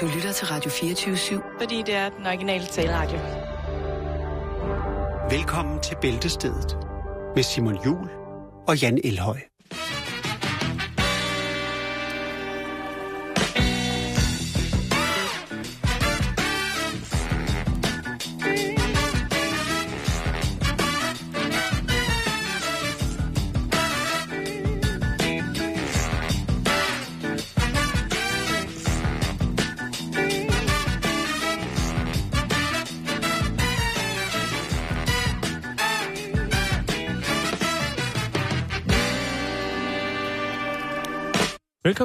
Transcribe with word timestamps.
Du 0.00 0.06
lytter 0.06 0.32
til 0.32 0.46
Radio 0.46 0.70
24-7. 0.70 1.58
Fordi 1.58 1.82
det 1.86 1.94
er 1.94 2.08
den 2.08 2.26
originale 2.26 2.66
taleradio. 2.66 3.18
Velkommen 5.30 5.80
til 5.82 5.96
Bæltestedet 6.00 6.78
med 7.34 7.42
Simon 7.42 7.84
Jul 7.84 8.08
og 8.68 8.82
Jan 8.82 9.00
Elhøj. 9.04 9.55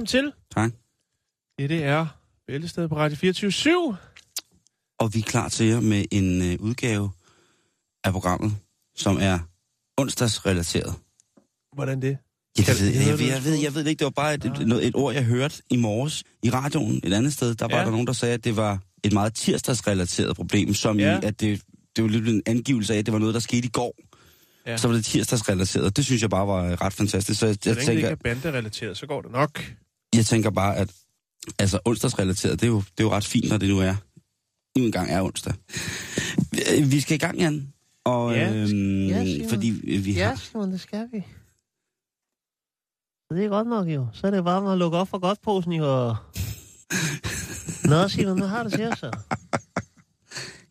Velkommen 0.02 0.32
til. 0.32 0.32
Tak. 0.55 0.72
Det 1.60 1.84
er 1.84 2.08
Bæltestedet 2.48 2.90
på 2.90 2.96
Radio 2.98 3.18
24 3.18 3.52
/7. 3.52 3.96
Og 5.00 5.14
vi 5.14 5.20
er 5.20 5.23
klar 5.23 5.50
til 5.50 5.66
jer 5.68 5.80
med 5.80 6.05
en 6.12 6.42
øh, 6.42 6.58
udgave 6.59 7.12
af 8.04 8.12
programmet, 8.12 8.54
som 8.95 9.18
er 9.22 9.40
onsdagsrelateret. 9.98 10.94
Hvordan 11.76 12.02
det? 12.02 12.18
Ja, 12.58 12.64
det 12.64 12.82
ved, 12.82 12.88
jeg, 12.88 12.95
jeg, 12.95 13.06
noget, 13.06 13.28
jeg, 13.30 13.44
ved, 13.44 13.54
jeg 13.64 13.76
ved 13.76 13.86
ikke, 13.86 14.00
det 14.00 14.06
var 14.06 14.09
bare 14.16 14.34
et, 14.34 14.45
et, 14.45 14.88
et 14.88 14.95
ord, 14.95 15.14
jeg 15.14 15.23
hørte 15.23 15.62
i 15.70 15.76
morges 15.78 16.23
i 16.44 16.50
radioen 16.50 17.02
et 17.04 17.14
andet 17.14 17.34
sted. 17.34 17.56
Der 17.56 17.68
var 17.68 17.78
Ja. 17.78 17.84
der 17.86 17.92
nogen, 17.92 18.08
der 18.08 18.14
sagde, 18.14 18.34
at 18.34 18.44
det 18.44 18.56
var 18.56 18.80
et 19.04 19.14
meget 19.14 19.34
tirsdagsrelateret 19.34 20.36
problem, 20.36 20.73
som 20.73 21.00
Ja. 21.00 21.20
i, 21.20 21.25
at 21.25 21.40
det, 21.42 21.62
det 21.95 22.03
var 22.03 22.09
lidt 22.09 22.28
en 22.30 22.42
angivelse 22.45 22.94
af, 22.94 22.97
at 22.97 23.06
det 23.06 23.12
var 23.14 23.20
noget, 23.20 23.34
der 23.34 23.40
skete 23.40 23.68
i 23.68 23.72
går. 23.72 23.95
Ja. 24.66 24.78
Så 24.78 24.88
var 24.88 24.95
det 24.95 25.06
tirsdagsrelateret. 25.06 25.97
Det 25.97 26.06
synes 26.06 26.22
jeg 26.22 26.30
bare 26.30 26.47
var 26.47 26.81
ret 26.81 26.94
fantastisk. 26.94 27.40
Så 27.40 27.45
jeg, 27.45 27.56
Så 27.56 27.70
jeg, 27.70 27.75
længe 27.75 27.86
det 27.86 27.92
ikke 27.97 28.02
tænker, 28.08 28.30
er 28.30 28.36
banderelateret, 28.36 28.97
så 28.97 29.06
går 29.08 29.22
det 29.22 29.31
nok. 29.31 29.64
Jeg 30.16 30.26
tænker 30.26 30.50
bare, 30.50 30.76
at 30.78 30.92
altså, 31.59 31.80
onsdagsrelateret, 31.86 32.59
det 32.62 32.67
er, 32.67 32.72
jo, 32.72 32.78
det 32.80 33.00
er 33.00 33.04
jo 33.04 33.12
ret 33.12 33.26
fint, 33.26 33.50
når 33.50 33.58
det 33.58 33.70
nu 33.70 33.80
er. 33.80 33.95
Nu 34.78 34.84
engang 34.86 35.09
er 35.12 35.22
onsdag. 35.22 35.53
Vi- 36.84 37.00
skal 37.02 37.16
i 37.16 37.18
gang, 37.18 37.38
Jan. 37.40 37.73
Og, 38.06 38.34
Ja. 38.34 38.53
øhm, 38.53 39.08
Ja, 39.08 39.26
Simon. 39.26 39.50
fordi 39.50 39.70
vi 39.70 40.14
Ja, 40.14 40.28
har... 40.28 40.36
Simon, 40.36 40.72
det 40.72 40.81
skal 40.81 41.08
vi. 41.12 41.20
Så 43.28 43.36
det 43.38 43.45
er 43.45 43.50
godt 43.50 43.68
nok 43.68 43.88
jo. 43.88 44.08
Så 44.14 44.28
er 44.28 44.31
det 44.31 44.44
bare 44.44 44.62
med 44.62 44.72
at 44.72 44.78
lukke 44.78 44.98
op 44.98 45.08
for 45.08 45.20
godtposen 45.20 45.72
jo. 45.73 46.16
Nå, 47.92 48.08
Simon, 48.08 48.38
nu 48.38 48.46
har 48.46 48.64
det 48.64 48.73
til 48.73 48.94
så. 48.98 49.12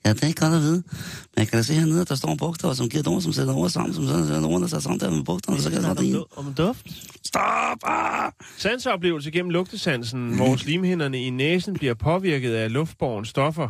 Ja, 0.04 0.12
det 0.12 0.22
ikke 0.28 0.40
godt 0.40 0.54
at 0.54 0.60
vide. 0.60 0.82
Men 0.82 1.36
jeg 1.36 1.48
kan 1.48 1.56
da 1.56 1.62
se 1.62 1.74
hernede, 1.74 2.00
at 2.00 2.08
der 2.08 2.14
står 2.14 2.32
en 2.32 2.38
bogstav, 2.38 2.74
som 2.74 2.88
giver 2.88 3.00
et 3.00 3.06
ord, 3.08 3.20
som 3.22 3.32
sætter 3.32 3.54
ord 3.54 3.70
sammen, 3.70 3.94
som 3.94 4.06
så 4.06 4.12
er 4.12 4.46
ordene, 4.46 4.68
der 4.68 4.76
er 4.76 4.80
sammen 4.80 5.00
der 5.00 5.10
med 5.10 5.24
bogstaverne, 5.24 5.62
så 5.62 5.70
kan 5.70 5.76
jeg 5.76 5.82
sådan 5.96 6.06
om, 6.06 6.12
du- 6.12 6.26
om 6.48 6.54
duft. 6.54 6.86
Stop! 7.26 7.78
Ah! 7.84 8.32
Sanseoplevelse 8.58 9.30
gennem 9.30 9.50
lugtesansen, 9.50 10.34
hvor 10.36 10.56
slimhinderne 10.56 11.22
i 11.22 11.30
næsen 11.30 11.74
bliver 11.74 11.94
påvirket 11.94 12.52
af 12.54 12.72
luftborgen 12.72 13.24
stoffer. 13.24 13.68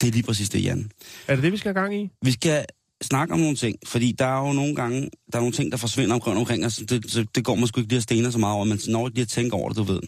Det 0.00 0.08
er 0.08 0.12
lige 0.12 0.22
præcis 0.22 0.48
det, 0.48 0.64
Jan. 0.64 0.90
Er 1.28 1.34
det 1.34 1.44
det, 1.44 1.52
vi 1.52 1.56
skal 1.56 1.74
have 1.74 1.82
gang 1.82 2.02
i? 2.02 2.08
Vi 2.22 2.30
skal 2.30 2.64
snakke 3.02 3.34
om 3.34 3.40
nogle 3.40 3.56
ting, 3.56 3.76
fordi 3.86 4.12
der 4.18 4.24
er 4.26 4.46
jo 4.46 4.52
nogle 4.52 4.74
gange, 4.74 5.00
der 5.32 5.38
er 5.38 5.40
nogle 5.40 5.52
ting, 5.52 5.72
der 5.72 5.78
forsvinder 5.78 6.14
omkring, 6.14 6.38
omkring 6.38 6.66
os. 6.66 6.76
Det, 6.76 7.10
så 7.10 7.24
det 7.34 7.44
går 7.44 7.54
man 7.54 7.66
sgu 7.66 7.80
ikke 7.80 7.88
lige 7.90 7.96
at 7.96 8.02
stene 8.02 8.32
så 8.32 8.38
meget 8.38 8.54
over, 8.56 8.64
men 8.64 8.78
når 8.88 9.08
lige 9.08 9.22
at 9.22 9.28
tænke 9.28 9.54
over 9.54 9.68
det, 9.68 9.76
du 9.78 9.82
ved. 9.82 10.00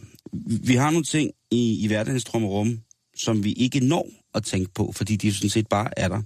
Vi 0.67 0.75
har 0.75 0.91
nogle 0.91 1.05
ting 1.05 1.31
i, 1.51 1.85
i 1.85 1.87
hverdagens 1.87 2.25
trummerum, 2.25 2.79
som 3.17 3.45
vi 3.45 3.53
ikke 3.53 3.81
når 3.81 4.07
at 4.35 4.45
tænke 4.45 4.71
på, 4.75 4.93
fordi 4.97 5.17
de 5.17 5.35
sådan 5.35 5.51
set 5.51 5.69
bare 5.69 5.99
er 5.99 6.09
der. 6.09 6.23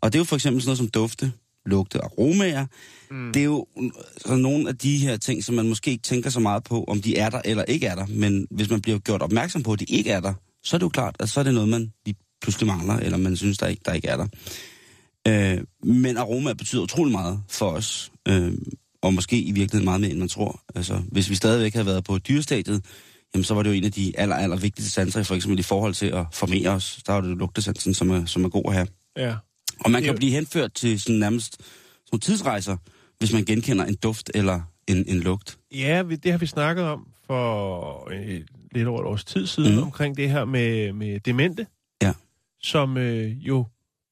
Og 0.00 0.12
det 0.12 0.18
er 0.18 0.20
jo 0.20 0.24
for 0.24 0.36
eksempel 0.36 0.62
sådan 0.62 0.68
noget 0.68 0.78
som 0.78 0.88
dufte, 0.88 1.32
lugte 1.66 2.00
og 2.00 2.04
aromaer. 2.04 2.66
Mm. 3.10 3.32
Det 3.32 3.40
er 3.40 3.44
jo 3.44 3.66
så 4.16 4.36
nogle 4.36 4.68
af 4.68 4.78
de 4.78 4.98
her 4.98 5.16
ting, 5.16 5.44
som 5.44 5.54
man 5.54 5.68
måske 5.68 5.90
ikke 5.90 6.02
tænker 6.02 6.30
så 6.30 6.40
meget 6.40 6.64
på, 6.64 6.84
om 6.84 7.02
de 7.02 7.16
er 7.16 7.30
der 7.30 7.40
eller 7.44 7.64
ikke 7.64 7.86
er 7.86 7.94
der. 7.94 8.06
Men 8.06 8.46
hvis 8.50 8.70
man 8.70 8.80
bliver 8.80 8.98
gjort 8.98 9.22
opmærksom 9.22 9.62
på, 9.62 9.72
at 9.72 9.80
de 9.80 9.84
ikke 9.84 10.10
er 10.10 10.20
der, 10.20 10.34
så 10.64 10.76
er 10.76 10.78
det 10.78 10.84
jo 10.84 10.88
klart, 10.88 11.16
at 11.20 11.28
så 11.28 11.40
er 11.40 11.44
det 11.44 11.54
noget, 11.54 11.68
man 11.68 11.92
lige 12.06 12.16
pludselig 12.42 12.66
mangler, 12.66 12.96
eller 12.96 13.18
man 13.18 13.36
synes, 13.36 13.58
der 13.58 13.66
ikke, 13.66 13.82
der 13.84 13.92
ikke 13.92 14.08
er 14.08 14.16
der. 14.16 14.26
Øh, 15.28 15.64
men 15.84 16.16
aroma 16.16 16.52
betyder 16.52 16.82
utrolig 16.82 17.12
meget 17.12 17.42
for 17.50 17.70
os, 17.70 18.12
øh, 18.28 18.52
og 19.02 19.14
måske 19.14 19.40
i 19.40 19.52
virkeligheden 19.52 19.84
meget 19.84 20.00
mere, 20.00 20.10
end 20.10 20.18
man 20.18 20.28
tror. 20.28 20.62
Altså, 20.74 21.02
hvis 21.12 21.30
vi 21.30 21.34
stadigvæk 21.34 21.72
havde 21.72 21.86
været 21.86 22.04
på 22.04 22.18
dyrestadiet, 22.18 22.84
jamen, 23.34 23.44
så 23.44 23.54
var 23.54 23.62
det 23.62 23.70
jo 23.70 23.74
en 23.74 23.84
af 23.84 23.92
de 23.92 24.12
aller, 24.18 24.36
aller 24.36 24.56
vigtigste 24.56 24.92
sanser, 24.92 25.22
for 25.22 25.34
eksempel 25.34 25.58
i 25.58 25.62
forhold 25.62 25.94
til 25.94 26.06
at 26.06 26.26
formere 26.32 26.68
os. 26.68 27.00
Der 27.06 27.12
er 27.12 27.20
det 27.20 27.28
jo 27.30 27.34
lugtesansen, 27.34 27.94
som 27.94 28.10
er, 28.10 28.24
som 28.24 28.44
er 28.44 28.48
god 28.48 28.62
at 28.66 28.72
have. 28.74 28.86
Ja. 29.16 29.36
Og 29.80 29.90
man 29.90 30.02
kan 30.02 30.10
jo- 30.12 30.16
blive 30.16 30.32
henført 30.32 30.72
til 30.72 31.00
sådan 31.00 31.18
nærmest 31.18 31.56
sådan 32.06 32.20
tidsrejser, 32.20 32.76
hvis 33.18 33.32
man 33.32 33.44
genkender 33.44 33.84
en 33.84 33.94
duft 33.96 34.30
eller 34.34 34.60
en, 34.86 35.04
en 35.08 35.20
lugt. 35.20 35.58
Ja, 35.74 36.02
det 36.22 36.30
har 36.30 36.38
vi 36.38 36.46
snakket 36.46 36.84
om 36.84 37.06
for 37.26 38.08
øh, 38.12 38.40
lidt 38.72 38.88
over 38.88 39.00
et 39.00 39.06
års 39.06 39.24
tid 39.24 39.46
siden, 39.46 39.76
mm. 39.76 39.82
omkring 39.82 40.16
det 40.16 40.30
her 40.30 40.44
med, 40.44 40.92
med 40.92 41.20
demente. 41.20 41.66
Ja. 42.02 42.12
Som 42.62 42.96
øh, 42.96 43.30
jo, 43.48 43.66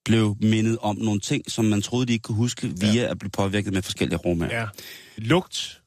Blev 0.05 0.37
mindet 0.41 0.79
om 0.81 0.97
nogle 0.97 1.21
ting, 1.21 1.51
som 1.51 1.65
man 1.65 1.83
troede, 1.83 2.07
de 2.07 2.13
ikke 2.13 2.23
kunne 2.23 2.37
huske, 2.37 2.73
via 2.81 3.11
at 3.11 3.19
blive 3.19 3.31
påvirket 3.31 3.73
med 3.73 3.83
forskellige 3.83 4.19
aromaer. 4.25 4.61
ja, 4.61 4.67
lugt 5.17 5.83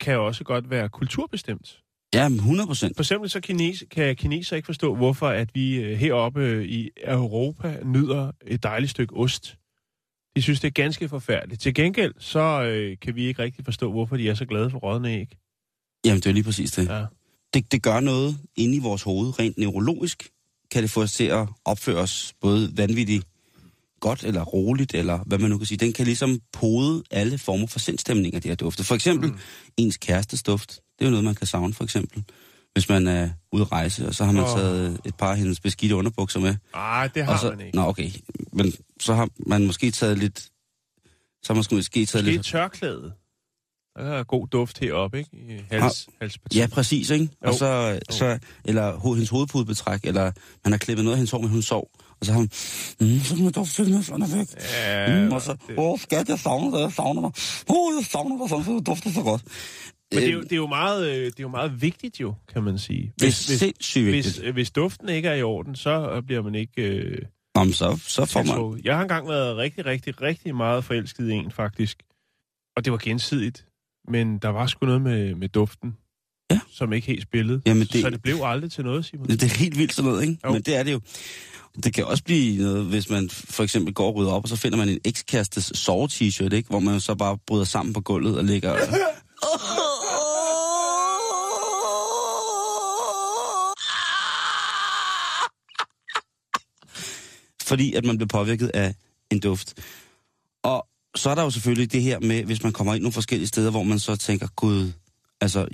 kan 0.00 0.18
også 0.18 0.44
godt 0.44 0.70
være 0.70 0.88
kulturbestemt. 0.88 1.78
Ja, 2.14 2.26
100 2.26 2.66
procent. 2.66 2.96
For 2.96 3.02
eksempel 3.02 3.30
så 3.30 3.40
kines, 3.40 3.84
kan 3.90 4.16
kineser 4.16 4.56
ikke 4.56 4.66
forstå, 4.66 4.94
hvorfor 4.94 5.28
at 5.28 5.54
vi 5.54 5.76
øh, 5.76 5.98
heroppe 5.98 6.40
øh, 6.40 6.64
i 6.64 6.90
Europa 7.04 7.78
nyder 7.84 8.32
et 8.46 8.62
dejligt 8.62 8.90
stykke 8.90 9.16
ost. 9.16 9.58
De 10.36 10.42
synes, 10.42 10.60
det 10.60 10.68
er 10.68 10.72
ganske 10.72 11.08
forfærdeligt. 11.08 11.60
Til 11.60 11.74
gengæld, 11.74 12.14
så 12.18 12.62
øh, 12.62 12.96
kan 13.02 13.14
vi 13.14 13.26
ikke 13.26 13.42
rigtig 13.42 13.64
forstå, 13.64 13.90
hvorfor 13.90 14.16
de 14.16 14.28
er 14.28 14.34
så 14.34 14.44
glade 14.44 14.70
for 14.70 14.78
rådne 14.78 15.08
æg. 15.10 15.28
Jamen, 16.04 16.20
det 16.20 16.26
er 16.26 16.32
lige 16.32 16.44
præcis 16.44 16.72
det. 16.72 16.88
Ja. 16.88 17.04
det, 17.54 17.72
det 17.72 17.82
gør 17.82 18.00
noget 18.00 18.36
inde 18.56 18.76
i 18.76 18.80
vores 18.80 19.02
hoved, 19.02 19.38
rent 19.38 19.58
neurologisk, 19.58 20.28
kan 20.70 20.82
det 20.82 20.90
få 20.90 21.02
os 21.02 21.12
til 21.12 21.24
at 21.24 21.48
opføre 21.64 21.96
os 21.96 22.34
både 22.40 22.72
vanvittigt 22.76 23.26
godt 24.04 24.24
eller 24.24 24.42
roligt, 24.42 24.94
eller 24.94 25.18
hvad 25.26 25.38
man 25.38 25.50
nu 25.50 25.58
kan 25.58 25.66
sige. 25.66 25.78
Den 25.78 25.92
kan 25.92 26.04
ligesom 26.04 26.40
pode 26.52 27.02
alle 27.10 27.38
former 27.38 27.66
for 27.66 27.78
sindstemninger, 27.78 28.40
de 28.40 28.48
her 28.48 28.54
dufte. 28.54 28.84
For 28.84 28.94
eksempel 28.94 29.30
mm. 29.30 29.38
ens 29.76 29.96
kærestes 29.96 30.42
duft. 30.42 30.70
Det 30.70 31.04
er 31.04 31.04
jo 31.04 31.10
noget, 31.10 31.24
man 31.24 31.34
kan 31.34 31.46
savne, 31.46 31.74
for 31.74 31.84
eksempel. 31.84 32.24
Hvis 32.72 32.88
man 32.88 33.08
er 33.08 33.30
ude 33.52 33.62
at 33.62 33.72
rejse, 33.72 34.06
og 34.08 34.14
så 34.14 34.24
har 34.24 34.32
man 34.32 34.44
oh. 34.44 34.56
taget 34.56 35.00
et 35.04 35.14
par 35.14 35.30
af 35.30 35.38
hendes 35.38 35.60
beskidte 35.60 35.96
underbukser 35.96 36.40
med. 36.40 36.56
Ej, 36.74 37.08
det 37.14 37.24
har 37.24 37.38
så, 37.38 37.50
man 37.50 37.60
ikke. 37.60 37.76
Nå, 37.76 37.82
okay. 37.82 38.10
Men 38.52 38.72
så 39.00 39.14
har 39.14 39.28
man 39.46 39.66
måske 39.66 39.90
taget 39.90 40.18
lidt... 40.18 40.40
Så 41.42 41.52
har 41.52 41.54
man 41.54 41.64
måske 41.72 42.06
taget 42.06 42.24
Måske 42.24 42.36
lidt... 42.36 42.46
tørklæde. 42.46 43.12
Der 43.96 44.02
er 44.04 44.24
god 44.24 44.46
duft 44.48 44.78
heroppe, 44.78 45.18
ikke? 45.18 45.30
I 45.32 45.60
hals, 45.70 46.08
halspartiet. 46.20 46.60
Ja, 46.60 46.66
præcis, 46.66 47.10
ikke? 47.10 47.28
Jo. 47.44 47.48
Og 47.48 47.54
så, 47.54 48.00
så, 48.10 48.38
eller 48.64 49.14
hendes 49.14 49.28
hovedpudebetræk, 49.28 50.00
eller 50.04 50.32
man 50.64 50.72
har 50.72 50.78
klippet 50.78 51.04
noget 51.04 51.14
af 51.14 51.18
hendes 51.18 51.30
hår, 51.30 51.40
men 51.40 51.50
hun 51.50 51.62
sov. 51.62 51.90
Og 52.20 52.26
så 52.26 52.32
har 52.32 52.38
hun, 52.38 52.48
mm, 53.00 53.18
så 53.20 53.34
kan 53.34 53.44
man 53.44 53.52
duft 53.52 53.74
til 53.74 53.84
den 53.86 53.94
er 53.94 54.36
væk. 54.36 54.48
Ja, 54.84 55.24
Mm, 55.24 55.32
og 55.32 55.40
så, 55.42 55.56
åh, 55.76 55.98
skat, 55.98 56.28
jeg 56.28 56.38
savner 56.38 56.70
dig, 56.70 56.80
jeg 56.80 56.92
savner 56.92 57.22
dig. 57.22 57.32
Åh, 57.76 57.94
jeg 57.98 58.04
savner 58.04 58.38
dig, 58.38 58.48
sådan, 58.48 58.64
så 58.64 58.70
du 58.70 58.82
dufter 58.86 59.10
så 59.10 59.22
godt. 59.22 59.42
Men 60.12 60.22
det 60.22 60.28
er, 60.28 60.32
jo, 60.32 60.38
Øh, 60.38 60.44
det, 60.44 60.52
er 60.52 60.56
jo 60.56 60.66
meget, 60.66 61.06
øh, 61.08 61.24
det 61.26 61.38
er 61.38 61.42
jo 61.42 61.48
meget 61.48 61.82
vigtigt 61.82 62.20
jo, 62.20 62.34
kan 62.52 62.62
man 62.62 62.78
sige. 62.78 63.12
det 63.20 63.26
er 63.28 63.32
sindssygt 63.32 64.04
hvis, 64.04 64.26
vigtigt. 64.26 64.44
øh, 64.46 64.52
hvis 64.52 64.70
duften 64.70 65.08
ikke 65.08 65.28
er 65.28 65.34
i 65.34 65.42
orden, 65.42 65.76
så 65.76 66.10
øh, 66.10 66.22
bliver 66.22 66.42
man 66.42 66.54
ikke 66.54 66.82
øh, 66.82 67.22
Om 67.54 67.72
så, 67.72 67.98
så 68.06 68.24
får 68.24 68.40
man... 68.40 68.46
tiltrukket. 68.46 68.84
Jeg 68.84 68.94
har 68.96 69.02
engang 69.02 69.28
været 69.28 69.56
rigtig, 69.56 69.86
rigtig, 69.86 70.22
rigtig 70.22 70.54
meget 70.56 70.84
forelsket 70.84 71.28
i 71.28 71.32
en, 71.32 71.50
faktisk. 71.50 72.02
Og 72.76 72.84
det 72.84 72.92
var 72.92 72.98
gensidigt. 73.02 73.66
Men 74.08 74.38
der 74.38 74.48
var 74.48 74.66
sgu 74.66 74.86
noget 74.86 75.02
med, 75.02 75.34
med 75.34 75.48
duften, 75.48 75.96
Ja. 76.54 76.60
som 76.72 76.92
ikke 76.92 77.06
helt 77.06 77.22
spillede. 77.22 77.62
Jamen, 77.66 77.86
det- 77.92 78.02
Så 78.02 78.10
det 78.10 78.22
blev 78.22 78.40
aldrig 78.44 78.72
til 78.72 78.84
noget, 78.84 79.04
Simon. 79.04 79.26
Det 79.26 79.42
er 79.42 79.46
helt 79.46 79.78
vildt 79.78 79.94
sådan 79.94 80.10
noget, 80.10 80.22
ikke? 80.22 80.38
Jo. 80.44 80.52
Men 80.52 80.62
det 80.62 80.76
er 80.76 80.82
det 80.82 80.92
jo. 80.92 81.00
Det 81.84 81.94
kan 81.94 82.04
også 82.04 82.24
blive 82.24 82.62
noget, 82.62 82.84
hvis 82.84 83.10
man 83.10 83.30
for 83.30 83.62
eksempel 83.62 83.94
går 83.94 84.06
og 84.06 84.14
rydder 84.14 84.30
op, 84.32 84.42
og 84.42 84.48
så 84.48 84.56
finder 84.56 84.78
man 84.78 84.88
en 84.88 84.98
ekskærestes 85.04 85.72
sove-t-shirt, 85.74 86.52
ikke? 86.52 86.68
Hvor 86.68 86.78
man 86.80 87.00
så 87.00 87.14
bare 87.14 87.38
bryder 87.46 87.64
sammen 87.64 87.92
på 87.92 88.00
gulvet 88.00 88.38
og 88.38 88.44
ligger... 88.44 88.76
Fordi 97.62 97.94
at 97.94 98.04
man 98.04 98.16
bliver 98.18 98.28
påvirket 98.28 98.70
af 98.74 98.94
en 99.30 99.40
duft. 99.40 99.74
Og 100.62 100.86
så 101.16 101.30
er 101.30 101.34
der 101.34 101.42
jo 101.42 101.50
selvfølgelig 101.50 101.92
det 101.92 102.02
her 102.02 102.20
med, 102.20 102.44
hvis 102.44 102.62
man 102.62 102.72
kommer 102.72 102.94
ind 102.94 103.02
nogle 103.02 103.12
forskellige 103.12 103.48
steder, 103.48 103.70
hvor 103.70 103.82
man 103.82 103.98
så 103.98 104.16
tænker, 104.16 104.48
gud, 104.56 104.92
altså, 105.40 105.68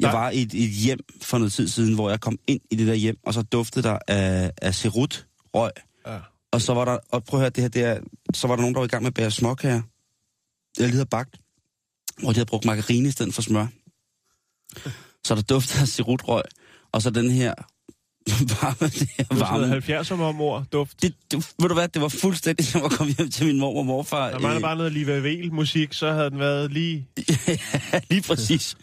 jeg 0.00 0.12
var 0.12 0.30
i 0.30 0.42
et, 0.42 0.54
et 0.54 0.70
hjem 0.70 0.98
for 1.22 1.38
noget 1.38 1.52
tid 1.52 1.68
siden, 1.68 1.94
hvor 1.94 2.10
jeg 2.10 2.20
kom 2.20 2.38
ind 2.46 2.60
i 2.70 2.76
det 2.76 2.86
der 2.86 2.94
hjem, 2.94 3.18
og 3.26 3.34
så 3.34 3.42
duftede 3.42 3.88
der 3.88 3.98
af, 4.08 4.52
af 4.62 4.74
cerut, 4.74 5.26
røg. 5.54 5.70
Ja. 6.06 6.18
Og 6.52 6.60
så 6.60 6.74
var 6.74 6.84
der, 6.84 6.98
og 7.08 7.24
prøv 7.24 7.40
at 7.40 7.42
høre, 7.42 7.50
det 7.50 7.62
her, 7.62 7.68
det 7.68 7.84
er, 7.84 8.00
så 8.34 8.48
var 8.48 8.56
der 8.56 8.60
nogen, 8.60 8.74
der 8.74 8.80
var 8.80 8.84
i 8.84 8.88
gang 8.88 9.02
med 9.02 9.10
at 9.10 9.14
bære 9.14 9.30
småkager. 9.30 9.82
Jeg 10.78 10.86
lige 10.86 10.92
havde 10.92 11.06
bagt, 11.06 11.40
hvor 12.18 12.28
de 12.28 12.34
havde 12.34 12.46
brugt 12.46 12.64
margarine 12.64 13.08
i 13.08 13.10
stedet 13.10 13.34
for 13.34 13.42
smør. 13.42 13.66
Så 15.26 15.34
der 15.34 15.42
duftede 15.42 15.80
af 15.80 15.88
cerutrøg, 15.88 16.42
og 16.92 17.02
så 17.02 17.10
den 17.10 17.30
her 17.30 17.54
bare 18.60 18.74
med 18.80 18.88
det 18.90 19.40
varme. 19.40 19.82
sådan 19.82 20.00
70'er 20.00 20.14
mormor 20.14 20.66
duft. 20.72 21.02
Det, 21.02 21.14
det, 21.30 21.52
ved 21.60 21.68
du 21.68 21.74
hvad, 21.74 21.88
det 21.88 22.02
var 22.02 22.08
fuldstændig 22.08 22.66
som 22.66 22.84
at 22.84 22.90
komme 22.90 23.12
hjem 23.12 23.30
til 23.30 23.46
min 23.46 23.58
mor 23.58 23.78
og 23.78 23.86
morfar. 23.86 24.30
Der 24.30 24.38
mangler 24.38 24.56
Øh, 24.56 24.62
bare 24.62 24.76
noget 24.76 24.92
Liva 24.92 25.48
musik, 25.52 25.92
så 25.92 26.12
havde 26.12 26.30
den 26.30 26.38
været 26.38 26.72
lige... 26.72 27.08
Lige 28.10 28.22
præcis. 28.22 28.76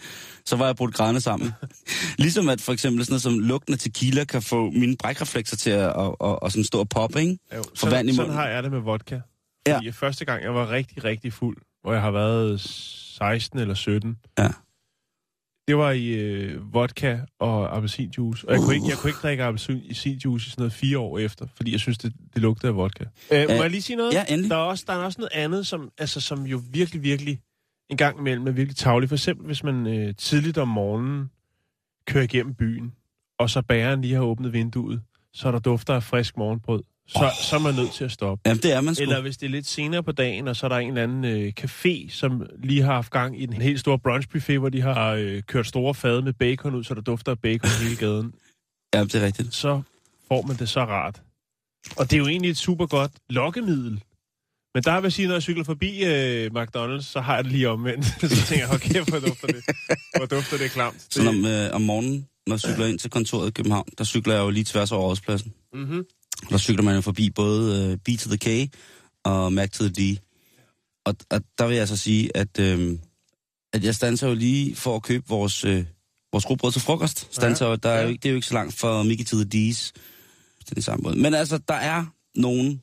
Så 0.45 0.55
var 0.55 0.65
jeg 0.65 0.75
brudt 0.75 0.93
grædende 0.93 1.21
sammen. 1.21 1.51
Ligesom 2.17 2.49
at 2.49 2.61
for 2.61 2.73
eksempel 2.73 3.05
sådan 3.05 3.11
noget 3.11 3.21
som 3.21 3.39
lugten 3.39 3.73
af 3.73 3.79
tequila 3.79 4.23
kan 4.23 4.41
få 4.41 4.69
mine 4.69 4.97
brækreflekser 4.97 5.57
til 5.57 5.69
at, 5.69 5.79
at, 5.89 6.15
at, 6.23 6.39
at 6.45 6.51
sådan 6.51 6.63
stå 6.63 6.79
og 6.79 6.89
poppe, 6.89 7.19
ikke? 7.21 7.37
Jo, 7.55 7.63
sådan, 7.75 7.95
vand 7.95 8.09
i 8.09 8.15
sådan 8.15 8.33
har 8.33 8.47
jeg 8.47 8.63
det 8.63 8.71
med 8.71 8.79
vodka. 8.79 9.19
Ja. 9.67 9.75
Fordi 9.75 9.91
første 9.91 10.25
gang, 10.25 10.43
jeg 10.43 10.55
var 10.55 10.69
rigtig, 10.71 11.03
rigtig 11.03 11.33
fuld, 11.33 11.57
hvor 11.83 11.93
jeg 11.93 12.01
har 12.01 12.11
været 12.11 12.59
16 12.61 13.59
eller 13.59 13.73
17, 13.73 14.17
Ja. 14.39 14.47
Det 15.67 15.77
var 15.77 15.91
i 15.91 16.07
øh, 16.07 16.73
vodka 16.73 17.19
og 17.39 17.75
appelsinjuice. 17.77 18.47
Og 18.47 18.53
jeg, 18.53 18.61
kunne 18.61 18.75
ikke, 18.75 18.87
jeg 18.87 18.97
kunne 18.97 19.09
ikke 19.09 19.19
drikke 19.21 19.43
appelsinjuice 19.43 20.47
i 20.47 20.49
sådan 20.49 20.61
noget 20.61 20.73
fire 20.73 20.99
år 20.99 21.19
efter, 21.19 21.47
fordi 21.55 21.71
jeg 21.71 21.79
synes, 21.79 21.97
det, 21.97 22.13
det 22.33 22.41
lugtede 22.41 22.67
af 22.67 22.75
vodka. 22.75 23.03
Øh, 23.03 23.09
må 23.49 23.53
Ja. 23.53 23.61
jeg 23.61 23.69
lige 23.71 23.81
sige 23.81 23.95
noget? 23.97 24.13
Ja, 24.13 24.23
endelig. 24.29 24.49
Der 24.49 24.55
er, 24.57 24.61
også, 24.61 24.83
der 24.87 24.93
er 24.93 24.97
også 24.97 25.21
noget 25.21 25.31
andet, 25.33 25.67
som, 25.67 25.91
altså, 25.97 26.21
som 26.21 26.43
jo 26.43 26.61
virkelig, 26.71 27.03
virkelig 27.03 27.39
en 27.89 27.97
gang 27.97 28.19
imellem 28.19 28.47
er 28.47 28.51
virkelig 28.51 28.75
tavligt. 28.75 29.09
For 29.09 29.15
eksempel, 29.15 29.45
hvis 29.45 29.63
man 29.63 29.87
øh, 29.87 30.15
tidligt 30.17 30.57
om 30.57 30.67
morgenen 30.67 31.29
kører 32.07 32.23
igennem 32.23 32.53
byen, 32.55 32.93
og 33.39 33.49
så 33.49 33.61
bæren 33.61 34.01
lige 34.01 34.13
har 34.13 34.21
åbnet 34.21 34.53
vinduet, 34.53 35.01
så 35.33 35.47
er 35.47 35.51
der 35.51 35.59
dufter 35.59 35.93
af 35.93 36.03
frisk 36.03 36.37
morgenbrød. 36.37 36.83
Så, 37.07 37.19
oh. 37.23 37.31
så 37.41 37.55
er 37.55 37.59
man 37.59 37.73
nødt 37.73 37.91
til 37.91 38.03
at 38.03 38.11
stoppe. 38.11 38.41
Jamen, 38.45 38.63
det 38.63 38.73
er 38.73 38.81
man 38.81 38.95
sgu. 38.95 39.01
Eller 39.01 39.21
hvis 39.21 39.37
det 39.37 39.45
er 39.45 39.49
lidt 39.49 39.67
senere 39.67 40.03
på 40.03 40.11
dagen, 40.11 40.47
og 40.47 40.55
så 40.55 40.65
er 40.65 40.69
der 40.69 40.77
en 40.77 40.87
eller 40.87 41.03
anden 41.03 41.25
øh, 41.25 41.53
café, 41.61 42.09
som 42.09 42.45
lige 42.63 42.81
har 42.81 42.93
haft 42.93 43.11
gang 43.11 43.41
i 43.41 43.43
en 43.43 43.53
helt 43.53 43.79
stor 43.79 43.97
brunchbuffet, 43.97 44.59
hvor 44.59 44.69
de 44.69 44.81
har 44.81 45.11
øh, 45.11 45.41
kørt 45.41 45.67
store 45.67 45.93
fade 45.93 46.21
med 46.21 46.33
bacon 46.33 46.75
ud, 46.75 46.83
så 46.83 46.93
der 46.93 47.01
dufter 47.01 47.31
af 47.31 47.39
bacon 47.39 47.69
hele 47.83 47.95
gaden. 47.95 48.33
Jamen, 48.93 49.07
det 49.07 49.15
er 49.15 49.25
rigtigt. 49.25 49.53
Så 49.53 49.81
får 50.27 50.41
man 50.41 50.55
det 50.55 50.69
så 50.69 50.79
rart. 50.79 51.21
Og 51.97 52.11
det 52.11 52.13
er 52.13 52.17
jo 52.17 52.27
egentlig 52.27 52.51
et 52.51 52.57
super 52.57 52.85
godt 52.85 53.11
lokkemiddel. 53.29 54.03
Men 54.73 54.83
der 54.83 54.95
vil 54.95 55.03
jeg 55.03 55.13
sige, 55.13 55.27
når 55.27 55.35
jeg 55.35 55.41
cykler 55.41 55.63
forbi 55.63 56.03
øh, 56.05 56.51
McDonald's, 56.55 57.01
så 57.01 57.21
har 57.21 57.35
jeg 57.35 57.43
det 57.43 57.51
lige 57.51 57.69
omvendt. 57.69 58.05
så 58.35 58.45
tænker 58.47 58.65
jeg, 58.65 58.75
okay, 58.75 59.01
hvor 59.09 59.19
dufter 59.19 59.47
det, 59.47 59.63
hvor 60.17 60.25
dufter 60.25 60.57
det 60.57 60.71
klamt. 60.71 61.07
Så 61.09 61.29
om, 61.29 61.45
øh, 61.45 61.75
om 61.75 61.81
morgenen, 61.81 62.27
når 62.47 62.53
jeg 62.55 62.59
cykler 62.59 62.85
ind 62.85 62.99
til 62.99 63.09
kontoret 63.09 63.47
i 63.47 63.51
København, 63.51 63.87
der 63.97 64.03
cykler 64.03 64.33
jeg 64.33 64.41
jo 64.41 64.49
lige 64.49 64.63
tværs 64.63 64.91
over 64.91 65.07
rådspladsen. 65.07 65.53
Mm-hmm. 65.73 66.05
Der 66.49 66.57
cykler 66.57 66.83
man 66.83 66.95
jo 66.95 67.01
forbi 67.01 67.29
både 67.29 67.91
øh, 67.91 67.97
B 67.97 68.19
to 68.19 68.29
the 68.35 68.65
K 68.65 68.71
og 69.23 69.53
Mac 69.53 69.69
to 69.69 69.83
the 69.87 69.93
D. 69.93 70.17
Og, 71.05 71.15
og 71.29 71.41
der 71.57 71.67
vil 71.67 71.77
jeg 71.77 71.87
så 71.87 71.97
sige, 71.97 72.37
at, 72.37 72.59
øh, 72.59 72.97
at 73.73 73.83
jeg 73.83 73.95
standser 73.95 74.27
jo 74.27 74.33
lige 74.33 74.75
for 74.75 74.95
at 74.95 75.03
købe 75.03 75.23
vores, 75.27 75.65
øh, 75.65 75.85
vores 76.31 76.49
rugbrød 76.49 76.71
til 76.71 76.81
frokost. 76.81 77.27
Standser, 77.35 77.67
ja. 77.69 77.75
der 77.75 77.89
er 77.89 78.01
jo 78.01 78.07
ikke, 78.09 78.21
det 78.21 78.29
er 78.29 78.31
jo 78.31 78.35
ikke 78.35 78.47
så 78.47 78.53
langt 78.53 78.73
fra 78.73 79.03
Mickey 79.03 79.25
to 79.25 79.37
the 79.37 79.45
D's. 79.71 79.91
Den 80.75 80.81
samme 80.81 81.03
måde. 81.03 81.19
Men 81.19 81.33
altså, 81.33 81.57
der 81.67 81.73
er 81.73 82.05
nogen, 82.35 82.81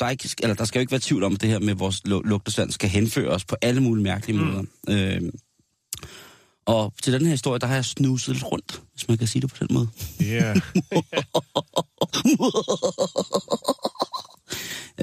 der, 0.00 0.06
er 0.06 0.10
ikke, 0.10 0.28
eller 0.42 0.54
der 0.54 0.64
skal 0.64 0.78
jo 0.78 0.80
ikke 0.80 0.90
være 0.90 1.00
tvivl 1.00 1.22
om, 1.24 1.34
at 1.34 1.40
det 1.40 1.48
her 1.48 1.58
med 1.58 1.74
vores 1.74 1.96
lu- 2.08 2.28
lugtesand 2.28 2.70
skal 2.70 2.88
henføre 2.88 3.28
os 3.28 3.44
på 3.44 3.56
alle 3.62 3.80
mulige 3.82 4.02
mærkelige 4.04 4.38
Mm. 4.38 4.46
måder. 4.46 4.62
Øh, 4.88 5.20
og 6.66 6.92
til 7.02 7.12
den 7.12 7.24
her 7.24 7.30
historie, 7.30 7.58
der 7.58 7.66
har 7.66 7.74
jeg 7.74 7.84
snuset 7.84 8.34
lidt 8.34 8.52
rundt, 8.52 8.82
hvis 8.92 9.08
man 9.08 9.18
kan 9.18 9.26
sige 9.26 9.42
det 9.42 9.50
på 9.50 9.64
den 9.64 9.74
måde. 9.74 9.88
Yeah. 10.22 10.56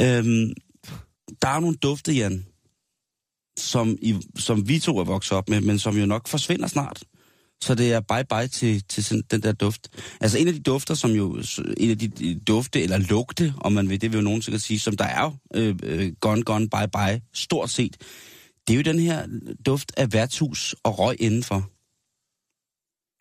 øhm, 0.02 0.54
der 1.42 1.48
er 1.48 1.60
nogle 1.60 1.76
dufte, 1.76 2.14
Jan, 2.14 2.46
som, 3.60 3.98
i, 4.02 4.16
som 4.40 4.68
vi 4.68 4.80
to 4.80 4.98
er 4.98 5.04
vokset 5.04 5.38
op 5.38 5.50
med, 5.50 5.62
men 5.62 5.80
som 5.80 5.98
jo 5.98 6.06
nok 6.06 6.28
forsvinder 6.28 6.68
snart. 6.68 7.04
Så 7.62 7.76
det 7.76 7.94
er 7.94 8.02
bye-bye 8.12 8.48
til, 8.48 8.84
til 8.84 9.24
den 9.32 9.44
der 9.44 9.52
duft. 9.52 9.88
Altså 10.22 10.38
en 10.38 10.48
af 10.48 10.54
de 10.54 10.60
dufter, 10.60 10.94
som 10.94 11.12
jo, 11.12 11.44
en 11.78 11.90
af 11.90 11.98
de 11.98 12.08
de 12.08 12.40
dufte, 12.40 12.82
eller 12.82 12.98
lugte, 12.98 13.54
om 13.58 13.72
man 13.72 13.90
vil, 13.90 14.02
det 14.02 14.12
vil 14.12 14.18
jo 14.18 14.24
nogen 14.24 14.42
sikkert 14.42 14.62
sige, 14.62 14.80
som 14.80 14.98
der 14.98 15.06
er 15.06 15.22
jo 15.22 15.34
øh, 15.56 15.76
øh, 15.84 16.12
gone, 16.20 16.44
gone, 16.44 16.70
bye-bye, 16.76 17.30
stort 17.34 17.70
set. 17.70 17.98
Det 18.72 18.78
er 18.80 18.92
jo 18.92 18.98
den 18.98 19.00
her 19.00 19.28
duft 19.66 19.92
af 19.98 20.14
værtshus 20.14 20.76
og 20.84 21.00
røg 21.00 21.16
indenfor. 21.22 21.70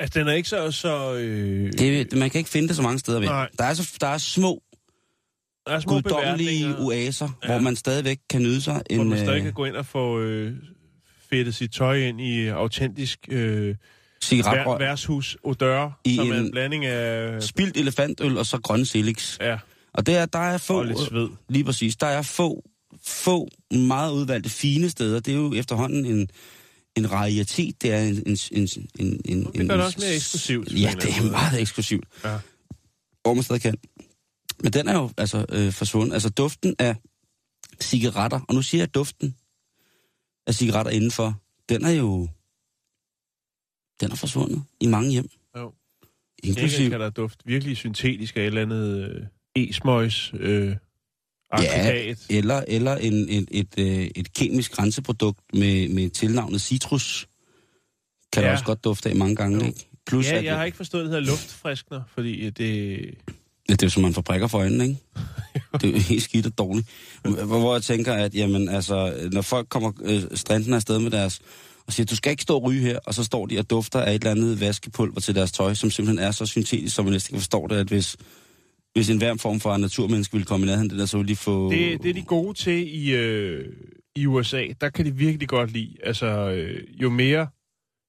altså, 0.03 0.19
den 0.19 0.29
er 0.29 0.33
ikke 0.33 0.49
så... 0.49 0.71
så 0.71 1.15
øh, 1.15 1.73
Det, 1.73 2.13
man 2.13 2.31
kan 2.31 2.39
ikke 2.39 2.51
finde 2.51 2.69
det 2.69 2.77
så 2.77 2.83
mange 2.83 2.99
steder 2.99 3.19
ved. 3.21 3.29
Nej. 3.29 3.49
Der 3.59 3.65
er, 3.65 3.75
så, 3.75 3.97
der 4.01 4.07
er 4.07 4.19
små, 4.19 4.63
der 5.67 5.73
er 5.73 5.81
små 5.81 5.93
guddommelige 5.93 6.77
oaser, 6.79 7.29
Ja. 7.43 7.49
hvor 7.49 7.59
man 7.59 7.77
stadigvæk 7.77 8.19
kan 8.31 8.43
nyde 8.43 8.61
sig 8.61 8.75
hvor 8.75 9.03
en... 9.03 9.09
man 9.09 9.19
stadig 9.19 9.37
øh, 9.39 9.43
kan 9.43 9.53
gå 9.53 9.65
ind 9.65 9.77
og 9.77 9.87
få 9.87 10.21
øh, 10.21 10.53
fedtet 11.31 11.55
sit 11.55 11.73
tøj 11.73 11.97
ind 11.97 12.21
i 12.21 12.47
autentisk 12.47 13.19
øh, 13.29 13.77
cigaretrøg, 14.23 14.81
vær, 14.81 15.37
odør, 15.43 16.01
I 16.05 16.17
som 16.17 16.31
er 16.31 16.35
en 16.35 16.45
en- 16.45 16.51
blanding 16.51 16.85
af... 16.87 17.43
spildt 17.43 17.77
elefantøl 17.77 18.39
og 18.39 18.47
så 18.47 18.59
grøn 18.61 18.85
Silix. 18.85 19.39
Ja, 19.41 19.59
Og 19.93 20.07
der, 20.07 20.27
der 20.27 20.39
er 20.39 20.59
få, 20.59 20.79
og 20.79 20.85
lidt 20.87 20.99
sved. 20.99 21.29
lige 21.49 21.65
præcis, 21.65 21.97
der 21.97 22.07
er 22.07 22.23
få, 22.23 22.65
få 23.07 23.49
meget 23.71 24.13
udvalgte 24.13 24.51
fine 24.51 24.91
steder. 24.91 25.21
Det 25.21 25.33
er 25.33 25.39
jo 25.39 25.55
efterhånden 25.55 26.07
en, 26.07 26.29
en 26.97 27.13
rarietet. 27.13 27.83
Det 27.83 27.93
er 27.93 28.03
en... 28.03 28.23
en, 28.27 28.39
en, 28.53 28.69
en, 28.99 29.21
en 29.25 29.45
Det 29.45 29.69
gør 29.69 29.77
det 29.77 29.85
også 29.85 29.99
mere 30.01 30.15
eksklusivt. 30.15 30.73
Ja, 30.73 30.95
det 31.01 31.11
er 31.11 31.31
meget 31.31 31.61
eksklusivt. 31.61 32.05
Ja. 32.25 32.39
Hvor 33.23 33.35
man 33.35 33.43
stadig 33.43 33.63
kan. 33.63 33.75
Men 34.63 34.73
den 34.73 34.89
er 34.89 34.95
jo 34.95 35.11
altså 35.17 35.47
øh, 35.49 35.73
forsvundet. 35.73 36.15
Altså 36.15 36.29
duften 36.29 36.75
af 36.79 36.97
cigaretter, 37.81 38.41
og 38.49 38.55
nu 38.55 38.63
siger 38.63 38.81
jeg 38.81 38.95
duften 38.95 39.37
af 40.47 40.55
cigaretter 40.55 40.93
indenfor, 40.93 41.41
den 41.69 41.85
er 41.85 41.91
jo... 41.91 42.29
Den 44.01 44.11
er 44.11 44.17
forsvundet 44.17 44.63
i 44.81 44.87
mange 44.87 45.11
hjem. 45.11 45.29
Jo. 45.57 45.73
Inklusiv... 46.43 46.65
Inklusiv. 46.65 46.91
kan 46.91 47.01
der 47.01 47.11
duft 47.11 47.43
virkelig 47.45 47.77
syntetisk 47.77 48.37
af 48.37 48.41
et 48.41 48.47
eller 48.47 48.63
andet 48.63 49.11
øh, 49.11 49.27
e-smøjs 49.57 50.33
øh, 50.35 50.77
aggregat. 51.53 52.19
Eller, 52.31 52.65
eller 52.69 52.97
en, 52.97 53.15
et, 53.29 53.49
et, 53.51 53.69
øh, 53.79 54.11
et 54.15 54.35
kemisk 54.35 54.73
grænseprodukt 54.73 55.39
med, 55.55 55.89
med 55.89 56.11
tilnavnet 56.11 56.61
citrus. 56.61 57.29
Kan 58.33 58.43
ja. 58.43 58.47
Ja. 58.47 58.47
der 58.47 58.53
også 58.53 58.65
godt 58.65 58.85
dufte 58.85 59.11
af 59.11 59.17
mange 59.17 59.37
gange, 59.37 59.59
Jo. 59.59 59.67
ikke? 59.67 59.87
Plus, 60.07 60.27
Ja, 60.27 60.37
at 60.37 60.45
jeg 60.45 60.57
har 60.57 60.65
ikke 60.65 60.77
forstået 60.77 61.05
det 61.05 61.13
her 61.13 61.21
luftfriskner, 61.21 62.01
fordi 62.15 62.51
det... 62.51 62.97
ja, 63.69 63.73
det 63.73 63.83
er 63.83 63.87
jo 63.87 63.91
som 63.91 64.03
man 64.03 64.15
får 64.15 64.23
prikker 64.23 64.47
for 64.47 64.59
øjnene, 64.59 64.85
ikke? 64.85 64.99
det 65.73 65.85
er 65.85 65.91
jo 65.91 65.99
helt 65.99 66.23
skidt 66.23 66.47
og 66.47 66.59
dårligt. 66.59 66.89
Hvor 67.23 67.75
jeg 67.75 67.83
tænker, 67.83 68.15
at 68.15 68.35
jamen, 68.35 68.69
altså, 68.69 69.29
når 69.33 69.43
folk 69.43 69.69
kommer 69.69 69.93
øh, 70.03 70.23
stranden 70.35 70.75
afsted 70.75 70.99
med 70.99 71.11
deres 71.11 71.41
og 71.87 71.93
siger, 71.93 72.07
du 72.07 72.17
skal 72.17 72.31
ikke 72.31 72.43
stå 72.43 72.57
og 72.57 72.63
ryge 72.63 72.81
her, 72.81 72.99
og 73.07 73.15
så 73.15 73.25
står 73.25 73.47
de 73.47 73.59
og 73.59 73.71
dufter 73.71 74.01
af 74.01 74.11
et 74.15 74.15
eller 74.15 74.31
andet 74.31 74.61
vaskepulver 74.61 75.21
til 75.21 75.35
deres 75.35 75.53
tøj, 75.53 75.75
som 75.75 75.91
simpelthen 75.91 76.27
er 76.27 76.31
så 76.31 76.47
syntetisk, 76.47 76.95
som 76.95 77.05
man 77.05 77.13
næsten 77.13 77.35
kan 77.35 77.41
forstå 77.41 77.67
det, 77.67 77.77
at 77.77 77.87
hvis, 77.87 78.17
hvis 78.93 79.11
en 79.11 79.19
hver 79.19 79.37
form 79.37 79.61
for 79.61 79.77
naturmenneske 79.77 80.33
ville 80.33 80.47
komme 80.47 80.67
i 80.67 80.69
nærheden 80.69 80.91
det 80.91 80.99
der, 80.99 81.07
så 81.07 81.17
ville 81.17 81.29
de 81.29 81.37
få... 81.37 81.71
Det, 81.73 82.03
det 82.03 82.11
er 82.11 82.15
de 82.15 82.23
gode 82.23 82.55
til 82.59 82.95
i, 83.07 83.15
øh, 83.15 83.67
i 84.17 84.27
USA. 84.27 84.67
Der 84.81 84.91
kan 84.91 85.05
de 85.05 85.15
virkelig 85.17 85.49
godt 85.49 85.71
lide. 85.73 85.97
Altså, 86.03 86.27
øh, 86.51 87.03
jo 87.03 87.11
mere 87.11 87.47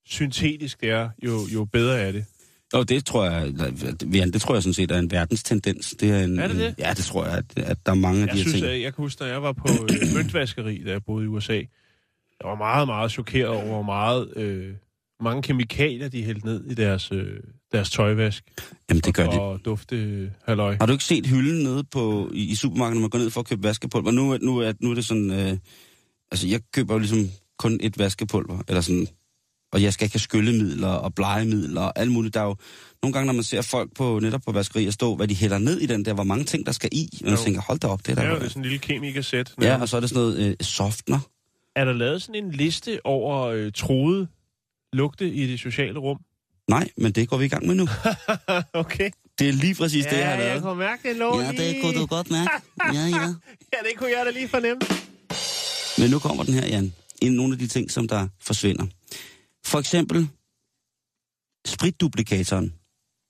syntetisk 0.05 0.81
det 0.81 0.89
er, 0.89 1.09
jo, 1.23 1.39
jo 1.53 1.65
bedre 1.65 1.99
er 1.99 2.11
det. 2.11 2.25
Og 2.73 2.89
det 2.89 3.05
tror 3.05 3.25
jeg, 3.25 3.53
det 4.33 4.41
tror 4.41 4.53
jeg 4.53 4.63
sådan 4.63 4.73
set 4.73 4.91
er 4.91 4.99
en 4.99 5.11
verdenstendens. 5.11 5.95
Det 5.99 6.11
er, 6.11 6.23
en, 6.23 6.39
Er 6.39 6.47
det 6.47 6.57
det? 6.57 6.75
Ja, 6.77 6.93
det 6.97 7.05
tror 7.05 7.25
jeg, 7.25 7.37
at, 7.37 7.59
at 7.59 7.77
der 7.85 7.91
er 7.91 7.95
mange 7.95 8.21
af 8.21 8.27
Jeg 8.27 8.33
de 8.33 8.37
her 8.37 8.43
synes, 8.43 8.61
ting. 8.61 8.65
at 8.65 8.81
jeg 8.81 8.93
kan 8.93 9.03
huske, 9.03 9.23
da 9.23 9.29
jeg 9.29 9.43
var 9.43 9.51
på 9.51 9.67
øh, 9.83 10.15
møntvaskeri, 10.15 10.83
da 10.85 10.91
jeg 10.91 11.03
boede 11.03 11.25
i 11.25 11.27
USA, 11.27 11.53
jeg 11.53 12.49
var 12.49 12.55
meget, 12.55 12.87
meget 12.87 13.11
chokeret 13.11 13.47
over, 13.47 13.65
hvor 13.65 13.81
meget 13.81 14.37
øh, 14.37 14.73
mange 15.21 15.41
kemikalier, 15.41 16.07
de 16.09 16.23
hældte 16.23 16.45
ned 16.45 16.63
i 16.65 16.73
deres, 16.73 17.11
øh, 17.11 17.39
deres 17.71 17.89
tøjvask. 17.89 18.43
Jamen, 18.89 19.01
det 19.01 19.15
gør 19.15 19.29
de. 19.29 19.39
Og 19.41 19.65
dufte 19.65 19.95
øh, 19.95 20.29
halløj. 20.47 20.75
Har 20.79 20.85
du 20.85 20.91
ikke 20.91 21.03
set 21.03 21.25
hylden 21.27 21.63
nede 21.63 21.83
på, 21.83 22.29
i, 22.33 22.51
i 22.51 22.55
supermarkedet, 22.55 22.95
når 22.95 23.01
man 23.01 23.09
går 23.09 23.19
ned 23.19 23.29
for 23.29 23.39
at 23.39 23.47
købe 23.47 23.63
vaskepulver? 23.63 24.11
Nu, 24.11 24.37
nu, 24.41 24.57
er, 24.59 24.73
nu 24.79 24.91
er 24.91 24.95
det 24.95 25.05
sådan... 25.05 25.31
Øh, 25.31 25.57
altså, 26.31 26.47
jeg 26.47 26.59
køber 26.73 26.93
jo 26.93 26.97
ligesom 26.99 27.29
kun 27.59 27.79
et 27.83 27.97
vaskepulver, 27.99 28.59
eller 28.67 28.81
sådan... 28.81 29.07
Og 29.73 29.81
jeg 29.83 29.93
skal 29.93 30.05
ikke 30.05 30.13
have 30.13 30.19
skyllemidler 30.19 30.87
og 30.87 31.15
blegemidler 31.15 31.81
og 31.81 31.99
alt 31.99 32.11
muligt. 32.11 32.33
Der 32.33 32.39
er 32.39 32.45
jo 32.45 32.55
nogle 33.03 33.13
gange, 33.13 33.25
når 33.25 33.33
man 33.33 33.43
ser 33.43 33.61
folk 33.61 33.89
på 33.95 34.19
netop 34.21 34.41
på 34.45 34.51
vaskerier 34.51 34.91
stå, 34.91 35.15
hvad 35.15 35.27
de 35.27 35.35
hælder 35.35 35.57
ned 35.57 35.79
i 35.79 35.85
den 35.85 36.05
der, 36.05 36.13
hvor 36.13 36.23
mange 36.23 36.43
ting, 36.43 36.65
der 36.65 36.71
skal 36.71 36.89
i. 36.91 37.09
Og 37.21 37.25
man 37.25 37.33
Jo. 37.33 37.43
tænker, 37.43 37.61
hold 37.61 37.79
da 37.79 37.87
op, 37.87 37.99
det 38.07 38.17
er 38.17 38.21
er 38.21 38.25
der. 38.25 38.33
jo 38.33 38.39
det 38.39 38.45
er 38.45 38.49
sådan 38.49 38.59
en 38.59 38.63
lille 38.63 38.77
kemikersæt. 38.79 39.53
ja, 39.61 39.81
og 39.81 39.89
så 39.89 39.97
er 39.97 40.01
det 40.01 40.09
sådan 40.09 40.21
noget 40.21 40.47
øh, 40.47 40.55
softener. 40.61 41.19
Er 41.75 41.85
der 41.85 41.93
lavet 41.93 42.21
sådan 42.21 42.43
en 42.45 42.51
liste 42.51 43.05
over 43.05 43.45
øh, 43.47 43.71
troede 43.75 44.27
lugte 44.93 45.29
i 45.33 45.47
det 45.47 45.59
sociale 45.59 45.99
rum? 45.99 46.17
Nej, 46.67 46.89
men 46.97 47.11
det 47.11 47.29
går 47.29 47.37
vi 47.37 47.45
i 47.45 47.47
gang 47.47 47.67
med 47.67 47.75
nu. 47.75 47.87
okay. 48.73 49.09
Det 49.39 49.49
er 49.49 49.53
lige 49.53 49.75
præcis 49.75 50.05
det, 50.05 50.17
jeg 50.17 50.25
har 50.27 50.35
jeg 50.35 50.45
lavet. 50.45 50.61
kunne 50.63 50.75
mærke, 50.77 51.09
det 51.09 51.17
lå 51.17 51.41
Ja, 51.41 51.51
det 51.51 51.81
kunne 51.83 51.99
du 51.99 52.05
godt 52.05 52.31
mærke. 52.31 52.49
Ja, 52.93 53.01
ja. 53.05 53.33
Ja, 53.73 53.77
det 53.89 53.97
kunne 53.97 54.09
jeg 54.17 54.25
da 54.25 54.31
lige 54.31 54.47
fornemme. 54.47 54.81
Men 55.97 56.11
nu 56.11 56.19
kommer 56.19 56.43
den 56.43 56.53
her, 56.53 56.67
Jan. 56.67 56.93
En 57.21 57.31
nogle 57.33 57.53
af 57.53 57.59
de 57.59 57.67
ting, 57.67 57.91
som 57.91 58.07
der 58.07 58.27
forsvinder. 58.41 58.85
For 59.65 59.79
eksempel 59.79 60.27
spritduplikatoren. 61.67 62.73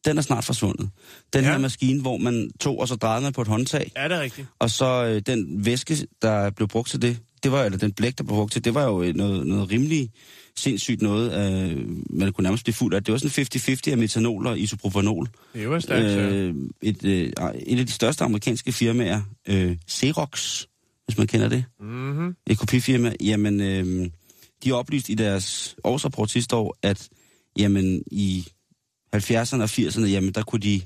Den 0.05 0.17
er 0.17 0.21
snart 0.21 0.43
forsvundet. 0.45 0.89
Den 1.33 1.41
Ja. 1.43 1.47
ja. 1.47 1.53
her 1.53 1.59
maskine, 1.61 2.01
hvor 2.01 2.17
man 2.17 2.51
tog, 2.59 2.79
og 2.79 2.87
så 2.87 2.95
drejede 2.95 3.21
man 3.23 3.33
på 3.33 3.41
et 3.41 3.47
håndtag, 3.47 3.91
Er 3.95 4.07
det 4.07 4.19
rigtigt? 4.19 4.47
og 4.59 4.69
så 4.69 5.05
øh, 5.05 5.21
den 5.25 5.65
væske, 5.65 6.07
der 6.21 6.49
blev 6.49 6.67
brugt 6.67 6.89
til 6.89 7.01
det, 7.01 7.19
det 7.43 7.51
var, 7.51 7.63
eller 7.63 7.77
den 7.77 7.91
blæk, 7.93 8.17
der 8.17 8.23
blev 8.23 8.35
brugt 8.35 8.53
til, 8.53 8.65
det 8.65 8.73
var 8.73 8.83
jo 8.83 9.01
øh, 9.03 9.15
noget, 9.15 9.47
noget 9.47 9.71
rimelig 9.71 10.09
sindssygt 10.61 11.01
noget, 11.01 11.31
øh, 11.31 11.87
man 12.09 12.33
kunne 12.33 12.43
nærmest 12.43 12.63
blive 12.63 12.73
fuld 12.73 12.93
af. 12.93 13.03
Det 13.03 13.11
var 13.11 13.17
sådan 13.17 13.45
50-50 13.45 13.91
af 13.91 13.97
metanol 13.97 14.47
og 14.47 14.59
isopropanol. 14.59 15.27
Det 15.53 15.69
var 15.69 15.79
stærkt, 15.79 16.05
øh, 16.05 16.55
et, 16.81 17.05
øh, 17.05 17.31
et 17.65 17.79
af 17.79 17.85
de 17.85 17.91
største 17.91 18.23
amerikanske 18.23 18.71
firmaer, 18.71 19.21
øh, 19.47 19.77
Xerox, 19.89 20.65
hvis 21.05 21.17
man 21.17 21.27
kender 21.27 21.49
det, 21.49 21.65
mm-hmm. 21.79 22.35
et 22.47 22.57
kopifirma, 22.57 23.13
jamen, 23.21 23.61
øh, 23.61 24.09
de 24.63 24.71
oplyste 24.71 25.11
i 25.11 25.15
deres 25.15 25.75
årsrapport 25.83 26.31
sidste 26.31 26.55
år, 26.55 26.77
at 26.83 27.09
jamen, 27.57 28.03
i 28.11 28.47
70'erne 29.15 29.61
og 29.61 29.69
80'erne, 29.69 30.05
jamen, 30.05 30.31
der 30.31 30.43
kunne 30.43 30.61
de 30.61 30.81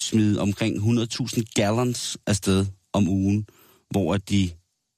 smide 0.00 0.40
omkring 0.40 0.76
100.000 0.76 1.42
gallons 1.54 2.18
afsted 2.26 2.66
om 2.92 3.08
ugen, 3.08 3.46
hvor 3.90 4.16
de 4.16 4.50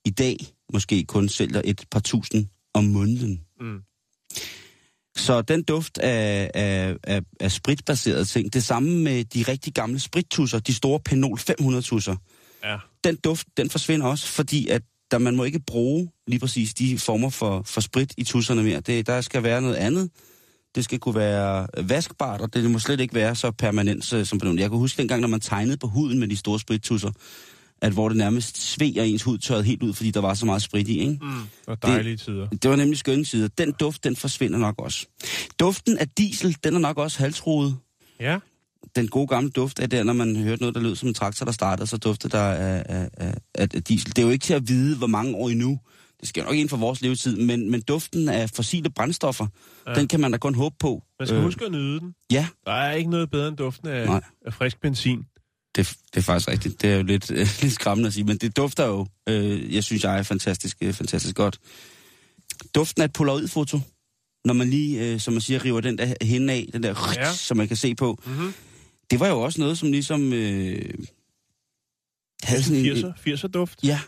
i 0.05 0.11
dag 0.11 0.37
måske 0.73 1.05
kun 1.05 1.29
sælger 1.29 1.61
et 1.65 1.85
par 1.91 2.01
tusind 2.01 2.47
om 2.75 2.85
måneden. 2.85 3.41
Mm. 3.63 3.79
Så 5.17 5.43
den 5.43 5.63
duft 5.63 5.99
af, 5.99 6.51
af, 6.55 6.97
af, 7.05 7.21
af 7.41 7.53
spritbaserede 7.53 8.25
ting, 8.25 8.53
det 8.53 8.65
samme 8.65 8.99
med 8.99 9.25
de 9.25 9.43
rigtig 9.49 9.75
gamle 9.75 10.01
sprittusser, 10.01 10.59
de 10.59 10.75
store 10.75 11.01
Penol 11.01 11.39
500-tusser, 11.39 12.17
Ja. 12.65 12.77
den 13.05 13.17
duft, 13.17 13.47
den 13.57 13.71
forsvinder 13.71 14.07
også, 14.07 14.27
fordi 14.27 14.69
at 14.69 14.83
der, 15.11 15.19
man 15.19 15.37
må 15.37 15.45
ikke 15.45 15.61
bruge 15.67 16.11
lige 16.27 16.41
præcis 16.41 16.75
de 16.75 16.99
former 16.99 17.31
for, 17.31 17.63
for 17.63 17.81
sprit 17.81 18.15
i 18.17 18.25
tusserne 18.25 18.63
mere. 18.63 18.81
Det, 18.81 19.07
der 19.07 19.21
skal 19.21 19.43
være 19.43 19.63
noget 19.63 19.75
andet. 19.77 20.11
Det 20.75 20.85
skal 20.85 20.99
kunne 20.99 21.15
være 21.15 21.67
vaskbart, 21.89 22.41
og 22.41 22.55
det 22.55 22.71
må 22.71 22.79
slet 22.79 23.01
ikke 23.01 23.15
være 23.15 23.35
så 23.35 23.51
permanent 23.51 24.05
så- 24.05 24.25
som 24.25 24.39
Penol. 24.39 24.59
Jeg 24.59 24.71
kan 24.71 24.79
huske 24.79 24.99
dengang, 24.99 25.21
når 25.21 25.29
man 25.29 25.41
tegnede 25.41 25.77
på 25.77 25.87
huden 25.87 26.19
med 26.21 26.29
de 26.29 26.37
store 26.37 26.61
sprittusser, 26.61 27.11
at 27.83 27.93
hvor 27.93 28.09
det 28.09 28.17
nærmest 28.19 28.63
sved, 28.73 28.99
og 28.99 29.09
ens 29.09 29.23
hud 29.23 29.39
tørrede 29.39 29.65
helt 29.65 29.83
ud, 29.83 29.93
fordi 29.95 30.11
der 30.11 30.21
var 30.21 30.35
så 30.35 30.47
meget 30.47 30.63
sprit 30.63 30.89
i, 30.89 30.99
ikke? 30.99 31.19
Mm. 31.23 31.33
Og 31.67 31.83
dejlige 31.83 32.17
tider. 32.17 32.49
Det 32.49 32.71
var 32.71 32.77
nemlig 32.77 32.99
skønne 32.99 33.25
sider. 33.25 33.49
Den 33.49 33.73
duft, 33.73 34.05
den 34.05 34.17
forsvinder 34.17 34.59
nok 34.59 34.75
også. 34.79 35.07
Duften 35.61 35.99
af 35.99 36.09
diesel, 36.09 36.57
den 36.65 36.75
er 36.75 36.79
nok 36.79 36.99
også 36.99 37.19
halsroet. 37.19 37.77
Ja. 38.21 38.39
Den 38.97 39.09
gode 39.09 39.27
gamle 39.27 39.51
duft 39.51 39.79
er 39.81 39.87
der, 39.87 40.03
når 40.03 40.13
man 40.13 40.37
hørte 40.37 40.63
noget, 40.63 40.75
der 40.75 40.81
lød 40.81 40.97
som 40.97 41.09
en 41.09 41.15
traktor, 41.15 41.45
der 41.45 41.53
startede, 41.53 41.87
så 41.87 41.97
duftede 41.97 42.37
der 42.37 42.43
af, 42.43 42.83
af, 42.89 43.09
af, 43.15 43.35
af 43.55 43.69
diesel. 43.83 44.09
Det 44.17 44.19
er 44.19 44.27
jo 44.27 44.31
ikke 44.33 44.43
til 44.45 44.55
at 44.55 44.69
vide, 44.69 44.97
hvor 44.99 45.07
mange 45.07 45.35
år 45.37 45.49
endnu. 45.49 45.79
Det 46.21 46.29
skal 46.29 46.41
jo 46.41 46.47
nok 46.47 46.55
ind 46.57 46.69
for 46.69 46.77
vores 46.77 47.01
levetid, 47.03 47.37
men, 47.37 47.71
men 47.71 47.81
duften 47.83 48.29
af 48.29 48.51
fossile 48.51 48.91
brændstoffer, 48.91 49.47
Ja. 49.87 49.93
ja. 49.93 49.99
den 49.99 50.09
kan 50.09 50.21
man 50.21 50.33
da 50.33 50.39
kun 50.39 50.55
håbe 50.55 50.77
på. 50.79 51.03
Man 51.19 51.29
skal 51.29 51.37
øh. 51.39 51.45
huske 51.45 51.65
at 51.65 51.73
nyde 51.73 52.01
den. 52.01 52.15
Ja, 52.33 52.47
Der 52.67 52.73
er 52.73 52.93
ikke 52.93 53.11
noget 53.11 53.31
bedre 53.31 53.49
end 53.49 53.57
duften 53.57 53.89
af, 53.89 54.07
Nej. 54.07 54.21
af 54.47 54.55
frisk 54.55 54.81
benzin. 54.81 55.25
Det, 55.77 55.89
det 56.15 56.17
er 56.17 56.21
faktisk 56.23 56.49
rigtigt. 56.49 56.83
Det 56.83 56.91
er 56.91 56.97
jo 56.97 57.03
lidt, 57.03 57.31
øh, 57.31 57.39
lidt 57.63 57.73
skræmmende 57.73 58.07
at 58.07 58.15
sige, 58.15 58.25
men 58.25 58.37
det 58.37 58.57
dufter 58.57 58.87
jo, 58.87 59.07
øh, 59.29 59.75
jeg 59.75 59.85
synes, 59.85 60.05
jeg 60.05 60.19
er 60.19 60.23
fantastisk, 60.23 60.77
øh, 60.81 60.93
fantastisk 60.93 61.37
godt. 61.37 61.59
Duften 62.75 63.03
af 63.03 63.07
et 63.07 63.13
polaroidfoto, 63.13 63.81
når 64.45 64.55
man 64.55 64.71
lige, 64.71 65.13
øh, 65.13 65.21
som 65.21 65.33
man 65.35 65.41
siger, 65.41 65.65
river 65.65 65.81
den 65.81 65.99
der 65.99 66.15
hende 66.23 66.53
af, 66.53 66.69
den 66.73 66.83
der, 66.83 67.15
Ja. 67.17 67.33
som 67.47 67.57
man 67.57 67.69
kan 67.69 67.77
se 67.77 67.95
på, 67.95 68.19
Mm-hmm. 68.27 68.53
det 69.11 69.21
var 69.21 69.29
jo 69.29 69.41
også 69.41 69.61
noget, 69.61 69.79
som 69.79 69.91
ligesom 69.93 70.33
øh, 70.33 70.95
havde 72.43 72.63
sådan 72.63 72.85
en... 72.85 72.97
80'er, 72.97 73.13
80'er 73.29 73.47
duft. 73.49 73.79
Ja, 73.85 74.01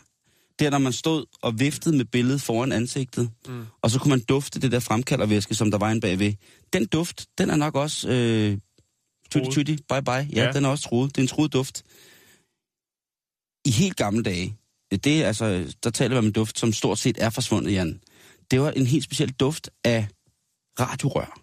der 0.59 0.69
når 0.69 0.77
man 0.77 0.93
stod 0.93 1.25
og 1.41 1.59
viftede 1.59 1.97
med 1.97 2.05
billedet 2.05 2.41
foran 2.41 2.71
ansigtet, 2.71 3.29
Mm. 3.47 3.65
og 3.81 3.91
så 3.91 3.99
kunne 3.99 4.09
man 4.09 4.19
dufte 4.19 4.59
det 4.59 4.71
der 4.71 4.79
fremkaldervæske, 4.79 5.55
som 5.55 5.71
der 5.71 5.77
var 5.77 5.91
en 5.91 5.99
bagved. 5.99 6.33
Den 6.73 6.85
duft, 6.85 7.25
den 7.37 7.49
er 7.49 7.55
nok 7.55 7.75
også... 7.75 8.09
Øh, 8.09 8.57
tutti 9.31 9.51
tutti, 9.51 9.75
bye 9.89 10.01
bye. 10.01 10.13
Ja, 10.13 10.43
Ja. 10.45 10.51
den 10.51 10.65
er 10.65 10.69
også 10.69 10.83
troet. 10.89 11.15
Det 11.15 11.17
er 11.17 11.23
en 11.23 11.27
troet 11.27 11.53
duft. 11.53 11.83
I 13.65 13.71
helt 13.71 13.97
gamle 13.97 14.23
dage, 14.23 14.57
det 14.91 15.23
er 15.23 15.27
altså, 15.27 15.75
der 15.83 15.89
taler 15.89 16.15
vi 16.15 16.17
om 16.17 16.25
en 16.25 16.31
duft, 16.31 16.59
som 16.59 16.73
stort 16.73 16.99
set 16.99 17.17
er 17.23 17.29
forsvundet, 17.29 17.73
Jan. 17.73 18.01
Det 18.51 18.61
var 18.61 18.71
en 18.71 18.87
helt 18.87 19.03
speciel 19.03 19.31
duft 19.33 19.69
af 19.83 20.07
radiorør. 20.79 21.39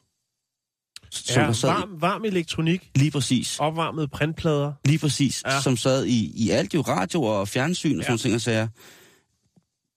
Som 1.11 1.43
Ja, 1.43 1.53
sad 1.53 1.69
varm, 1.69 2.01
varm 2.01 2.25
elektronik, 2.25 2.91
Lige 2.95 3.11
præcis. 3.11 3.59
opvarmede 3.61 4.09
printplader. 4.09 4.73
Lige 4.85 4.99
præcis. 4.99 5.43
Ja. 5.47 5.61
Som 5.61 5.77
sad 5.77 6.05
i, 6.07 6.33
i 6.45 6.51
alt 6.51 6.75
jo 6.75 6.81
radio 6.81 7.23
og 7.23 7.49
fjernsyn 7.49 7.97
og 7.99 8.03
Ja. 8.03 8.07
sådan 8.07 8.19
ting 8.19 8.35
og 8.35 8.41
sager. 8.41 8.69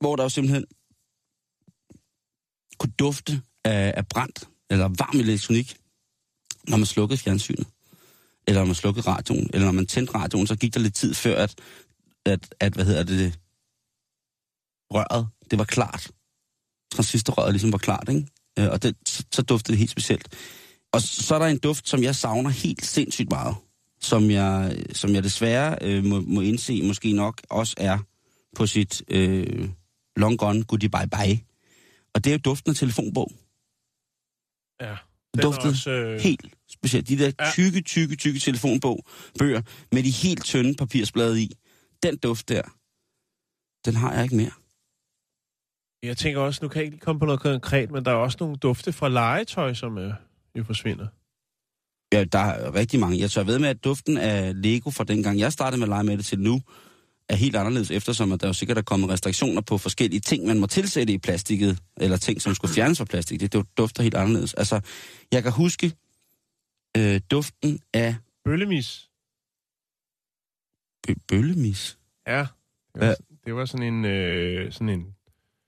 Hvor 0.02 0.16
der 0.16 0.24
jo 0.24 0.30
simpelthen 0.30 0.66
kunne 2.80 2.94
dufte 3.00 3.42
af, 3.66 3.94
af 3.98 4.08
brændt 4.08 4.50
eller 4.70 4.88
varm 4.88 5.20
elektronik, 5.20 5.78
når 6.68 6.78
man 6.78 6.86
slukkede 6.86 7.18
fjernsynet. 7.20 7.68
Eller 8.48 8.62
når 8.62 8.66
man 8.66 8.76
slukkede 8.76 9.08
radioen. 9.08 9.50
Eller 9.54 9.66
når 9.66 9.72
man 9.72 9.88
tændte 9.88 10.14
radioen, 10.14 10.48
så 10.48 10.56
gik 10.56 10.74
der 10.74 10.80
lidt 10.80 10.96
tid 10.96 11.14
før, 11.14 11.44
at, 11.44 11.56
at, 12.26 12.56
at 12.60 12.74
hvad 12.74 12.86
hedder 12.86 13.04
det, 13.04 13.40
røret, 14.92 15.28
det 15.52 15.60
var 15.60 15.66
klart. 15.66 16.12
Transistorrøret 16.92 17.54
ligesom 17.54 17.72
var 17.72 17.78
klart, 17.78 18.10
ikke? 18.10 18.28
Øh, 18.60 18.72
Og 18.72 18.84
det, 18.84 18.96
så, 19.06 19.24
så 19.32 19.42
duftede 19.42 19.72
det 19.72 19.80
helt 19.80 19.92
specielt. 19.92 20.28
Og 20.94 21.02
så 21.02 21.36
er 21.36 21.40
der 21.40 21.46
en 21.46 21.60
duft, 21.60 21.90
som 21.90 22.04
jeg 22.04 22.16
savner 22.16 22.50
helt 22.50 22.86
sindssygt 22.86 23.30
meget 23.30 23.56
som 24.06 24.32
jeg, 24.32 24.78
som 24.94 25.14
jeg 25.14 25.24
desværre 25.24 25.78
øh, 25.82 26.04
må, 26.04 26.22
må 26.22 26.42
indse 26.42 26.82
måske 26.84 27.12
nok 27.12 27.42
også 27.50 27.76
er 27.78 27.98
på 28.56 28.68
sit 28.68 29.04
øh, 29.08 29.70
long 30.16 30.38
gone 30.40 30.64
goodie 30.64 30.90
bye 30.90 31.10
bye. 31.12 31.40
Og 32.14 32.24
det 32.24 32.30
er 32.30 32.34
jo 32.34 32.40
duften 32.46 32.70
af 32.70 32.76
telefonbog. 32.76 33.32
Ja. 34.82 34.96
Den 35.34 35.42
duftede 35.42 35.72
også, 35.72 35.92
øh, 35.92 36.20
helt 36.20 36.46
specielt. 36.88 37.08
De 37.10 37.18
der 37.18 37.32
Ja. 37.40 37.52
tykke, 37.52 37.82
tykke, 37.82 38.16
tykke 38.16 38.40
telefonbog, 38.40 39.06
bøger 39.40 39.62
med 39.92 40.04
de 40.04 40.10
helt 40.12 40.44
tynde 40.46 40.76
papirsblade 40.76 41.42
i. 41.42 41.52
Den 42.04 42.18
duft 42.18 42.50
der, 42.50 42.62
den 43.86 43.96
har 43.96 44.14
jeg 44.14 44.24
ikke 44.24 44.36
mere. 44.36 44.52
Jeg 46.04 46.18
tænker 46.18 46.40
også, 46.42 46.60
nu 46.64 46.68
kan 46.68 46.80
jeg 46.80 46.86
ikke 46.86 46.98
komme 46.98 47.20
på 47.20 47.26
noget 47.26 47.42
konkret, 47.42 47.92
men 47.92 48.06
der 48.06 48.12
er 48.12 48.16
også 48.16 48.38
nogle 48.40 48.56
dufte 48.56 48.94
fra 48.94 49.10
legetøj, 49.10 49.74
som 49.74 49.98
øh, 49.98 50.14
jo 50.58 50.64
forsvinder. 50.64 51.08
Ja, 52.14 52.24
der 52.24 52.40
er 52.40 52.76
rigtig 52.76 53.00
mange. 53.00 53.20
Jeg 53.20 53.32
tør 53.32 53.44
ved 53.44 53.60
med, 53.60 53.70
at 53.70 53.84
duften 53.84 54.18
af 54.18 54.62
Lego 54.62 54.90
fra 54.90 55.04
dengang 55.04 55.40
jeg 55.40 55.54
startede 55.54 55.80
med 55.80 55.86
at 55.88 55.90
lege 55.90 56.04
med 56.04 56.18
det 56.18 56.26
til 56.26 56.40
nu, 56.40 56.62
er 57.30 57.36
helt 57.36 57.56
anderledes, 57.56 57.92
eftersom 57.92 58.32
at 58.32 58.42
der 58.42 58.48
jo 58.48 58.54
sikkert 58.54 58.78
er 58.78 58.82
kommet 58.82 59.10
restriktioner 59.10 59.62
på 59.62 59.78
forskellige 59.78 60.20
ting, 60.20 60.46
man 60.46 60.60
må 60.60 60.68
tilsætte 60.68 61.14
i 61.14 61.18
plastikket, 61.18 61.80
eller 61.98 62.18
ting, 62.18 62.42
som 62.42 62.56
skulle 62.56 62.74
fjernes 62.74 62.98
fra 62.98 63.06
plastik. 63.06 63.40
Det, 63.40 63.54
det 63.54 63.66
dufter 63.78 64.04
helt 64.04 64.16
anderledes. 64.16 64.54
Altså, 64.54 64.80
jeg 65.32 65.44
kan 65.44 65.52
huske 65.52 65.92
øh, 66.98 67.22
duften 67.32 67.80
af 67.94 68.16
Bøllemis. 68.46 69.10
bø- 71.08 71.26
bøllemis. 71.28 71.98
Ja. 72.28 72.46
Det 72.96 73.02
var, 73.08 73.16
det 73.46 73.56
var 73.56 73.66
sådan 73.66 73.94
en, 73.94 74.06
øh, 74.06 74.72
sådan 74.72 74.90
en, 74.90 75.16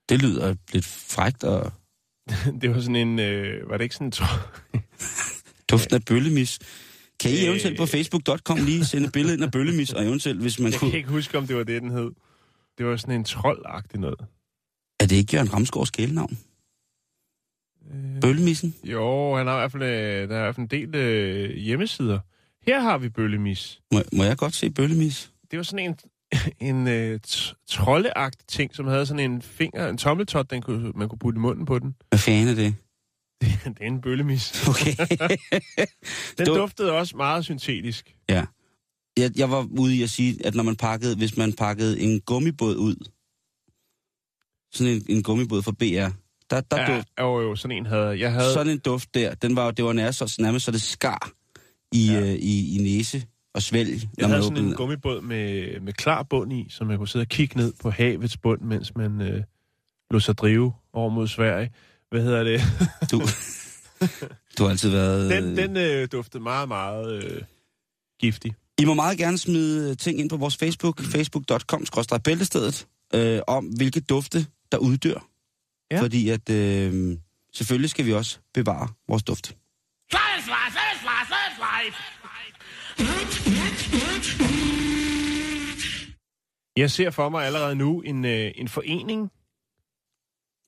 Det 0.09 0.21
lyder 0.21 0.55
lidt 0.73 0.85
frægt, 0.85 1.43
og 1.43 1.71
det 2.61 2.69
var 2.69 2.81
sådan 2.81 2.95
en, 2.95 3.19
øh, 3.19 3.69
var 3.69 3.77
det 3.77 3.83
ikke 3.83 3.95
sådan 3.95 4.13
en, 4.73 4.81
duften 5.71 5.95
af 5.95 6.05
bøllemis. 6.05 6.59
Kan 7.19 7.31
I 7.31 7.37
Øh. 7.37 7.43
eventuelt 7.43 7.77
på 7.77 7.85
facebook.com 7.85 8.57
lige 8.57 8.85
sende 8.85 9.07
et 9.07 9.13
billede 9.13 9.33
ind 9.35 9.43
af 9.43 9.51
bøllemis, 9.51 9.93
og 9.93 10.05
eventuelt, 10.05 10.41
hvis 10.41 10.59
man 10.59 10.71
jeg 10.71 10.79
kunne... 10.79 10.91
kan 10.91 10.97
ikke 10.97 11.09
huske, 11.09 11.37
om 11.37 11.47
det 11.47 11.55
var 11.55 11.63
det, 11.63 11.81
den 11.81 11.91
hed. 11.91 12.11
Det 12.77 12.85
var 12.85 12.97
sådan 12.97 13.15
en 13.15 13.23
troldagtig 13.23 13.99
noget. 13.99 14.19
Er 14.99 15.05
det 15.05 15.15
ikke 15.15 15.33
Jørgen 15.35 15.53
Ramsgaards 15.53 15.91
kælenavn? 15.91 16.37
Øh, 17.93 18.21
Bøllemissen? 18.21 18.75
jo, 18.83 19.35
han 19.37 19.47
har 19.47 19.55
i 19.55 19.59
hvert 19.59 19.71
fald, 19.71 19.83
øh, 19.83 20.29
der 20.29 20.35
er 20.35 20.39
i 20.39 20.43
hvert 20.43 20.55
fald 20.55 20.71
en 20.71 20.81
del 20.81 20.95
øh, 20.95 21.49
hjemmesider. 21.55 22.19
Her 22.65 22.79
har 22.79 22.97
vi 22.97 23.09
bøllemis. 23.09 23.81
Må, 23.93 23.99
må 24.13 24.23
jeg 24.23 24.37
godt 24.37 24.53
se 24.55 24.69
bøllemis? 24.69 25.31
Det 25.51 25.57
var 25.57 25.63
sådan 25.63 25.85
en, 25.85 25.97
en 26.69 26.87
øh, 26.87 27.19
troldeagtig 27.67 28.47
ting, 28.47 28.75
som 28.75 28.87
havde 28.87 29.05
sådan 29.05 29.31
en 29.31 29.41
finger, 29.41 29.89
en 29.89 29.97
tommeltot, 29.97 30.49
den 30.51 30.61
kunne, 30.61 30.91
man 30.95 31.09
kunne 31.09 31.19
putte 31.19 31.37
i 31.37 31.39
munden 31.41 31.65
på 31.65 31.79
den. 31.79 31.95
Hvad 32.09 32.19
fanden 32.19 32.47
er 32.47 32.55
det? 32.55 32.75
det 33.65 33.77
er 33.81 33.87
en 33.87 34.01
bøllemis. 34.01 34.67
Okay. 34.67 34.95
Den 36.37 36.45
Det 36.45 36.49
var- 36.51 36.57
duftede 36.57 36.91
også 36.91 37.17
meget 37.17 37.45
syntetisk. 37.45 38.15
Ja. 38.29 38.45
Jeg, 39.17 39.31
jeg 39.37 39.51
var 39.51 39.67
ude 39.79 39.95
i 39.95 40.03
at 40.03 40.09
sige, 40.09 40.45
at 40.45 40.55
når 40.55 40.63
man 40.63 40.75
pakkede, 40.75 41.15
hvis 41.15 41.37
man 41.37 41.53
pakkede 41.53 41.99
en 41.99 42.21
gummibåd 42.21 42.75
ud, 42.75 42.95
sådan 44.73 44.93
en, 44.93 45.05
en 45.09 45.23
gummibåd 45.23 45.61
fra 45.63 45.71
BR, 45.71 46.11
der, 46.49 46.61
der 46.61 46.81
Ja, 46.81 46.95
duft, 46.95 47.07
jo, 47.19 47.41
jo, 47.41 47.55
sådan 47.55 47.77
en 47.77 47.85
havde 47.85 48.19
jeg. 48.19 48.31
havde 48.31 48.53
sådan 48.53 48.73
en 48.73 48.79
duft 48.79 49.13
der, 49.13 49.33
den 49.35 49.55
var, 49.55 49.71
det 49.71 49.85
var 49.85 49.93
nærmest, 49.93 50.19
så, 50.19 50.35
nærmest 50.39 50.65
så 50.65 50.71
det 50.71 50.81
skar 50.81 51.31
i, 51.91 52.07
Ja. 52.11 52.19
øh, 52.21 52.27
i, 52.27 52.75
i 52.75 52.83
næse 52.83 53.23
og 53.53 53.61
svælg, 53.61 53.89
når 53.89 53.99
Jeg 54.17 54.21
man 54.21 54.29
havde 54.29 54.43
sådan 54.43 54.57
en 54.65 54.73
gummibåd 54.73 55.21
med, 55.21 55.79
med 55.79 55.93
klar 55.93 56.23
bund 56.23 56.53
i, 56.53 56.67
som 56.69 56.89
jeg 56.89 56.97
kunne 56.97 57.07
sidde 57.07 57.23
og 57.23 57.27
kigge 57.27 57.57
ned 57.57 57.73
på 57.81 57.89
havets 57.89 58.37
bund, 58.37 58.61
mens 58.61 58.95
man 58.95 59.21
øh, 59.21 59.43
lå 60.11 60.19
sig 60.19 60.37
drive 60.37 60.73
over 60.93 61.09
mod 61.09 61.27
Sverige. 61.27 61.71
Hvad 62.11 62.21
hedder 62.21 62.43
det? 62.43 62.61
Du, 63.11 63.21
du 64.57 64.63
har 64.63 64.69
altid 64.69 64.89
været... 64.89 65.31
Den, 65.31 65.57
den 65.57 65.77
øh, 65.77 66.07
duftede 66.11 66.43
meget, 66.43 66.67
meget 66.67 67.23
øh, 67.23 67.41
giftig. 68.19 68.53
I 68.79 68.85
må 68.85 68.93
meget 68.93 69.17
gerne 69.17 69.37
smide 69.37 69.95
ting 69.95 70.19
ind 70.19 70.29
på 70.29 70.37
vores 70.37 70.57
Facebook, 70.57 71.01
facebook.com, 71.01 71.85
bæltestedet, 72.23 72.87
øh, 73.13 73.39
om 73.47 73.65
hvilke 73.65 73.99
dufte, 73.99 74.45
der 74.71 74.77
uddør. 74.77 75.27
Ja. 75.91 76.01
Fordi 76.01 76.29
at 76.29 76.49
øh, 76.49 77.17
selvfølgelig 77.53 77.89
skal 77.89 78.05
vi 78.05 78.13
også 78.13 78.39
bevare 78.53 78.87
vores 79.07 79.23
duft. 79.23 79.55
Jeg 86.77 86.91
ser 86.91 87.09
for 87.09 87.29
mig 87.29 87.45
allerede 87.45 87.75
nu 87.75 88.01
en, 88.01 88.25
øh, 88.25 88.51
en 88.55 88.67
forening 88.67 89.31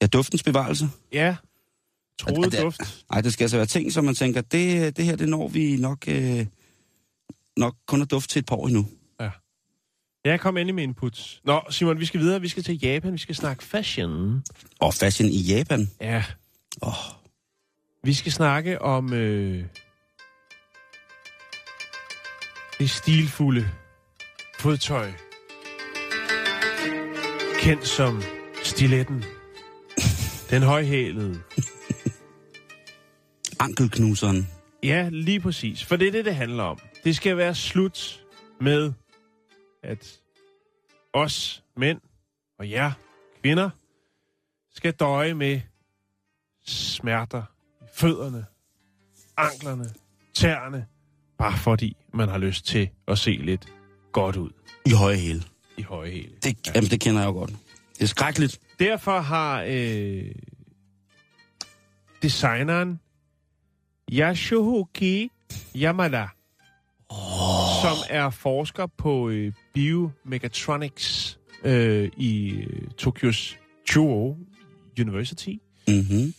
Ja, 0.01 0.07
duftens 0.07 0.43
bevarelse. 0.43 0.85
Ja, 1.13 1.35
troede 2.19 2.39
Og 2.47 2.51
det- 2.51 2.61
duft. 2.61 3.05
Nej, 3.11 3.21
det 3.21 3.33
skal 3.33 3.43
altså 3.43 3.57
være 3.57 3.65
ting, 3.65 3.91
som 3.93 4.05
man 4.05 4.15
tænker, 4.15 4.41
det, 4.41 4.97
det 4.97 5.05
her, 5.05 5.15
det 5.15 5.29
når 5.29 5.47
vi 5.47 5.77
nok, 5.77 6.07
øh, 6.07 6.45
nok 7.57 7.75
kun 7.87 8.01
at 8.01 8.11
dufte 8.11 8.33
til 8.33 8.39
et 8.39 8.45
par 8.45 8.55
år 8.55 8.67
endnu. 8.67 8.87
Jeg 10.25 10.39
kom 10.39 10.57
endelig 10.57 10.75
med 10.75 10.83
inputs. 10.83 11.41
Nå, 11.45 11.61
Simon, 11.69 11.99
vi 11.99 12.05
skal 12.05 12.19
videre. 12.19 12.41
Vi 12.41 12.47
skal 12.47 12.63
til 12.63 12.79
Japan. 12.79 13.13
Vi 13.13 13.17
skal 13.17 13.35
snakke 13.35 13.63
fashion. 13.63 14.43
Og 14.79 14.93
fashion 14.93 15.29
i 15.29 15.41
Japan. 15.41 15.89
Ja. 16.01 16.23
Åh, 16.81 16.93
Vi 18.03 18.13
skal 18.13 18.31
snakke 18.31 18.81
om 18.81 19.13
øh, 19.13 19.63
det 22.79 22.89
stilfulde 22.89 23.69
fodtøj. 24.59 25.11
Kendt 27.59 27.87
som 27.87 28.21
stiletten. 28.63 29.23
Den 30.49 30.63
højhælede. 30.63 31.39
ankelknuseren. 33.59 34.47
Ja, 34.83 35.09
lige 35.11 35.39
præcis. 35.39 35.83
For 35.83 35.95
det 35.95 36.07
er 36.07 36.11
det, 36.11 36.25
det 36.25 36.35
handler 36.35 36.63
om. 36.63 36.79
Det 37.03 37.15
skal 37.15 37.37
være 37.37 37.55
slut 37.55 38.25
med, 38.61 38.93
at 39.83 40.19
os 41.13 41.63
mænd 41.77 42.01
og 42.59 42.69
jer 42.69 42.91
kvinder 43.41 43.69
skal 44.73 44.93
døje 44.93 45.33
med 45.33 45.61
smerter 46.65 47.43
i 47.81 47.85
fødderne, 47.93 48.45
anklerne, 49.37 49.89
tæerne, 50.33 50.87
bare 51.37 51.57
fordi 51.57 51.97
man 52.13 52.29
har 52.29 52.37
lyst 52.37 52.65
til 52.65 52.89
at 53.07 53.19
se 53.19 53.31
lidt 53.31 53.73
godt 54.11 54.35
ud 54.35 54.49
I 54.85 54.91
høje 54.91 55.15
hæle. 55.15 55.43
i 55.77 55.81
høje 55.81 56.11
hæle. 56.11 56.35
Det, 56.43 56.67
ja. 56.67 56.71
Jamen, 56.75 56.89
det 56.89 57.01
kender 57.01 57.21
jeg 57.21 57.27
jo 57.27 57.33
godt. 57.33 57.49
Det 57.93 58.01
er 58.01 58.07
skrækkeligt. 58.07 58.59
Derfor 58.79 59.19
har 59.19 59.63
øh, 59.67 60.31
designeren 62.21 62.99
Yashuhoki 64.11 65.31
Yamada, 65.75 66.27
oh. 67.09 67.17
som 67.81 67.97
er 68.09 68.29
forsker 68.29 68.85
på 68.85 69.29
øh, 69.29 69.53
biomechatronics 69.79 71.39
øh, 71.63 72.11
i 72.17 72.49
øh, 72.51 72.87
Tokyos 72.97 73.57
Chuo 73.89 74.37
University. 74.99 75.53
Mm-hmm. 75.87 76.33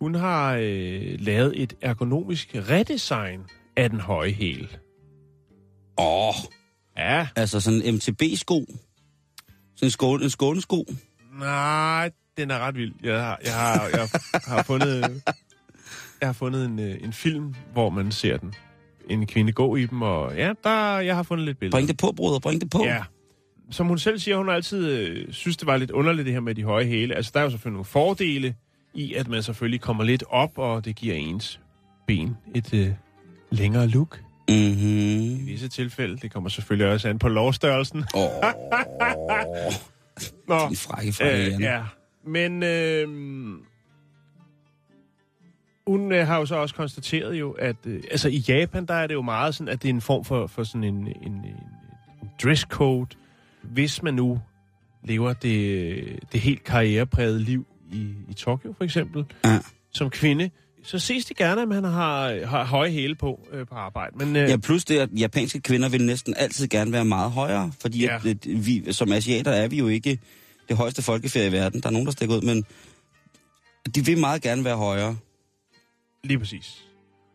Hun 0.00 0.14
har 0.14 0.54
øh, 0.60 1.16
lavet 1.20 1.62
et 1.62 1.74
ergonomisk 1.80 2.48
redesign 2.54 3.40
af 3.76 3.90
den 3.90 4.00
høje 4.00 4.30
hæl. 4.32 4.76
Åh, 5.98 6.34
Ja, 6.96 7.28
altså 7.36 7.60
sådan 7.60 7.82
en 7.82 7.94
MTB-sko. 7.94 8.64
Sådan 9.76 9.86
en, 9.86 9.90
skål, 9.90 10.22
en 10.22 10.30
skånesko. 10.30 10.84
nej, 11.38 12.10
den 12.36 12.50
er 12.50 12.58
ret 12.58 12.74
vild. 12.74 12.92
Jeg 13.02 13.20
har, 13.24 13.40
jeg 13.44 13.54
har, 13.54 13.88
jeg 13.88 14.08
har 14.46 14.62
fundet, 14.62 15.22
jeg 16.20 16.28
har 16.28 16.32
fundet 16.32 16.64
en, 16.64 16.78
øh, 16.78 16.96
en 17.04 17.12
film, 17.12 17.54
hvor 17.72 17.90
man 17.90 18.12
ser 18.12 18.36
den. 18.36 18.54
En 19.10 19.26
kvinde 19.26 19.52
gå 19.52 19.76
i 19.76 19.86
dem, 19.86 20.02
og 20.02 20.36
ja, 20.36 20.52
der, 20.64 20.98
jeg 20.98 21.16
har 21.16 21.22
fundet 21.22 21.46
lidt 21.46 21.58
billeder. 21.58 21.76
Bring 21.76 21.88
det 21.88 21.96
på, 21.96 22.12
bruder, 22.16 22.38
bring 22.38 22.60
det 22.60 22.70
på. 22.70 22.84
Ja. 22.84 23.02
Som 23.70 23.86
hun 23.86 23.98
selv 23.98 24.18
siger, 24.18 24.36
hun 24.36 24.48
har 24.48 24.54
altid 24.54 24.88
øh, 24.88 25.32
synes, 25.32 25.56
det 25.56 25.66
var 25.66 25.76
lidt 25.76 25.90
underligt 25.90 26.26
det 26.26 26.32
her 26.32 26.40
med 26.40 26.54
de 26.54 26.64
høje 26.64 26.84
hæle. 26.84 27.14
Altså, 27.14 27.30
der 27.34 27.40
er 27.40 27.44
jo 27.44 27.50
selvfølgelig 27.50 27.72
nogle 27.74 27.84
fordele 27.84 28.54
i, 28.94 29.14
at 29.14 29.28
man 29.28 29.42
selvfølgelig 29.42 29.80
kommer 29.80 30.04
lidt 30.04 30.24
op, 30.28 30.58
og 30.58 30.84
det 30.84 30.96
giver 30.96 31.14
ens 31.14 31.60
ben 32.06 32.36
et 32.54 32.74
øh, 32.74 32.88
længere 33.50 33.86
look. 33.86 34.20
I 34.48 34.52
Mm-hmm. 34.52 35.46
visse 35.46 35.68
tilfælde. 35.68 36.16
Det 36.16 36.32
kommer 36.32 36.48
selvfølgelig 36.48 36.92
også 36.92 37.08
an 37.08 37.18
på 37.18 37.28
lovstørrelsen. 37.28 38.04
Åh, 38.14 38.22
Nå, 40.48 40.68
de 40.70 40.76
frække 40.76 41.12
frække 41.12 41.54
øh, 41.54 41.60
ja. 41.60 41.82
Men 42.26 42.62
øh, 42.62 43.08
hun 45.86 46.12
øh, 46.12 46.26
har 46.26 46.38
jo 46.38 46.46
så 46.46 46.54
også 46.56 46.74
konstateret 46.74 47.34
jo, 47.34 47.50
at 47.50 47.76
øh, 47.84 48.02
altså 48.10 48.28
i 48.28 48.44
Japan, 48.48 48.86
der 48.86 48.94
er 48.94 49.06
det 49.06 49.14
jo 49.14 49.22
meget 49.22 49.54
sådan, 49.54 49.72
at 49.72 49.82
det 49.82 49.88
er 49.88 49.94
en 49.94 50.00
form 50.00 50.24
for, 50.24 50.46
for 50.46 50.64
sådan 50.64 50.84
en, 50.84 50.94
en, 51.06 51.32
en 51.32 52.30
dresscode. 52.42 53.06
Hvis 53.62 54.02
man 54.02 54.14
nu 54.14 54.40
lever 55.04 55.32
det, 55.32 56.18
det 56.32 56.40
helt 56.40 56.64
karriereprægede 56.64 57.40
liv 57.40 57.66
i, 57.92 58.06
i 58.28 58.34
Tokyo 58.34 58.74
for 58.76 58.84
eksempel, 58.84 59.24
Ja. 59.44 59.58
som 59.94 60.10
kvinde, 60.10 60.50
så 60.82 60.98
ses 60.98 61.24
det 61.24 61.36
gerne, 61.36 61.62
at 61.62 61.68
man 61.68 61.84
har, 61.84 62.46
har 62.46 62.64
høje 62.64 62.90
hæle 62.90 63.14
på 63.14 63.40
øh, 63.52 63.66
på 63.66 63.74
arbejde. 63.74 64.16
Men, 64.18 64.36
øh, 64.36 64.50
Ja, 64.50 64.56
plus 64.56 64.84
det, 64.84 64.98
at 64.98 65.08
japanske 65.18 65.60
kvinder 65.60 65.88
vil 65.88 66.06
næsten 66.06 66.34
altid 66.36 66.68
gerne 66.68 66.92
være 66.92 67.04
meget 67.04 67.30
højere, 67.32 67.72
fordi 67.80 68.04
Ja. 68.04 68.12
ja. 68.24 68.30
at, 68.30 68.46
at 68.46 68.66
vi, 68.66 68.92
som 68.92 69.12
asiater 69.12 69.50
er 69.50 69.68
vi 69.68 69.78
jo 69.78 69.88
ikke 69.88 70.18
det 70.68 70.76
højeste 70.76 71.02
folkefærd 71.02 71.48
i 71.48 71.52
verden. 71.52 71.80
Der 71.80 71.86
er 71.88 71.92
nogen, 71.92 72.06
der 72.06 72.12
stikker 72.12 72.36
ud, 72.36 72.40
men 72.42 72.64
de 73.94 74.04
vil 74.04 74.18
meget 74.18 74.42
gerne 74.42 74.64
være 74.64 74.76
højere. 74.76 75.16
Lige 76.24 76.38
præcis. 76.38 76.82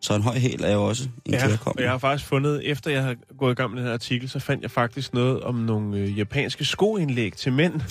Så 0.02 0.15
en 0.15 0.22
høj 0.22 0.36
hæl 0.38 0.63
er 0.63 0.74
jo 0.74 0.84
også 0.84 1.10
en 1.26 1.34
Ja, 1.34 1.44
og 1.44 1.50
kærkommen. 1.50 1.84
jeg 1.84 1.91
har 1.91 1.98
faktisk 1.98 2.30
fundet, 2.30 2.70
efter 2.72 2.91
jeg 2.91 3.04
har 3.04 3.15
gået 3.38 3.52
i 3.52 3.56
gang 3.56 3.72
med 3.72 3.80
den 3.80 3.86
her 3.88 3.94
artikel, 3.94 4.30
så 4.30 4.39
fandt 4.39 4.63
jeg 4.63 4.72
faktisk 4.72 5.13
noget 5.13 5.41
om 5.41 5.56
nogle 5.56 5.98
øh, 5.98 6.17
japanske 6.17 6.65
skoindlæg 6.65 7.34
til 7.34 7.54
mænd, 7.54 7.82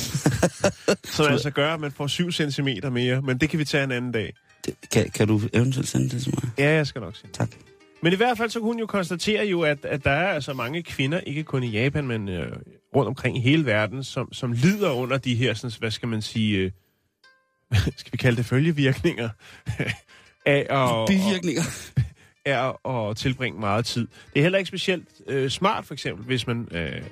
som 1.16 1.26
altså 1.26 1.50
gør, 1.50 1.74
at 1.74 1.81
man 1.81 1.92
får 1.92 2.07
7 2.07 2.33
cm 2.33 2.68
mere, 2.92 3.22
men 3.22 3.38
det 3.38 3.50
kan 3.50 3.59
vi 3.59 3.64
tage 3.64 3.85
en 3.85 3.90
anden 3.92 4.12
dag. 4.12 4.35
Det, 4.66 4.74
kan, 4.92 5.11
kan 5.11 5.29
du 5.29 5.40
eventuelt 5.53 5.88
sende 5.88 6.09
det 6.09 6.22
til 6.22 6.35
mig? 6.42 6.50
Ja, 6.59 6.70
jeg 6.70 6.87
skal 6.87 7.00
nok 7.00 7.16
se. 7.16 7.26
Tak. 7.33 7.50
Men 8.03 8.12
i 8.12 8.16
hvert 8.16 8.38
fald 8.38 8.50
så 8.50 8.59
kunne 8.61 8.66
hun 8.72 8.79
jo 8.79 8.87
konstatere 8.87 9.46
jo, 9.46 9.61
at, 9.62 9.85
at 9.85 10.05
der 10.05 10.11
er 10.11 10.29
altså 10.33 10.55
mange 10.55 10.83
kvinder, 10.83 11.20
ikke 11.20 11.42
kun 11.44 11.62
i 11.62 11.70
Japan, 11.70 12.07
men 12.07 12.29
øh, 12.29 12.53
rundt 12.96 13.09
omkring 13.09 13.37
i 13.37 13.40
hele 13.40 13.66
verden, 13.66 14.05
som, 14.05 14.33
som 14.33 14.53
lider 14.53 14.90
under 14.90 15.18
de 15.18 15.35
her, 15.35 15.55
sådan, 15.55 15.72
hvad 15.79 15.90
skal 15.90 16.09
man 16.09 16.22
sige, 16.22 16.59
øh, 16.59 16.70
skal 17.96 18.12
vi 18.12 18.16
kalde 18.16 18.37
det 18.37 18.46
følgevirkninger, 18.46 19.29
af 20.46 20.66
at, 20.70 21.09
Bivirkninger. 21.09 21.62
er 22.44 22.87
at 22.88 23.16
tilbringe 23.16 23.61
meget 23.61 23.87
tid. 23.87 24.09
Det 24.33 24.38
er 24.38 24.42
heller 24.42 24.59
ikke 24.59 24.68
specielt 24.68 25.09
øh, 25.26 25.50
smart, 25.50 25.85
for 25.85 25.94
eksempel, 25.94 26.24
hvis 26.24 26.46
man 26.46 26.68
øh, 26.70 27.03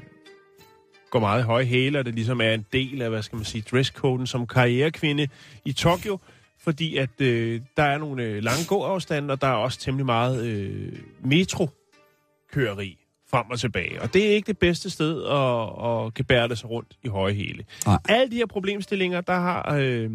går 1.11 1.21
meget 1.21 1.41
i 1.41 1.45
høje 1.45 1.65
hæle, 1.65 1.99
og 1.99 2.05
det 2.05 2.15
ligesom 2.15 2.41
er 2.41 2.51
en 2.51 2.67
del 2.73 3.03
af, 3.03 3.11
hvad 3.11 3.23
skal 3.23 3.37
man 3.37 3.45
sige, 3.45 3.65
dresscoden 3.71 4.27
som 4.27 4.47
karrierekvinde 4.47 5.29
i 5.65 5.73
Tokyo, 5.73 6.19
fordi 6.61 6.97
at 6.97 7.21
øh, 7.21 7.61
der 7.77 7.83
er 7.83 7.99
nogle 7.99 8.23
øh, 8.23 8.43
lange 8.43 8.65
gåafstande, 8.69 9.33
og 9.33 9.41
der 9.41 9.47
er 9.47 9.53
også 9.53 9.79
temmelig 9.79 10.07
meget 10.07 10.45
øh, 10.45 10.93
metro-køeri 11.25 12.99
frem 13.31 13.51
og 13.51 13.61
tilbage. 13.61 14.03
Og 14.03 14.15
det 14.15 14.27
er 14.27 14.31
ikke 14.31 14.47
det 14.47 14.59
bedste 14.59 14.91
sted 14.91 15.25
at, 15.25 16.07
at 16.07 16.15
gebære 16.15 16.57
sig 16.57 16.71
rundt 16.71 16.97
i 17.03 17.09
høje. 17.09 17.55
Nej. 17.87 17.99
Alle 18.09 18.31
de 18.31 18.37
her 18.37 18.47
problemstillinger, 18.47 19.21
der 19.21 19.35
har, 19.35 19.77
øh, 19.79 20.11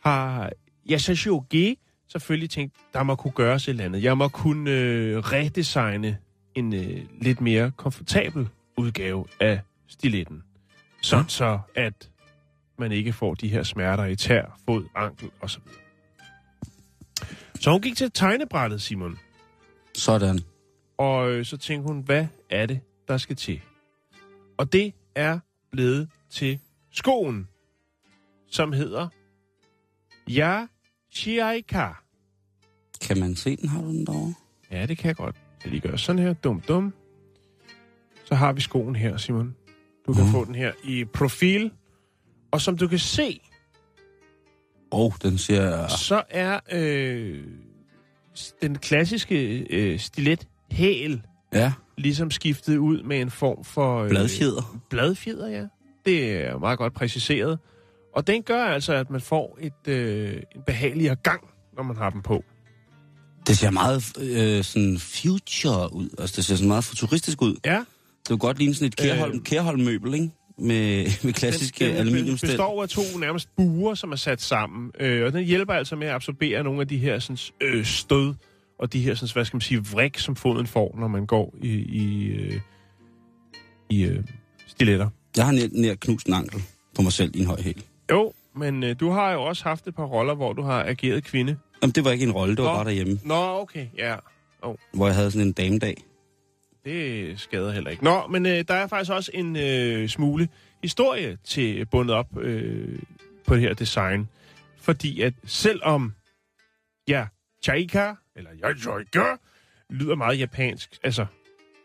har 0.00 0.50
Yasashio 0.90 1.44
G 1.54 1.78
selvfølgelig 2.08 2.50
tænkt, 2.50 2.74
der 2.92 3.02
må 3.02 3.14
kunne 3.14 3.32
gøres 3.32 3.64
et 3.64 3.68
eller 3.68 3.84
andet. 3.84 4.02
Jeg 4.02 4.18
må 4.18 4.28
kunne 4.28 4.70
øh, 4.70 5.18
redesigne 5.18 6.18
en 6.54 6.74
øh, 6.74 7.04
lidt 7.20 7.40
mere 7.40 7.70
komfortabel 7.76 8.48
udgave 8.76 9.26
af 9.40 9.60
stiletten. 9.88 10.42
Sådan 11.02 11.28
så, 11.28 11.58
at 11.74 12.10
man 12.78 12.92
ikke 12.92 13.12
får 13.12 13.34
de 13.34 13.48
her 13.48 13.62
smerter 13.62 14.04
i 14.04 14.16
tær, 14.16 14.58
fod, 14.64 14.84
ankel 14.94 15.30
osv. 15.40 15.62
Så 17.60 17.70
hun 17.70 17.80
gik 17.80 17.96
til 17.96 18.10
tegnebrættet, 18.10 18.82
Simon. 18.82 19.18
Sådan. 19.94 20.40
Og 20.98 21.30
øh, 21.30 21.44
så 21.44 21.56
tænkte 21.56 21.92
hun, 21.92 22.00
hvad 22.00 22.26
er 22.50 22.66
det, 22.66 22.80
der 23.08 23.16
skal 23.16 23.36
til? 23.36 23.60
Og 24.56 24.72
det 24.72 24.94
er 25.14 25.38
blevet 25.72 26.08
til 26.30 26.58
skoen, 26.90 27.48
som 28.46 28.72
hedder 28.72 29.08
Ja 30.28 30.66
Shiaika. 31.14 31.86
Kan 33.00 33.18
man 33.20 33.36
se 33.36 33.56
den? 33.56 33.68
Har 33.68 33.80
du 33.82 33.88
den 33.88 34.06
derovre? 34.06 34.34
Ja, 34.70 34.86
det 34.86 34.98
kan 34.98 35.08
jeg 35.08 35.16
godt. 35.16 35.36
Jeg 35.64 35.70
lige 35.72 35.80
gøre 35.80 35.98
sådan 35.98 36.22
her. 36.22 36.32
Dum, 36.32 36.60
dum. 36.60 36.94
Så 38.24 38.34
har 38.34 38.52
vi 38.52 38.60
skoen 38.60 38.96
her, 38.96 39.16
Simon. 39.16 39.54
Du 40.06 40.12
kan 40.12 40.24
Mm. 40.24 40.30
få 40.30 40.44
den 40.44 40.54
her 40.54 40.72
i 40.84 41.04
profil. 41.04 41.70
Og 42.50 42.60
som 42.60 42.76
du 42.78 42.88
kan 42.88 42.98
se, 42.98 43.40
Åh, 44.92 45.00
oh, 45.06 45.12
den 45.22 45.38
ser... 45.38 45.88
så 45.88 46.22
er 46.30 46.60
øh, 46.72 47.44
den 48.62 48.78
klassiske 48.78 49.58
øh, 49.70 49.98
stilet 49.98 50.48
hæl 50.70 51.22
Ja, 51.52 51.72
ligesom 51.98 52.30
skiftet 52.30 52.76
ud 52.76 53.02
med 53.02 53.20
en 53.20 53.30
form 53.30 53.64
for... 53.64 54.02
Øh, 54.02 54.08
bladfjeder. 54.08 54.80
Bladfjeder, 54.90 55.48
ja. 55.48 55.66
Det 56.06 56.32
er 56.32 56.58
meget 56.58 56.78
godt 56.78 56.92
præciseret. 56.94 57.58
Og 58.14 58.26
den 58.26 58.42
gør 58.42 58.64
altså, 58.64 58.92
at 58.92 59.10
man 59.10 59.20
får 59.20 59.58
et, 59.60 59.88
øh, 59.88 60.32
en 60.54 60.62
behageligere 60.66 61.14
gang, 61.14 61.40
når 61.76 61.82
man 61.82 61.96
har 61.96 62.10
dem 62.10 62.22
på. 62.22 62.44
Det 63.46 63.58
ser 63.58 63.70
meget 63.70 64.18
øh, 64.20 64.64
sådan 64.64 64.98
future 64.98 65.94
ud. 65.94 66.08
Altså, 66.18 66.36
det 66.36 66.44
ser 66.44 66.54
sådan 66.54 66.68
meget 66.68 66.84
futuristisk 66.84 67.42
ud. 67.42 67.56
Ja, 67.64 67.78
Det 68.18 68.28
kunne 68.28 68.38
godt 68.38 68.58
ligne 68.58 68.74
sådan 68.74 68.86
et 68.86 68.96
Kærholm, 68.96 69.34
Øh. 69.36 69.42
Kærholm-møbel, 69.42 70.14
ikke? 70.14 70.30
Med, 70.58 71.04
med 71.24 71.32
klassiske 71.32 71.98
den, 71.98 72.06
den 72.06 72.38
består 72.40 72.82
af 72.82 72.88
to 72.88 73.18
nærmest 73.18 73.48
buer, 73.56 73.94
som 73.94 74.12
er 74.12 74.16
sat 74.16 74.42
sammen. 74.42 74.90
Øh, 75.00 75.26
og 75.26 75.32
den 75.32 75.44
hjælper 75.44 75.72
altså 75.74 75.96
med 75.96 76.06
at 76.06 76.12
absorbere 76.14 76.62
nogle 76.62 76.80
af 76.80 76.88
de 76.88 76.98
her 76.98 77.18
sådan, 77.18 77.38
øh, 77.60 77.84
stød, 77.84 78.34
og 78.78 78.92
de 78.92 79.00
her, 79.00 79.14
sådan, 79.14 79.32
hvad 79.32 79.44
skal 79.44 79.56
man 79.56 79.60
sige, 79.60 79.86
vrik, 79.86 80.18
som 80.18 80.36
foden 80.36 80.66
får, 80.66 80.96
når 80.98 81.08
man 81.08 81.26
går 81.26 81.54
i, 81.62 81.68
i, 81.72 82.24
øh, 82.26 82.60
i 83.90 84.02
øh, 84.04 84.24
stiletter. 84.66 85.08
Jeg 85.36 85.44
har 85.44 85.52
nær, 85.52 85.66
nær 85.72 85.94
knust 85.94 86.26
en 86.26 86.34
ankel 86.34 86.62
på 86.94 87.02
mig 87.02 87.12
selv 87.12 87.36
i 87.36 87.40
en 87.40 87.46
høj 87.46 87.60
hæl. 87.60 87.84
Jo, 88.10 88.32
men 88.54 88.82
øh, 88.82 89.00
du 89.00 89.10
har 89.10 89.32
jo 89.32 89.42
også 89.42 89.64
haft 89.64 89.86
et 89.86 89.94
par 89.94 90.04
roller, 90.04 90.34
hvor 90.34 90.52
du 90.52 90.62
har 90.62 90.84
ageret 90.84 91.24
kvinde. 91.24 91.58
Jamen, 91.82 91.92
det 91.92 92.04
var 92.04 92.10
ikke 92.10 92.24
en 92.24 92.32
rolle, 92.32 92.56
det 92.56 92.64
var 92.64 92.70
Nå. 92.70 92.76
bare 92.76 92.84
derhjemme, 92.84 93.20
Nå, 93.24 93.60
okay, 93.60 93.86
ja. 93.96 94.16
hvor 94.92 95.06
jeg 95.06 95.16
havde 95.16 95.30
sådan 95.30 95.46
en 95.46 95.52
damedag. 95.52 96.04
Det 96.84 97.40
skader 97.40 97.72
heller 97.72 97.90
ikke. 97.90 98.04
Nå, 98.04 98.26
men 98.26 98.46
øh, 98.46 98.64
der 98.68 98.74
er 98.74 98.86
faktisk 98.86 99.12
også 99.12 99.30
en 99.34 99.56
øh, 99.56 100.08
smule 100.08 100.48
historie 100.82 101.38
til 101.44 101.86
bundet 101.86 102.16
op 102.16 102.38
øh, 102.38 102.98
på 103.46 103.54
det 103.54 103.62
her 103.62 103.74
design. 103.74 104.28
Fordi 104.80 105.20
at 105.20 105.34
selvom, 105.44 106.14
ja, 107.08 107.26
chaika, 107.62 108.12
eller 108.36 108.50
ja, 108.62 108.74
chaika, 108.74 109.24
lyder 109.90 110.14
meget 110.14 110.38
japansk, 110.38 110.98
altså, 111.02 111.26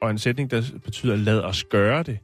og 0.02 0.10
en 0.10 0.18
sætning, 0.18 0.52
der 0.52 0.64
betyder 0.84 1.16
lad 1.16 1.42
os 1.42 1.64
gøre 1.64 2.04
det, 2.04 2.20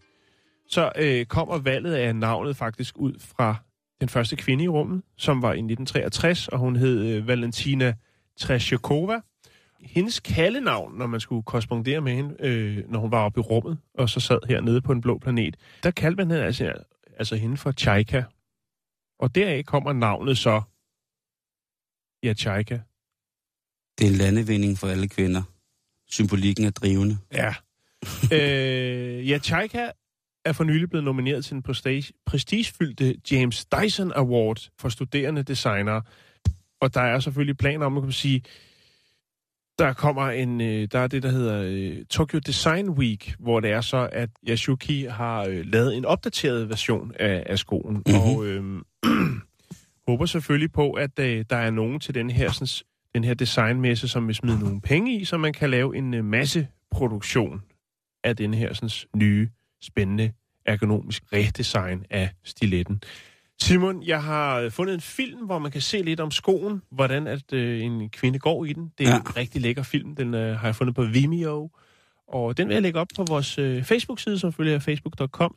så 0.70 0.92
øh, 0.96 1.26
kommer 1.26 1.58
valget 1.58 1.94
af 1.94 2.16
navnet 2.16 2.58
faktisk 2.58 2.98
ud 2.98 3.14
fra 3.20 3.56
den 4.02 4.10
første 4.10 4.36
kvinde 4.36 4.64
i 4.64 4.68
rummet, 4.68 5.02
som 5.18 5.42
var 5.42 5.50
i 5.50 5.60
1963, 5.60 6.48
og 6.48 6.60
hun 6.60 6.76
hed 6.76 7.06
øh, 7.06 7.28
Valentina 7.28 7.94
Treshakova 8.40 9.22
hendes 9.86 10.20
kaldenavn, 10.20 10.98
når 10.98 11.08
man 11.08 11.20
skulle 11.20 11.44
korrespondere 11.44 12.02
med 12.02 12.16
hende, 12.16 12.36
øh, 12.40 12.90
når 12.90 13.00
hun 13.00 13.12
var 13.12 13.26
oppe 13.26 13.40
i 13.40 13.42
rummet, 13.42 13.78
og 13.94 14.10
så 14.10 14.20
sad 14.20 14.40
hernede 14.48 14.82
på 14.82 14.94
den 14.94 15.02
blå 15.02 15.18
planet, 15.18 15.58
der 15.84 15.92
kaldte 15.92 16.18
man 16.18 16.32
hende 16.32 16.46
altså, 16.46 16.74
altså 17.18 17.36
hende 17.36 17.58
for 17.58 17.72
Chaika. 17.72 18.24
Og 19.20 19.36
deraf 19.36 19.64
kommer 19.66 19.94
navnet 19.94 20.38
så, 20.38 20.62
ja, 22.24 22.34
Chaika. 22.34 22.80
Det 23.98 24.08
er 24.08 24.12
en 24.12 24.18
landevinding 24.18 24.78
for 24.78 24.88
alle 24.88 25.08
kvinder. 25.08 25.44
Symbolikken 26.08 26.66
er 26.66 26.72
drivende. 26.72 27.18
Ja. 27.34 27.54
øh, 28.34 29.30
ja, 29.30 29.40
Chaika 29.40 29.92
er 30.46 30.52
for 30.52 30.64
nylig 30.64 30.90
blevet 30.90 31.04
nomineret 31.04 31.46
til 31.46 31.54
den 31.54 31.64
prestige, 31.64 32.14
prestigefyldte 32.26 33.16
James 33.32 33.66
Dyson 33.66 34.12
Award 34.16 34.70
for 34.80 34.90
studerende 34.90 35.44
designere. 35.44 36.02
Og 36.82 36.94
der 36.94 37.02
er 37.02 37.20
selvfølgelig 37.20 37.58
planer 37.58 37.86
om, 37.86 37.92
man 37.92 38.04
kan 38.04 38.12
sige, 38.12 38.42
der 39.80 39.94
kommer 39.94 40.30
en, 40.30 40.62
øh, 40.62 40.88
der 40.92 41.00
er 41.00 41.08
det, 41.08 41.24
der 41.24 41.30
hedder 41.30 41.64
øh, 41.66 42.06
Tokyo 42.06 42.40
Design 42.40 42.90
Week, 42.90 43.36
hvor 43.40 43.60
det 43.60 43.72
er 43.72 43.82
så, 43.82 44.10
at 44.12 44.30
Yasuki 44.50 45.04
har 45.04 45.46
øh, 45.46 45.66
lavet 45.66 45.98
en 45.98 46.06
opdateret 46.06 46.70
version 46.70 47.12
af, 47.20 47.44
af 47.46 47.60
skoen. 47.60 47.96
Mm-hmm. 47.96 48.20
Og 48.20 48.46
øh, 48.46 48.82
håber 50.08 50.26
selvfølgelig 50.26 50.72
på, 50.72 50.92
at 50.92 51.20
øh, 51.20 51.46
der 51.50 51.56
er 51.56 51.72
nogen 51.72 52.00
til 52.00 52.16
den 52.16 52.30
her, 52.30 52.52
sådan, 52.52 52.88
den 53.16 53.24
her 53.24 53.34
designmesse, 53.34 54.08
som 54.08 54.28
vil 54.28 54.36
smide 54.36 54.60
nogle 54.60 54.82
penge 54.82 55.20
i, 55.20 55.26
så 55.26 55.38
man 55.38 55.54
kan 55.54 55.70
lave 55.70 55.98
en 55.98 56.14
øh, 56.14 56.26
masse 56.26 56.68
produktion 56.92 57.62
af 58.24 58.36
den 58.36 58.54
her 58.54 58.74
sådan, 58.74 58.90
nye, 59.16 59.50
spændende, 59.86 60.32
ergonomisk 60.66 61.24
redesign 61.34 62.06
af 62.10 62.30
stiletten. 62.44 63.02
Simon, 63.62 64.04
jeg 64.04 64.24
har 64.24 64.70
fundet 64.70 64.94
en 64.94 65.02
film, 65.02 65.46
hvor 65.46 65.60
man 65.60 65.72
kan 65.72 65.82
se 65.82 66.02
lidt 66.02 66.20
om 66.20 66.32
skoen, 66.32 66.82
hvordan 66.92 67.28
at 67.28 67.54
øh, 67.54 67.82
en 67.82 68.10
kvinde 68.10 68.40
går 68.40 68.66
i 68.66 68.74
den. 68.74 68.92
Det 68.98 69.08
er. 69.08 69.10
Ja. 69.10 69.16
en 69.16 69.38
rigtig 69.38 69.62
lækker 69.62 69.84
film. 69.84 70.16
Den 70.16 70.34
øh, 70.34 70.60
har 70.60 70.68
jeg 70.68 70.76
fundet 70.76 70.96
på 70.96 71.04
Vimeo. 71.04 71.70
Og 72.28 72.58
den 72.58 72.68
vil 72.68 72.74
jeg 72.74 72.82
lægge 72.82 73.00
op 73.00 73.08
på 73.16 73.24
vores 73.24 73.58
øh, 73.58 73.84
Facebook-side, 73.84 74.40
som 74.40 74.54
følger 74.54 74.80
facebook.com 74.80 75.56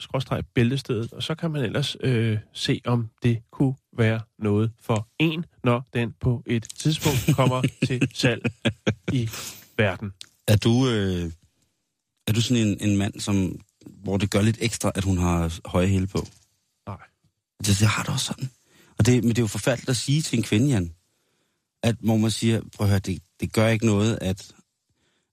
bæltestedet. 0.54 1.12
Og 1.12 1.22
så 1.22 1.34
kan 1.34 1.50
man 1.50 1.64
ellers 1.64 1.96
øh, 2.00 2.38
se, 2.52 2.80
om 2.84 3.08
det 3.22 3.38
kunne 3.50 3.74
være 3.96 4.20
noget 4.38 4.72
for 4.80 5.08
en, 5.18 5.44
når 5.64 5.86
den 5.94 6.14
på 6.20 6.42
et 6.46 6.66
tidspunkt 6.78 7.36
kommer 7.36 7.62
til 7.86 8.08
salg 8.14 8.42
i 9.12 9.30
verden. 9.76 10.12
Er 10.48 10.56
du, 10.56 10.88
øh, 10.88 11.30
er 12.26 12.32
du 12.32 12.40
sådan 12.40 12.66
en, 12.66 12.76
en 12.80 12.96
mand, 12.96 13.20
som, 13.20 13.60
hvor 14.02 14.16
det 14.16 14.30
gør 14.30 14.42
lidt 14.42 14.58
ekstra, 14.60 14.92
at 14.94 15.04
hun 15.04 15.18
har 15.18 15.58
høje 15.64 15.86
hæle 15.86 16.06
på? 16.06 16.26
Nej. 16.86 16.96
Det, 17.58 17.66
det 17.66 17.88
har 17.88 18.02
du 18.02 18.12
også 18.12 18.26
sådan. 18.26 18.50
Og 18.98 19.06
det, 19.06 19.24
men 19.24 19.28
det 19.30 19.38
er 19.38 19.42
jo 19.42 19.46
forfærdeligt 19.46 19.90
at 19.90 19.96
sige 19.96 20.22
til 20.22 20.36
en 20.38 20.42
kvinde, 20.42 20.68
Jan, 20.68 20.92
at 21.82 21.96
hvor 22.00 22.16
man 22.16 22.30
siger, 22.30 22.60
prøv 22.76 22.84
at 22.84 22.90
høre, 22.90 22.98
det, 22.98 23.22
det 23.40 23.52
gør 23.52 23.68
ikke 23.68 23.86
noget, 23.86 24.18
at 24.20 24.52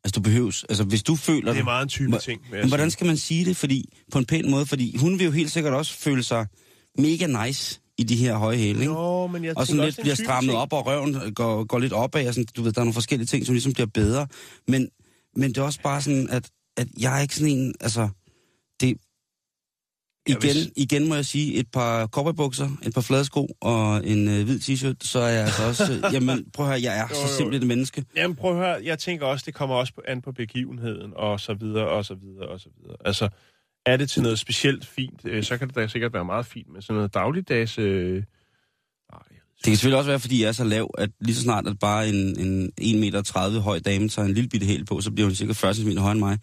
altså, 0.04 0.12
du 0.16 0.22
behøves, 0.22 0.64
altså 0.70 0.84
hvis 0.84 1.04
du 1.04 1.16
føler... 1.16 1.52
Det 1.54 1.60
er 1.60 1.64
meget 1.64 1.84
en 1.84 1.90
type 1.90 2.10
Hvor- 2.10 2.18
ting. 2.20 2.42
jeg 2.52 2.60
Men 2.60 2.68
hvordan 2.68 2.92
skal 2.92 3.08
man 3.08 3.18
sige 3.18 3.46
det? 3.46 3.58
Fordi, 3.58 3.94
på 4.12 4.20
en 4.20 4.26
pæn 4.26 4.52
måde, 4.52 4.66
fordi 4.66 4.98
hun 4.98 5.20
vil 5.20 5.26
jo 5.26 5.32
helt 5.32 5.52
sikkert 5.52 5.74
også 5.74 5.94
føle 5.94 6.24
sig 6.24 6.48
mega 6.98 7.46
nice 7.46 7.80
i 7.98 8.04
de 8.04 8.16
her 8.16 8.36
høje 8.38 8.58
hæle, 8.58 8.80
ikke? 8.80 8.94
Nå, 8.94 9.28
men 9.28 9.44
jeg 9.44 9.58
og 9.58 9.68
sådan 9.68 9.86
lidt 9.86 9.96
det 9.96 10.00
er 10.00 10.04
bliver 10.04 10.16
strammet 10.16 10.52
ting. 10.52 10.58
op, 10.58 10.74
og 10.74 10.86
røven 10.86 11.34
går, 11.34 11.64
går 11.64 11.80
lidt 11.80 11.94
opad, 11.94 12.28
og 12.28 12.34
sådan, 12.34 12.46
du 12.56 12.62
ved, 12.64 12.72
der 12.72 12.82
er 12.82 12.86
nogle 12.86 12.94
forskellige 12.94 13.28
ting, 13.28 13.46
som 13.46 13.54
ligesom 13.54 13.74
bliver 13.74 13.88
bedre. 13.94 14.28
Men, 14.68 14.90
men 15.36 15.50
det 15.50 15.58
er 15.58 15.62
også 15.62 15.82
bare 15.82 16.02
sådan, 16.02 16.30
at, 16.30 16.50
at 16.78 16.88
jeg 17.00 17.18
er 17.18 17.22
ikke 17.22 17.36
sådan 17.36 17.52
en, 17.58 17.76
altså, 17.82 18.02
det, 18.02 18.12
Ja, 20.30 20.34
igen, 20.34 20.42
hvis- 20.42 20.72
igen 20.76 21.08
må 21.10 21.16
jeg 21.16 21.26
sige, 21.26 21.54
et 21.54 21.68
par 21.74 22.08
cowboybukser, 22.08 22.70
et 22.84 22.94
par 22.94 23.02
flade 23.02 23.26
sko 23.26 23.48
og 23.62 24.08
en 24.08 24.28
øh, 24.28 24.44
hvid 24.46 24.60
t-shirt, 24.60 24.96
så 25.08 25.20
er 25.20 25.28
jeg 25.28 25.44
altså 25.44 25.64
også, 25.68 25.94
øh, 25.94 26.04
jamen 26.14 26.46
prøv 26.54 26.66
at 26.66 26.72
høre, 26.72 26.82
jeg 26.82 26.98
er 27.00 27.08
Jo, 27.10 27.28
så 27.28 27.34
simpelt 27.38 27.64
et 27.64 27.68
menneske. 27.68 28.06
Jamen 28.16 28.36
prøv 28.36 28.52
at 28.52 28.58
høre, 28.58 28.80
jeg 28.84 29.00
tænker 29.00 29.26
også, 29.26 29.44
det 29.46 29.54
kommer 29.54 29.76
også 29.76 29.94
an 30.08 30.22
på 30.22 30.32
begivenheden, 30.32 31.12
og 31.16 31.40
så 31.40 31.54
videre, 31.54 31.88
og 31.88 32.06
så 32.06 32.16
videre, 32.16 32.48
og 32.48 32.60
så 32.60 32.70
videre. 32.82 32.98
Altså, 33.06 33.30
er 33.86 33.98
det 33.98 34.10
til 34.10 34.22
noget 34.22 34.40
specielt 34.40 34.86
fint, 34.88 35.22
øh, 35.26 35.44
så 35.44 35.58
kan 35.58 35.68
det 35.68 35.76
da 35.76 35.88
sikkert 35.88 36.14
være 36.14 36.26
meget 36.26 36.46
fint, 36.46 36.68
men 36.74 36.82
sådan 36.82 36.96
noget 36.96 37.14
dagligdags... 37.14 37.78
Øh... 37.80 38.14
Nej, 38.14 39.22
Det 39.58 39.64
kan 39.64 39.76
selvfølgelig 39.76 39.98
også 39.98 40.10
være, 40.12 40.20
fordi 40.20 40.42
jeg 40.42 40.48
er 40.48 40.52
så 40.52 40.64
lav, 40.64 40.92
at 40.98 41.10
lige 41.22 41.36
så 41.36 41.42
snart 41.42 41.68
at 41.68 41.80
bare 41.80 42.10
en, 42.10 42.40
en 42.40 42.72
1,30 42.82 42.96
meter 43.00 43.60
høj 43.60 43.80
dame 43.80 44.10
tager 44.10 44.26
en 44.28 44.34
lille 44.34 44.50
bitte 44.50 44.68
hæl 44.68 44.86
på, 44.86 45.02
så 45.02 45.12
bliver 45.12 45.28
hun 45.28 45.36
sikkert 45.36 45.58
40 45.58 45.74
cm 45.74 45.90
højere 45.98 46.12
end 46.12 46.20
mig. 46.20 46.38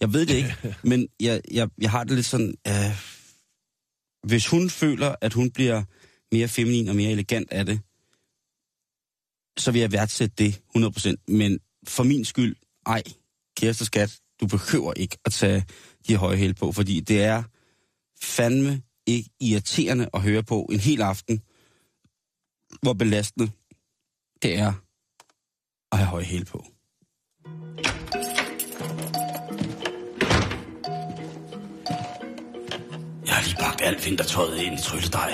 Jeg 0.00 0.12
ved 0.12 0.26
det 0.26 0.34
ikke, 0.34 0.54
men 0.90 1.06
jeg, 1.20 1.40
jeg, 1.50 1.68
jeg 1.80 1.90
har 1.90 2.04
det 2.04 2.12
lidt 2.12 2.26
sådan... 2.26 2.54
Øh, 2.68 3.17
hvis 4.22 4.46
hun 4.46 4.70
føler, 4.70 5.14
at 5.20 5.32
hun 5.32 5.50
bliver 5.50 5.82
mere 6.32 6.48
feminin 6.48 6.88
og 6.88 6.96
mere 6.96 7.10
elegant 7.10 7.52
af 7.52 7.66
det, 7.66 7.80
så 9.58 9.70
vil 9.70 9.80
jeg 9.80 9.92
værdsætte 9.92 10.34
det 10.38 10.62
100%. 10.76 11.14
Men 11.28 11.58
for 11.86 12.02
min 12.02 12.24
skyld, 12.24 12.56
ej, 12.86 13.02
kæreste 13.56 13.84
skat, 13.84 14.20
du 14.40 14.46
behøver 14.46 14.92
ikke 14.94 15.18
at 15.24 15.32
tage 15.32 15.64
de 16.08 16.16
høje 16.16 16.36
hæle 16.36 16.54
på, 16.54 16.72
fordi 16.72 17.00
det 17.00 17.22
er 17.22 17.42
fandme 18.22 18.82
ikke 19.06 19.30
irriterende 19.40 20.10
at 20.14 20.22
høre 20.22 20.42
på 20.42 20.62
en 20.72 20.80
hel 20.80 21.02
aften, 21.02 21.42
hvor 22.82 22.92
belastende 22.92 23.50
det 24.42 24.58
er 24.58 24.72
at 25.92 25.98
have 25.98 26.08
høje 26.08 26.24
hæle 26.24 26.44
på. 26.44 26.64
Har 33.38 33.44
lige 33.44 33.56
pakket 33.56 33.86
alt 33.86 34.06
vintertøjet 34.06 34.62
ind 34.62 34.78
i 34.78 34.82
trylledej. 34.82 35.32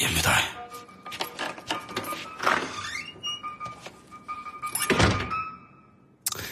Hjemme 0.00 0.14
med 0.18 0.24
dig. 0.30 0.42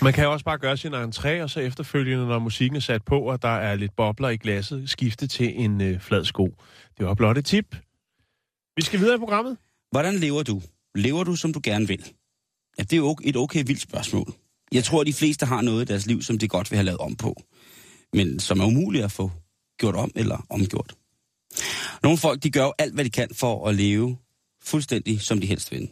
Man 0.02 0.12
kan 0.12 0.24
jo 0.24 0.32
også 0.32 0.44
bare 0.44 0.58
gøre 0.58 0.76
sin 0.76 0.94
entré, 0.94 1.42
og 1.42 1.50
så 1.50 1.60
efterfølgende, 1.60 2.26
når 2.26 2.38
musikken 2.38 2.76
er 2.76 2.80
sat 2.80 3.04
på, 3.04 3.20
og 3.20 3.42
der 3.42 3.48
er 3.48 3.74
lidt 3.74 3.96
bobler 3.96 4.28
i 4.28 4.36
glasset, 4.36 4.90
skifte 4.90 5.26
til 5.26 5.60
en 5.60 5.80
øh, 5.80 6.00
flad 6.00 6.24
sko. 6.24 6.54
Det 6.98 7.06
var 7.06 7.14
blot 7.14 7.38
et 7.38 7.44
tip. 7.44 7.76
Vi 8.76 8.82
skal 8.82 9.00
videre 9.00 9.14
i 9.14 9.18
programmet. 9.18 9.56
Hvordan 9.90 10.14
lever 10.14 10.42
du? 10.42 10.62
Lever 10.94 11.24
du, 11.24 11.36
som 11.36 11.52
du 11.52 11.60
gerne 11.62 11.88
vil? 11.88 12.04
Ja, 12.78 12.82
det 12.82 12.92
er 12.92 12.96
jo 12.96 13.16
et 13.24 13.36
okay 13.36 13.62
vildt 13.66 13.80
spørgsmål. 13.80 14.39
Jeg 14.72 14.84
tror, 14.84 15.00
at 15.00 15.06
de 15.06 15.12
fleste 15.12 15.46
har 15.46 15.60
noget 15.62 15.82
i 15.82 15.92
deres 15.92 16.06
liv, 16.06 16.22
som 16.22 16.38
de 16.38 16.48
godt 16.48 16.70
vil 16.70 16.76
have 16.76 16.84
lavet 16.84 17.00
om 17.00 17.16
på. 17.16 17.42
Men 18.12 18.40
som 18.40 18.60
er 18.60 18.64
umuligt 18.64 19.04
at 19.04 19.12
få 19.12 19.30
gjort 19.78 19.94
om 19.94 20.10
eller 20.14 20.46
omgjort. 20.50 20.94
Nogle 22.02 22.18
folk, 22.18 22.42
de 22.42 22.50
gør 22.50 22.64
jo 22.64 22.72
alt, 22.78 22.94
hvad 22.94 23.04
de 23.04 23.10
kan 23.10 23.28
for 23.34 23.68
at 23.68 23.74
leve 23.74 24.16
fuldstændig, 24.62 25.20
som 25.20 25.40
de 25.40 25.46
helst 25.46 25.72
vil. 25.72 25.88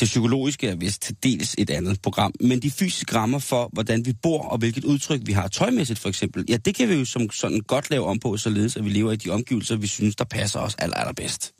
Det 0.00 0.06
psykologiske 0.06 0.68
er 0.68 0.76
vist 0.76 1.02
til 1.02 1.16
dels 1.22 1.54
et 1.58 1.70
andet 1.70 2.02
program, 2.02 2.32
men 2.40 2.62
de 2.62 2.70
fysiske 2.70 3.14
rammer 3.14 3.38
for, 3.38 3.70
hvordan 3.72 4.06
vi 4.06 4.12
bor 4.22 4.42
og 4.42 4.58
hvilket 4.58 4.84
udtryk 4.84 5.20
vi 5.24 5.32
har 5.32 5.48
tøjmæssigt 5.48 5.98
for 5.98 6.08
eksempel, 6.08 6.44
ja, 6.48 6.56
det 6.56 6.74
kan 6.74 6.88
vi 6.88 6.94
jo 6.94 7.04
som 7.04 7.30
sådan 7.30 7.60
godt 7.60 7.90
lave 7.90 8.06
om 8.06 8.18
på, 8.18 8.36
således 8.36 8.76
at 8.76 8.84
vi 8.84 8.90
lever 8.90 9.12
i 9.12 9.16
de 9.16 9.30
omgivelser, 9.30 9.76
vi 9.76 9.86
synes, 9.86 10.16
der 10.16 10.24
passer 10.24 10.60
os 10.60 10.74
aller, 10.74 10.96
allerbedst. 10.96 11.52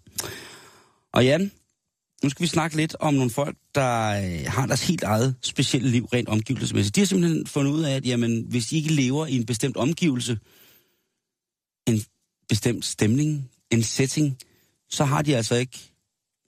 Og 1.12 1.24
Jan, 1.24 1.52
nu 2.22 2.31
skal 2.31 2.42
vi 2.42 2.46
snakke 2.48 2.76
lidt 2.76 2.96
om 3.00 3.14
nogle 3.14 3.31
folk, 3.31 3.57
der 3.74 4.09
øh, 4.09 4.46
har 4.46 4.66
deres 4.66 4.87
helt 4.88 5.02
eget 5.02 5.35
specielle 5.42 5.90
liv 5.90 6.04
rent 6.04 6.28
omgivelsesmæssigt. 6.28 6.96
De 6.96 7.00
har 7.00 7.07
simpelthen 7.07 7.46
fundet 7.46 7.72
ud 7.72 7.83
af, 7.83 7.96
at 7.96 8.07
jamen, 8.07 8.44
hvis 8.48 8.66
de 8.66 8.76
ikke 8.76 8.92
lever 8.92 9.26
i 9.26 9.37
en 9.37 9.46
bestemt 9.46 9.76
omgivelse, 9.76 10.38
en 11.87 12.00
bestemt 12.48 12.85
stemning, 12.85 13.50
en 13.70 13.83
setting, 13.83 14.38
så 14.90 15.04
har 15.04 15.22
de 15.22 15.37
altså 15.37 15.54
ikke 15.54 15.78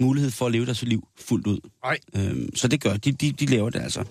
mulighed 0.01 0.31
for 0.31 0.47
at 0.47 0.53
leve 0.53 0.67
deres 0.67 0.83
liv 0.83 1.09
fuldt 1.19 1.47
ud. 1.47 1.59
Nej. 1.85 1.99
Øhm, 2.17 2.57
så 2.57 2.69
det 2.69 2.81
gør 2.81 2.97
de, 2.97 3.13
de, 3.13 3.33
de 3.33 3.47
laver 3.47 3.71
det 3.71 3.81
altså. 3.81 4.05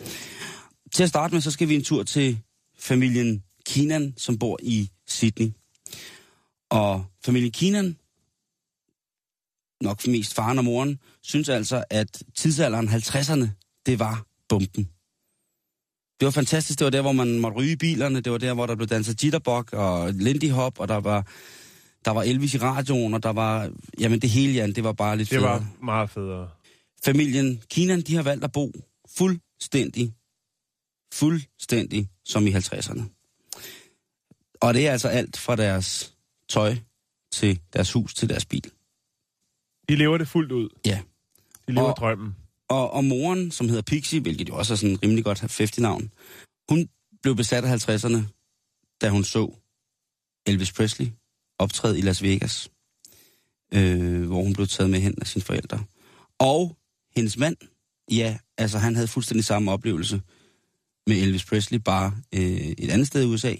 Til 0.91 1.03
at 1.03 1.09
starte 1.09 1.33
med, 1.33 1.41
så 1.41 1.51
skal 1.51 1.69
vi 1.69 1.75
en 1.75 1.83
tur 1.83 2.03
til 2.03 2.39
familien 2.79 3.43
Kinan, 3.65 4.13
som 4.17 4.37
bor 4.37 4.59
i 4.63 4.89
Sydney. 5.07 5.51
Og 6.69 7.05
familien 7.25 7.51
Kinan, 7.51 7.97
nok 9.81 10.07
mest 10.07 10.33
faren 10.33 10.57
og 10.57 10.63
moren, 10.63 10.99
synes 11.23 11.49
altså, 11.49 11.83
at 11.89 12.23
tidsalderen 12.35 12.87
50'erne, 12.89 13.47
det 13.85 13.99
var 13.99 14.25
bomben. 14.49 14.89
Det 16.19 16.25
var 16.25 16.31
fantastisk. 16.31 16.79
Det 16.79 16.85
var 16.85 16.91
der, 16.91 17.01
hvor 17.01 17.11
man 17.11 17.39
måtte 17.39 17.57
ryge 17.57 17.77
bilerne. 17.77 18.19
Det 18.21 18.31
var 18.31 18.37
der, 18.37 18.53
hvor 18.53 18.65
der 18.65 18.75
blev 18.75 18.87
danset 18.87 19.23
jitterbug 19.23 19.73
og 19.73 20.13
Lindy 20.13 20.51
Hop, 20.51 20.79
og 20.79 20.87
der 20.87 20.95
var, 20.95 21.27
der 22.05 22.11
var 22.11 22.23
Elvis 22.23 22.53
i 22.53 22.57
radioen, 22.57 23.13
og 23.13 23.23
der 23.23 23.29
var... 23.29 23.71
Jamen, 23.99 24.19
det 24.19 24.29
hele, 24.29 24.53
Jan, 24.53 24.73
det 24.73 24.83
var 24.83 24.91
bare 24.93 25.17
lidt 25.17 25.29
Det 25.29 25.37
federe. 25.37 25.51
var 25.51 25.85
meget 25.85 26.09
federe. 26.09 26.49
Familien 27.05 27.61
Kinan, 27.69 28.01
de 28.01 28.15
har 28.15 28.23
valgt 28.23 28.43
at 28.43 28.51
bo 28.51 28.71
fuldstændig, 29.17 30.13
fuldstændig 31.13 32.09
som 32.25 32.47
i 32.47 32.51
50'erne. 32.51 33.01
Og 34.61 34.73
det 34.73 34.87
er 34.87 34.91
altså 34.91 35.07
alt 35.07 35.37
fra 35.37 35.55
deres 35.55 36.13
tøj 36.49 36.75
til 37.33 37.59
deres 37.73 37.91
hus 37.93 38.13
til 38.13 38.29
deres 38.29 38.45
bil. 38.45 38.71
De 39.89 39.95
lever 39.95 40.17
det 40.17 40.27
fuldt 40.27 40.51
ud. 40.51 40.69
Ja. 40.85 41.01
De 41.67 41.73
lever 41.73 41.87
Og- 41.87 41.95
drømmen. 41.97 42.35
Og, 42.69 42.91
og 42.93 43.03
moren, 43.05 43.51
som 43.51 43.67
hedder 43.69 43.81
Pixie, 43.81 44.19
hvilket 44.19 44.49
jo 44.49 44.55
også 44.55 44.73
er 44.73 44.77
sådan 44.77 44.91
en 44.91 45.03
rimelig 45.03 45.23
godt 45.23 45.43
50-navn, 45.43 46.11
hun 46.69 46.89
blev 47.21 47.35
besat 47.35 47.63
af 47.65 47.89
50'erne, 47.89 48.17
da 49.01 49.09
hun 49.09 49.23
så 49.23 49.51
Elvis 50.47 50.71
Presley 50.71 51.07
optræde 51.59 51.99
i 51.99 52.01
Las 52.01 52.23
Vegas, 52.23 52.69
øh, 53.73 54.23
hvor 54.27 54.43
hun 54.43 54.53
blev 54.53 54.67
taget 54.67 54.89
med 54.89 54.99
hen 54.99 55.15
af 55.21 55.27
sine 55.27 55.43
forældre. 55.43 55.83
Og 56.39 56.77
hendes 57.15 57.37
mand, 57.37 57.57
ja, 58.11 58.37
altså 58.57 58.77
han 58.77 58.95
havde 58.95 59.07
fuldstændig 59.07 59.45
samme 59.45 59.71
oplevelse 59.71 60.21
med 61.07 61.17
Elvis 61.17 61.45
Presley, 61.45 61.79
bare 61.79 62.13
øh, 62.35 62.41
et 62.57 62.89
andet 62.89 63.07
sted 63.07 63.23
i 63.23 63.25
USA. 63.25 63.55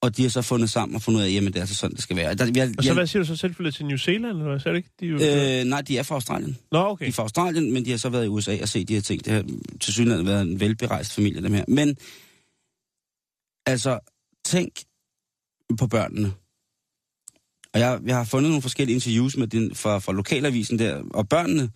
Og 0.00 0.16
de 0.16 0.22
har 0.22 0.28
så 0.30 0.42
fundet 0.42 0.70
sammen 0.70 0.94
og 0.96 1.02
fundet 1.02 1.20
ud 1.20 1.24
af, 1.24 1.30
jamen 1.30 1.46
det 1.52 1.56
er 1.56 1.60
altså 1.60 1.74
sådan, 1.74 1.94
det 1.94 2.02
skal 2.02 2.16
være. 2.16 2.34
Der, 2.34 2.50
jeg, 2.54 2.68
Og 2.78 2.84
så 2.84 2.88
jeg, 2.88 2.94
hvad 2.94 3.06
siger 3.06 3.22
du 3.22 3.26
så 3.26 3.36
selv 3.36 3.54
flyttet 3.54 3.74
til 3.74 3.86
New 3.86 3.96
Zealand, 3.96 4.26
eller 4.26 4.44
hvad? 4.48 4.60
Så 4.60 4.68
er 4.68 4.72
det 4.72 4.78
ikke? 4.78 4.90
De, 5.00 5.06
er 5.06 5.10
jo- 5.56 5.60
øh, 5.60 5.64
nej, 5.64 5.80
de 5.80 5.98
er 5.98 6.02
fra 6.02 6.14
Australien. 6.14 6.58
Nå, 6.72 6.78
De 6.78 6.86
okay. 6.86 7.08
er 7.08 7.12
fra 7.12 7.22
Australien, 7.22 7.72
men 7.72 7.84
de 7.84 7.90
har 7.90 7.98
så 7.98 8.08
været 8.08 8.24
i 8.24 8.28
USA 8.28 8.58
og 8.62 8.68
set 8.68 8.88
de 8.88 8.94
her 8.94 9.00
ting. 9.00 9.24
Det 9.24 9.32
har 9.32 9.44
til 9.80 9.92
synligheden 9.92 10.26
været 10.26 10.42
en 10.42 10.60
velberejst 10.60 11.12
familie, 11.14 11.42
dem 11.42 11.52
her. 11.52 11.64
Men, 11.68 11.96
altså, 13.66 13.98
tænk 14.44 14.72
på 15.78 15.86
børnene. 15.86 16.32
Og 17.74 17.80
jeg, 17.80 18.00
jeg 18.06 18.16
har 18.16 18.24
fundet 18.24 18.50
nogle 18.50 18.62
forskellige 18.62 18.94
interviews 18.94 19.36
med 19.36 19.46
den, 19.46 19.74
fra, 19.74 19.98
fra 19.98 20.12
lokalavisen 20.12 20.78
der, 20.78 21.02
og 21.14 21.28
børnene, 21.28 21.70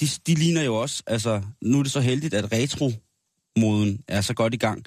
de, 0.00 0.06
de 0.26 0.34
ligner 0.34 0.62
jo 0.62 0.74
også, 0.74 1.02
altså, 1.06 1.42
nu 1.62 1.78
er 1.78 1.82
det 1.82 1.92
så 1.92 2.00
heldigt, 2.00 2.34
at 2.34 2.52
retro-moden 2.52 3.98
er 4.08 4.20
så 4.20 4.34
godt 4.34 4.54
i 4.54 4.56
gang, 4.56 4.84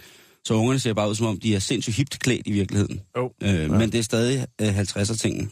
så 0.48 0.54
ungerne 0.54 0.80
ser 0.80 0.94
bare 0.94 1.10
ud, 1.10 1.16
som 1.16 1.26
om 1.26 1.40
de 1.40 1.56
er 1.56 1.60
sindssygt 1.60 1.96
hipt 1.96 2.20
klædt 2.20 2.48
i 2.48 2.52
virkeligheden. 2.52 3.02
Jo. 3.18 3.34
Øh, 3.44 3.50
ja. 3.50 3.68
Men 3.68 3.92
det 3.92 3.98
er 3.98 4.02
stadig 4.02 4.48
øh, 4.62 4.80
50'er-tingen. 4.80 5.52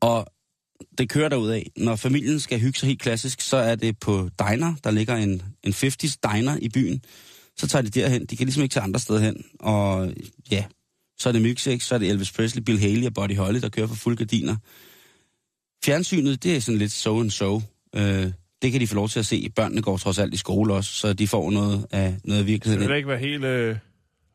Og 0.00 0.26
det 0.98 1.08
kører 1.08 1.28
derud 1.28 1.48
af. 1.48 1.70
Når 1.76 1.96
familien 1.96 2.40
skal 2.40 2.60
hygge 2.60 2.78
sig 2.78 2.86
helt 2.86 3.00
klassisk, 3.00 3.40
så 3.40 3.56
er 3.56 3.74
det 3.74 3.98
på 3.98 4.28
diner. 4.38 4.74
Der 4.84 4.90
ligger 4.90 5.16
en, 5.16 5.42
en 5.62 5.72
50's 5.72 6.16
diner 6.22 6.58
i 6.62 6.68
byen. 6.68 7.02
Så 7.56 7.68
tager 7.68 7.82
de 7.82 7.90
derhen. 7.90 8.26
De 8.26 8.36
kan 8.36 8.46
ligesom 8.46 8.62
ikke 8.62 8.72
tage 8.72 8.84
andre 8.84 9.00
steder 9.00 9.20
hen. 9.20 9.44
Og 9.60 10.12
ja, 10.50 10.64
så 11.18 11.28
er 11.28 11.32
det 11.32 11.42
Milkshake, 11.42 11.84
så 11.84 11.94
er 11.94 11.98
det 11.98 12.10
Elvis 12.10 12.32
Presley, 12.32 12.62
Bill 12.62 12.80
Haley 12.80 13.06
og 13.06 13.14
Buddy 13.14 13.36
Holly, 13.36 13.60
der 13.60 13.68
kører 13.68 13.86
for 13.86 13.94
fulde 13.94 14.16
gardiner. 14.16 14.56
Fjernsynet, 15.84 16.42
det 16.42 16.56
er 16.56 16.60
sådan 16.60 16.78
lidt 16.78 16.92
so 16.92 17.20
and 17.20 17.30
so. 17.30 17.62
Øh, 17.94 18.32
det 18.64 18.72
kan 18.72 18.80
de 18.80 18.86
få 18.86 18.94
lov 18.94 19.08
til 19.08 19.18
at 19.18 19.26
se. 19.26 19.48
Børnene 19.56 19.82
går 19.82 19.96
trods 19.96 20.18
alt 20.18 20.34
i 20.34 20.36
skole 20.36 20.74
også, 20.74 20.92
så 20.92 21.12
de 21.12 21.28
får 21.28 21.50
noget 21.50 21.86
af, 21.92 22.16
noget 22.24 22.40
af 22.40 22.60
Det 22.60 22.80
vil 22.80 22.96
ikke 22.96 23.08
være 23.08 23.18
helt 23.18 23.44
øh, 23.44 23.76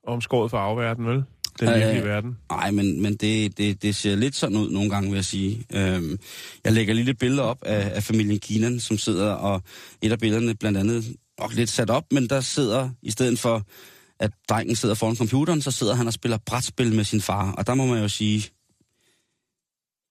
omskåret 0.08 0.52
for 0.52 0.58
afverden, 0.58 1.06
vel? 1.08 1.24
Den 1.60 1.68
Øh, 1.70 1.76
virkelige 1.76 2.04
verden. 2.04 2.38
Nej, 2.50 2.72
men, 2.72 3.02
men 3.02 3.16
det, 3.16 3.58
det, 3.58 3.82
det 3.82 3.96
ser 3.96 4.16
lidt 4.16 4.36
sådan 4.36 4.58
ud 4.58 4.70
nogle 4.72 4.90
gange, 4.90 5.10
vil 5.10 5.18
jeg 5.18 5.26
sige. 5.26 5.66
Øhm, 5.74 6.20
jeg 6.64 6.74
lægger 6.74 6.94
lige 6.94 7.06
lidt 7.06 7.20
billeder 7.20 7.44
op 7.44 7.64
af, 7.64 7.92
af 7.96 8.04
familien 8.04 8.40
Kinan, 8.40 8.80
som 8.80 8.98
sidder, 8.98 9.32
og 9.32 9.62
et 10.02 10.12
af 10.12 10.20
billederne 10.20 10.56
blandt 10.56 10.78
andet 10.78 11.16
nok 11.40 11.54
lidt 11.54 11.70
sat 11.70 11.90
op, 11.90 12.04
men 12.12 12.30
der 12.30 12.42
sidder, 12.42 12.90
i 13.02 13.12
stedet 13.12 13.40
for 13.40 13.64
at 14.20 14.32
drengen 14.50 14.76
sidder 14.76 14.96
foran 14.96 15.16
computeren, 15.16 15.62
så 15.62 15.72
sidder 15.72 15.96
han 15.96 16.08
og 16.08 16.14
spiller 16.14 16.38
brætspil 16.46 16.96
med 16.96 17.04
sin 17.04 17.22
far. 17.22 17.52
Og 17.52 17.68
der 17.68 17.74
må 17.74 17.86
man 17.86 18.02
jo 18.02 18.08
sige, 18.08 18.50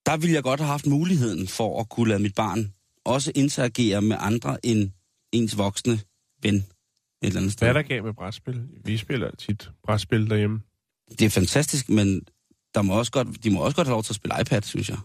der 0.06 0.16
ville 0.16 0.34
jeg 0.34 0.42
godt 0.42 0.60
have 0.60 0.70
haft 0.70 0.86
muligheden 0.86 1.48
for 1.48 1.80
at 1.80 1.88
kunne 1.88 2.08
lade 2.08 2.22
mit 2.22 2.34
barn 2.34 2.72
også 3.08 3.32
interagere 3.34 4.02
med 4.02 4.16
andre 4.20 4.66
end 4.66 4.90
ens 5.32 5.58
voksne 5.58 6.00
ven 6.42 6.54
et 6.54 6.64
eller 7.22 7.40
andet 7.40 7.52
sted. 7.52 7.66
Hvad 7.66 7.76
er 7.76 7.82
der 7.82 7.88
galt 7.88 8.04
med 8.04 8.14
brætspil? 8.14 8.62
Vi 8.84 8.96
spiller 8.96 9.30
tit 9.30 9.70
brætspil 9.84 10.30
derhjemme. 10.30 10.60
Det 11.10 11.22
er 11.22 11.30
fantastisk, 11.30 11.88
men 11.88 12.20
der 12.74 12.82
må 12.82 12.98
også 12.98 13.12
godt, 13.12 13.44
de 13.44 13.50
må 13.50 13.60
også 13.60 13.76
godt 13.76 13.86
have 13.86 13.94
lov 13.94 14.02
til 14.02 14.12
at 14.12 14.16
spille 14.16 14.40
iPad, 14.40 14.62
synes 14.62 14.88
jeg. 14.88 14.98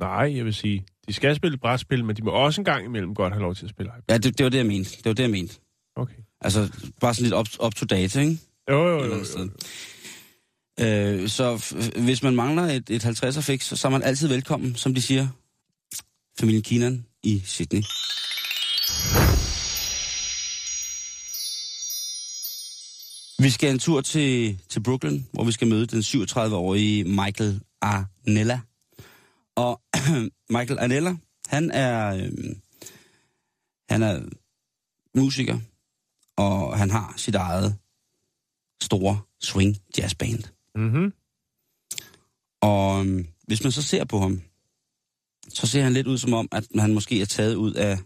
Nej, 0.00 0.36
jeg 0.36 0.44
vil 0.44 0.54
sige, 0.54 0.86
de 1.08 1.12
skal 1.12 1.36
spille 1.36 1.58
brætspil, 1.58 2.04
men 2.04 2.16
de 2.16 2.22
må 2.22 2.30
også 2.30 2.60
en 2.60 2.64
gang 2.64 2.84
imellem 2.84 3.14
godt 3.14 3.32
have 3.32 3.42
lov 3.42 3.54
til 3.54 3.64
at 3.64 3.70
spille 3.70 3.92
iPad. 3.98 4.02
Ja, 4.08 4.18
det, 4.18 4.38
det 4.38 4.44
var 4.44 4.50
det, 4.50 4.58
jeg 4.58 4.66
mente. 4.66 4.90
Det 4.90 5.04
var 5.04 5.12
det, 5.12 5.22
jeg 5.22 5.30
mente. 5.30 5.54
Okay. 5.96 6.14
Altså, 6.40 6.72
bare 7.00 7.14
sådan 7.14 7.24
lidt 7.24 7.34
up, 7.34 7.66
up 7.66 7.74
to 7.74 7.86
date, 7.86 8.20
ikke? 8.20 8.38
Jo, 8.70 8.88
jo, 8.88 9.04
jo. 9.04 9.24
sted. 9.24 9.48
jo. 10.80 10.84
Øh, 10.86 11.28
så 11.28 11.74
hvis 12.04 12.22
man 12.22 12.34
mangler 12.36 12.62
et, 12.62 12.90
et 12.90 13.04
50'er 13.04 13.40
fix, 13.40 13.78
så 13.78 13.88
er 13.88 13.92
man 13.92 14.02
altid 14.02 14.28
velkommen, 14.28 14.74
som 14.74 14.94
de 14.94 15.02
siger. 15.02 15.28
Familien 16.38 16.62
Kinan 16.62 17.06
i 17.22 17.42
Sydney. 17.44 17.82
Vi 23.42 23.50
skal 23.50 23.70
en 23.70 23.78
tur 23.78 24.00
til, 24.00 24.58
til 24.68 24.82
Brooklyn, 24.82 25.22
hvor 25.32 25.44
vi 25.44 25.52
skal 25.52 25.68
møde 25.68 25.86
den 25.86 26.00
37-årige 26.00 27.04
Michael 27.04 27.60
Arnella. 27.80 28.60
Og 29.56 29.80
Michael 30.56 30.78
Arnella, 30.78 31.16
han 31.46 31.70
er, 31.70 32.16
øh, 32.16 32.56
han 33.90 34.02
er 34.02 34.22
musiker, 35.14 35.58
og 36.36 36.78
han 36.78 36.90
har 36.90 37.14
sit 37.16 37.34
eget 37.34 37.76
store 38.82 39.20
swing 39.40 39.76
jazzband. 39.98 40.44
Mm-hmm. 40.74 41.12
Og 42.60 43.06
øhm, 43.06 43.26
hvis 43.46 43.62
man 43.62 43.72
så 43.72 43.82
ser 43.82 44.04
på 44.04 44.18
ham, 44.18 44.42
så 45.54 45.66
ser 45.66 45.82
han 45.82 45.92
lidt 45.92 46.06
ud 46.06 46.18
som 46.18 46.32
om, 46.34 46.48
at 46.52 46.64
han 46.78 46.94
måske 46.94 47.20
er 47.20 47.26
taget 47.26 47.54
ud 47.54 47.72
af 47.72 47.98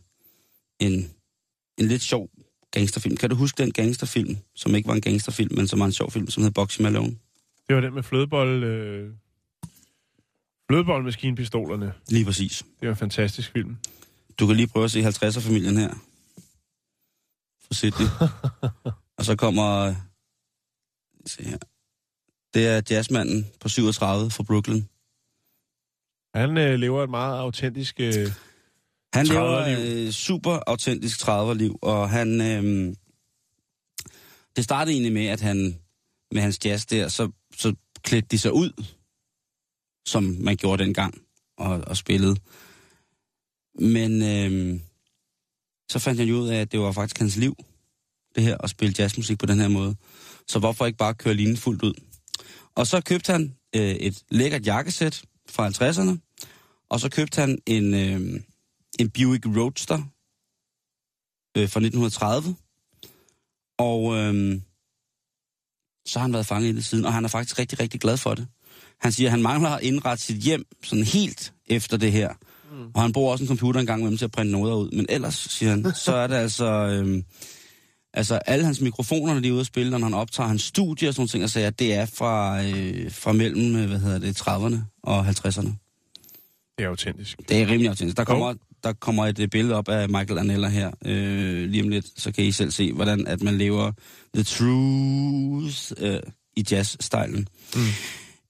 en, 0.80 1.10
en 1.78 1.88
lidt 1.88 2.02
sjov 2.02 2.30
gangsterfilm. 2.70 3.16
Kan 3.16 3.30
du 3.30 3.36
huske 3.36 3.62
den 3.62 3.72
gangsterfilm, 3.72 4.36
som 4.54 4.74
ikke 4.74 4.88
var 4.88 4.94
en 4.94 5.00
gangsterfilm, 5.00 5.54
men 5.56 5.68
som 5.68 5.80
var 5.80 5.86
en 5.86 5.92
sjov 5.92 6.10
film, 6.10 6.30
som 6.30 6.42
hed 6.42 6.50
Boxy 6.50 6.80
Malone? 6.80 7.16
Det 7.68 7.76
var 7.76 7.80
den 7.80 7.94
med 7.94 8.02
flødebold... 8.02 8.64
Øh... 8.64 9.10
Flødeboldmaskinpistolerne. 10.70 11.92
Lige 12.08 12.24
præcis. 12.24 12.64
Det 12.80 12.88
var 12.88 12.94
en 12.94 12.98
fantastisk 12.98 13.52
film. 13.52 13.76
Du 14.38 14.46
kan 14.46 14.56
lige 14.56 14.66
prøve 14.66 14.84
at 14.84 14.90
se 14.90 15.00
50'er-familien 15.08 15.76
her. 15.76 15.94
For 17.66 17.74
Sydney. 17.74 18.06
Og 19.18 19.24
så 19.24 19.36
kommer... 19.36 19.94
Se 21.26 21.42
her. 21.42 21.58
Det 22.54 22.66
er 22.66 22.82
jazzmanden 22.90 23.46
på 23.60 23.68
37 23.68 24.30
fra 24.30 24.42
Brooklyn. 24.42 24.82
Han 26.34 26.58
øh, 26.58 26.74
lever 26.74 27.04
et 27.04 27.10
meget 27.10 27.38
autentisk... 27.38 28.00
Øh... 28.00 28.30
Han 29.14 29.26
lever 29.26 29.64
30'erliv. 29.64 30.06
øh, 30.06 30.10
super 30.10 30.58
autentisk 30.66 31.28
30'er-liv, 31.28 31.78
og 31.82 32.10
han... 32.10 32.40
Øh, 32.40 32.94
det 34.56 34.64
startede 34.64 34.92
egentlig 34.92 35.12
med, 35.12 35.26
at 35.26 35.40
han 35.40 35.78
med 36.32 36.42
hans 36.42 36.58
jazz 36.64 36.86
der, 36.86 37.08
så, 37.08 37.30
så 37.56 37.74
klædte 38.02 38.28
de 38.30 38.38
sig 38.38 38.52
ud, 38.52 38.84
som 40.06 40.22
man 40.22 40.56
gjorde 40.56 40.84
dengang, 40.84 41.22
og, 41.58 41.80
og 41.86 41.96
spillede. 41.96 42.36
Men 43.78 44.22
øh, 44.22 44.80
så 45.90 45.98
fandt 45.98 46.20
han 46.20 46.28
jo 46.28 46.34
ud 46.34 46.48
af, 46.48 46.60
at 46.60 46.72
det 46.72 46.80
var 46.80 46.92
faktisk 46.92 47.18
hans 47.18 47.36
liv, 47.36 47.56
det 48.34 48.42
her, 48.42 48.56
at 48.58 48.70
spille 48.70 48.94
jazzmusik 48.98 49.38
på 49.38 49.46
den 49.46 49.60
her 49.60 49.68
måde. 49.68 49.96
Så 50.48 50.58
hvorfor 50.58 50.86
ikke 50.86 50.98
bare 50.98 51.14
køre 51.14 51.34
linjen 51.34 51.56
fuldt 51.56 51.82
ud? 51.82 51.94
Og 52.74 52.86
så 52.86 53.00
købte 53.00 53.32
han 53.32 53.56
øh, 53.76 53.94
et 53.94 54.22
lækkert 54.30 54.66
jakkesæt 54.66 55.24
fra 55.48 55.68
50'erne, 55.68 56.18
og 56.88 57.00
så 57.00 57.08
købte 57.08 57.40
han 57.40 57.58
en, 57.66 57.94
øh, 57.94 58.40
en 58.98 59.10
Buick 59.10 59.46
Roadster 59.46 59.98
øh, 61.56 61.68
fra 61.68 61.80
1930. 61.80 62.56
Og 63.78 64.16
øh, 64.16 64.60
så 66.06 66.18
har 66.18 66.22
han 66.22 66.32
været 66.32 66.46
fanget 66.46 66.68
i 66.68 66.76
det 66.76 66.84
siden, 66.84 67.04
og 67.04 67.12
han 67.12 67.24
er 67.24 67.28
faktisk 67.28 67.58
rigtig, 67.58 67.80
rigtig 67.80 68.00
glad 68.00 68.16
for 68.16 68.34
det. 68.34 68.46
Han 69.00 69.12
siger, 69.12 69.28
at 69.28 69.30
han 69.30 69.42
mangler 69.42 69.70
at 69.70 69.82
indrette 69.82 70.24
sit 70.24 70.36
hjem 70.36 70.66
sådan 70.82 71.04
helt 71.04 71.52
efter 71.66 71.96
det 71.96 72.12
her. 72.12 72.34
Mm. 72.72 72.90
Og 72.94 73.02
han 73.02 73.12
bruger 73.12 73.32
også 73.32 73.44
en 73.44 73.48
computer 73.48 73.80
en 73.80 73.86
gang 73.86 74.00
imellem 74.00 74.18
til 74.18 74.24
at 74.24 74.30
printe 74.30 74.52
noder 74.52 74.74
ud. 74.74 74.90
Men 74.90 75.06
ellers, 75.08 75.34
siger 75.34 75.70
han, 75.70 75.94
så 76.04 76.14
er 76.14 76.26
det 76.26 76.34
altså... 76.34 76.66
Øh, 76.66 77.22
altså 78.14 78.34
alle 78.34 78.64
hans 78.64 78.80
mikrofoner, 78.80 79.34
når 79.34 79.40
de 79.40 79.48
er 79.48 79.52
ude 79.52 79.60
at 79.60 79.66
spille, 79.66 79.90
når 79.90 79.98
han 79.98 80.14
optager 80.14 80.48
hans 80.48 80.62
studie 80.62 81.08
og 81.08 81.14
sådan 81.14 81.28
ting, 81.28 81.44
og 81.44 81.56
at 81.56 81.78
det 81.78 81.94
er 81.94 82.06
fra, 82.06 82.62
øh, 82.64 83.12
fra 83.12 83.32
mellem, 83.32 83.76
øh, 83.76 83.88
hvad 83.88 83.98
hedder 83.98 84.18
det, 84.18 84.40
30'erne 84.40 84.78
og 85.02 85.28
50'erne. 85.28 85.70
Det 86.78 86.84
er 86.84 86.88
autentisk. 86.88 87.38
Det 87.48 87.62
er 87.62 87.66
rimelig 87.66 87.88
autentisk. 87.88 88.16
Der 88.16 88.24
kommer, 88.24 88.54
der 88.84 88.92
kommer 88.92 89.26
et 89.26 89.38
øh, 89.38 89.48
billede 89.48 89.74
op 89.74 89.88
af 89.88 90.08
Michael 90.08 90.38
Anella 90.38 90.68
her 90.68 90.90
øh, 91.04 91.68
lige 91.68 91.82
om 91.82 91.88
lidt, 91.88 92.06
så 92.16 92.32
kan 92.32 92.44
I 92.44 92.52
selv 92.52 92.70
se, 92.70 92.92
hvordan 92.92 93.26
at 93.26 93.42
man 93.42 93.58
lever 93.58 93.92
the 94.34 94.44
truth 94.44 95.92
øh, 95.96 96.20
i 96.56 96.64
jazz-stylen. 96.70 97.48
Mm. 97.74 97.80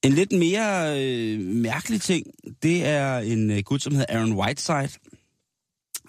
En 0.02 0.12
lidt 0.12 0.32
mere 0.32 1.02
øh, 1.02 1.40
mærkelig 1.40 2.00
ting, 2.00 2.26
det 2.62 2.86
er 2.86 3.18
en 3.18 3.50
øh, 3.50 3.62
gut, 3.62 3.82
som 3.82 3.92
hedder 3.92 4.16
Aaron 4.16 4.32
Whiteside, 4.32 4.90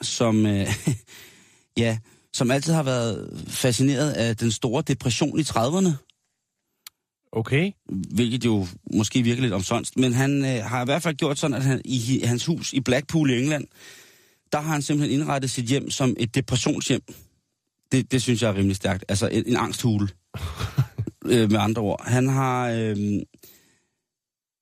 som, 0.01 0.45
øh, 0.45 0.67
ja, 1.77 1.97
som 2.35 2.51
altid 2.51 2.73
har 2.73 2.83
været 2.83 3.43
fascineret 3.47 4.11
af 4.11 4.37
den 4.37 4.51
store 4.51 4.83
depression 4.87 5.39
i 5.39 5.41
30'erne, 5.41 5.91
Okay. 7.31 7.71
hvilket 8.15 8.45
jo 8.45 8.67
måske 8.93 9.21
virker 9.21 9.41
lidt 9.41 9.53
omsonst, 9.53 9.97
men 9.97 10.13
han 10.13 10.45
øh, 10.45 10.63
har 10.63 10.81
i 10.81 10.85
hvert 10.85 11.03
fald 11.03 11.15
gjort 11.15 11.39
sådan, 11.39 11.57
at 11.57 11.63
han 11.63 11.81
i 11.85 12.21
hans 12.23 12.45
hus 12.45 12.73
i 12.73 12.79
Blackpool 12.79 13.29
i 13.29 13.41
England, 13.41 13.67
der 14.51 14.59
har 14.59 14.71
han 14.71 14.81
simpelthen 14.81 15.19
indrettet 15.19 15.51
sit 15.51 15.65
hjem 15.65 15.91
som 15.91 16.15
et 16.19 16.35
depressionshjem. 16.35 17.01
Det, 17.91 18.11
det 18.11 18.21
synes 18.21 18.41
jeg 18.41 18.49
er 18.49 18.55
rimelig 18.55 18.75
stærkt. 18.75 19.05
Altså 19.09 19.27
en, 19.27 19.43
en 19.47 19.55
angsthule, 19.55 20.09
øh, 21.31 21.51
med 21.51 21.59
andre 21.59 21.81
ord. 21.81 22.03
Han 22.05 22.27
har, 22.27 22.69
øh, 22.69 22.97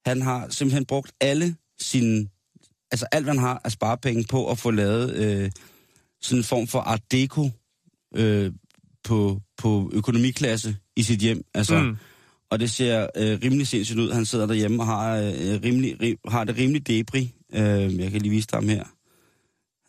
han 0.06 0.22
har 0.22 0.50
simpelthen 0.50 0.86
brugt 0.86 1.12
alle 1.22 1.56
sine, 1.80 2.28
altså 2.92 3.06
alt, 3.12 3.26
hvad 3.26 3.34
han 3.34 3.44
har 3.44 3.62
af 3.64 3.72
sparepenge 3.72 4.26
på 4.30 4.52
at 4.52 4.60
få 4.60 4.72
lavet 4.72 5.16
øh, 5.16 5.52
sådan 6.22 6.40
en 6.40 6.44
form 6.44 6.68
for 6.68 6.80
art 6.80 7.12
deco 7.12 7.50
øh, 8.14 8.52
på, 9.04 9.42
på 9.58 9.92
økonomiklasse 9.94 10.76
i 10.96 11.04
sit 11.04 11.20
hjem. 11.20 11.42
Altså, 11.54 11.80
mm. 11.80 11.98
Og 12.50 12.60
det 12.60 12.72
ser 12.72 13.08
øh, 13.18 13.40
rimelig 13.44 13.68
sindssygt 13.68 14.00
ud. 14.00 14.12
Han 14.12 14.26
sidder 14.26 14.46
derhjemme 14.46 14.84
og 14.84 14.88
har, 14.88 15.18
øh, 15.18 15.62
rimelig, 15.64 16.02
rim, 16.02 16.18
har 16.28 16.44
det 16.44 16.58
rimelig 16.58 16.88
debri. 16.88 17.34
Øh, 17.54 18.00
jeg 18.00 18.12
kan 18.12 18.22
lige 18.22 18.32
vise 18.32 18.48
dig 18.52 18.58
ham 18.58 18.70
her. 18.70 18.84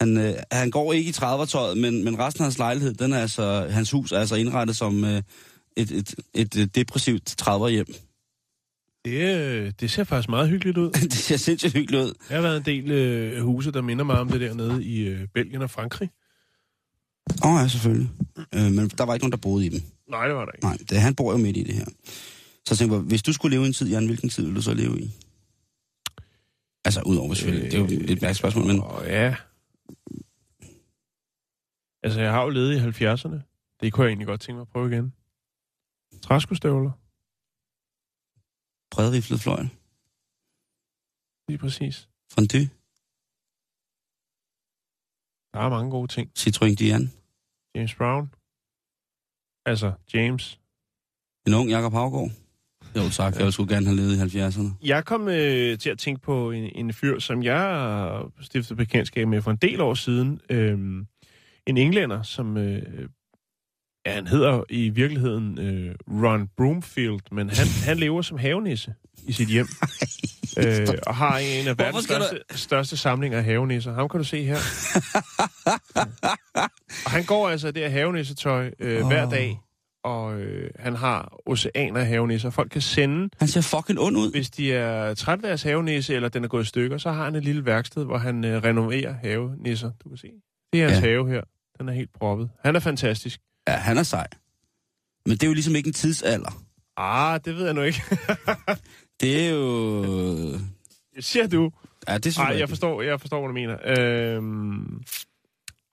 Han, 0.00 0.18
øh, 0.18 0.34
han 0.52 0.70
går 0.70 0.92
ikke 0.92 1.08
i 1.08 1.12
30'er-tøjet, 1.12 1.78
men, 1.78 2.04
men 2.04 2.18
resten 2.18 2.42
af 2.42 2.44
hans 2.44 2.58
lejlighed, 2.58 2.94
den 2.94 3.12
er 3.12 3.18
altså, 3.18 3.68
hans 3.70 3.90
hus 3.90 4.12
er 4.12 4.18
altså 4.18 4.34
indrettet 4.34 4.76
som 4.76 5.04
øh, 5.04 5.22
et, 5.76 5.90
et, 5.90 6.14
et, 6.34 6.56
et 6.56 6.74
depressivt 6.74 7.42
30'er-hjem. 7.42 7.94
Det, 9.04 9.36
øh, 9.36 9.72
det 9.80 9.90
ser 9.90 10.04
faktisk 10.04 10.28
meget 10.28 10.48
hyggeligt 10.48 10.78
ud. 10.78 10.90
det 11.12 11.12
ser 11.12 11.36
sindssygt 11.36 11.72
hyggeligt 11.72 12.02
ud. 12.02 12.12
Jeg 12.30 12.36
har 12.36 12.42
været 12.42 12.56
en 12.56 12.62
del 12.62 12.90
øh, 12.90 13.42
huse, 13.42 13.72
der 13.72 13.82
minder 13.82 14.04
mig 14.04 14.18
om 14.18 14.28
det 14.28 14.40
dernede 14.40 14.84
i 14.84 15.08
øh, 15.08 15.28
Belgien 15.34 15.62
og 15.62 15.70
Frankrig. 15.70 16.10
Åh 17.44 17.54
oh, 17.54 17.60
ja, 17.62 17.68
selvfølgelig. 17.68 18.10
Øh, 18.54 18.72
men 18.72 18.88
der 18.88 19.04
var 19.04 19.14
ikke 19.14 19.24
nogen, 19.24 19.32
der 19.32 19.36
boede 19.48 19.66
i 19.66 19.68
dem. 19.68 19.82
Nej, 20.08 20.26
det 20.26 20.36
var 20.36 20.44
der 20.44 20.52
ikke. 20.52 20.66
Nej, 20.66 20.76
det, 20.88 21.00
han 21.00 21.14
bor 21.14 21.32
jo 21.32 21.38
midt 21.38 21.56
i 21.56 21.62
det 21.62 21.74
her. 21.74 21.84
Så 22.64 22.68
jeg 22.70 22.78
tænker, 22.78 22.98
hvis 22.98 23.22
du 23.22 23.32
skulle 23.32 23.56
leve 23.56 23.64
i 23.64 23.66
en 23.66 23.72
tid, 23.72 23.88
Jan, 23.88 24.06
hvilken 24.06 24.28
tid 24.28 24.42
ville 24.42 24.56
du 24.56 24.62
så 24.62 24.74
leve 24.74 25.00
i? 25.00 25.10
Altså, 26.84 27.02
udover 27.06 27.34
selvfølgelig. 27.34 27.72
det 27.72 27.78
er 27.78 27.82
jo 27.82 27.86
et 28.02 28.08
mærkeligt 28.08 28.36
spørgsmål, 28.36 28.66
men... 28.66 28.80
Åh, 28.80 29.02
ja. 29.06 29.36
Altså, 32.02 32.20
jeg 32.20 32.32
har 32.32 32.42
jo 32.42 32.48
levet 32.48 32.74
i 32.74 33.04
70'erne. 33.04 33.38
Det 33.80 33.92
kunne 33.92 34.04
jeg 34.04 34.10
egentlig 34.10 34.26
godt 34.26 34.40
tænke 34.40 34.56
mig 34.56 34.62
at 34.62 34.68
prøve 34.68 34.92
igen. 34.92 35.12
Træskostøvler, 36.22 36.90
Bredriflet 38.90 39.40
fløjl. 39.40 39.68
lige 41.48 41.58
præcis. 41.58 42.08
Fondue. 42.32 42.68
Der 45.54 45.60
er 45.60 45.68
mange 45.68 45.90
gode 45.90 46.12
ting. 46.12 46.30
Citroën 46.38 46.74
Diane. 46.74 47.10
James 47.74 47.94
Brown. 47.94 48.30
Altså, 49.66 49.92
James. 50.14 50.60
En 51.46 51.54
ung 51.54 51.70
Jakob 51.70 51.92
Havgård. 51.92 52.30
Jo 52.96 53.08
tak, 53.10 53.38
jeg 53.38 53.52
skulle 53.52 53.74
gerne 53.74 53.86
have 53.86 53.96
levet 53.96 54.34
i 54.34 54.38
70'erne. 54.38 54.68
Jeg 54.82 55.04
kom 55.04 55.28
øh, 55.28 55.78
til 55.78 55.90
at 55.90 55.98
tænke 55.98 56.20
på 56.20 56.50
en, 56.50 56.70
en 56.74 56.92
fyr, 56.92 57.18
som 57.18 57.42
jeg 57.42 57.60
har 57.60 58.30
stiftet 58.40 58.76
bekendtskab 58.76 59.28
med 59.28 59.42
for 59.42 59.50
en 59.50 59.56
del 59.56 59.80
år 59.80 59.94
siden. 59.94 60.40
Øhm, 60.50 61.06
en 61.66 61.76
englænder, 61.76 62.22
som... 62.22 62.56
Øh, 62.56 63.08
ja, 64.06 64.12
han 64.12 64.26
hedder 64.26 64.64
i 64.70 64.88
virkeligheden 64.88 65.58
øh, 65.58 65.94
Ron 66.08 66.48
Broomfield, 66.56 67.20
men 67.32 67.50
han, 67.50 67.66
han 67.84 67.96
lever 67.96 68.22
som 68.22 68.38
havenisse 68.38 68.94
i 69.26 69.32
sit 69.32 69.48
hjem. 69.48 69.66
øh, 70.58 70.88
og 71.06 71.16
har 71.16 71.38
en 71.38 71.68
af 71.68 71.78
verdens 71.78 72.04
skal 72.04 72.16
du- 72.20 72.24
største, 72.24 72.58
største 72.58 72.96
samlinger 72.96 73.38
af 73.38 73.44
havenisser. 73.44 73.92
Ham 73.94 74.08
kan 74.08 74.18
du 74.18 74.24
se 74.24 74.44
her. 74.44 74.58
og 77.04 77.10
han 77.10 77.24
går 77.24 77.48
altså 77.48 77.70
det 77.70 77.82
her 77.82 77.88
havenissetøj 77.90 78.70
øh, 78.80 79.02
oh. 79.02 79.08
hver 79.08 79.30
dag, 79.30 79.60
og 80.04 80.40
øh, 80.40 80.70
han 80.78 80.96
har 80.96 81.38
oceaner 81.46 82.00
af 82.00 82.06
havenisser. 82.06 82.50
Folk 82.50 82.70
kan 82.70 82.80
sende 82.80 83.28
Han 83.38 83.48
ser 83.48 83.60
fucking 83.60 84.00
ond 84.00 84.16
ud. 84.16 84.30
hvis 84.30 84.50
de 84.50 84.72
er 84.72 85.14
træt 85.14 85.36
af 85.38 85.42
deres 85.42 85.62
havenisse, 85.62 86.14
eller 86.14 86.28
den 86.28 86.44
er 86.44 86.48
gået 86.48 86.62
i 86.64 86.66
stykker, 86.66 86.98
så 86.98 87.10
har 87.12 87.24
han 87.24 87.34
et 87.34 87.44
lille 87.44 87.66
værksted, 87.66 88.04
hvor 88.04 88.18
han 88.18 88.44
øh, 88.44 88.64
renoverer 88.64 89.12
havenisser. 89.22 89.90
Du 90.04 90.08
kan 90.08 90.18
se. 90.18 90.28
Det 90.72 90.82
er 90.82 90.88
hans 90.88 91.04
ja. 91.04 91.08
have 91.08 91.28
her. 91.28 91.40
Den 91.78 91.88
er 91.88 91.92
helt 91.92 92.10
proppet. 92.18 92.50
Han 92.64 92.76
er 92.76 92.80
fantastisk. 92.80 93.40
Ja, 93.68 93.72
han 93.72 93.98
er 93.98 94.02
sej. 94.02 94.26
Men 95.26 95.32
det 95.32 95.42
er 95.42 95.46
jo 95.46 95.52
ligesom 95.54 95.76
ikke 95.76 95.86
en 95.86 95.92
tidsalder. 95.92 96.50
Ah, 96.96 97.40
det 97.44 97.56
ved 97.56 97.64
jeg 97.64 97.74
nu 97.74 97.82
ikke. 97.82 98.02
Det 99.20 99.46
er 99.46 99.50
jo... 99.50 100.58
Siger 101.20 101.46
du? 101.46 101.70
Ja, 102.08 102.14
det 102.14 102.24
synes 102.24 102.38
Nej, 102.38 102.46
jeg 102.46 102.58
jeg 102.58 102.68
forstår, 102.68 103.02
jeg 103.02 103.20
forstår, 103.20 103.38
hvad 103.40 103.48
du 103.48 103.54
mener. 103.54 103.76
Øhm... 104.36 105.02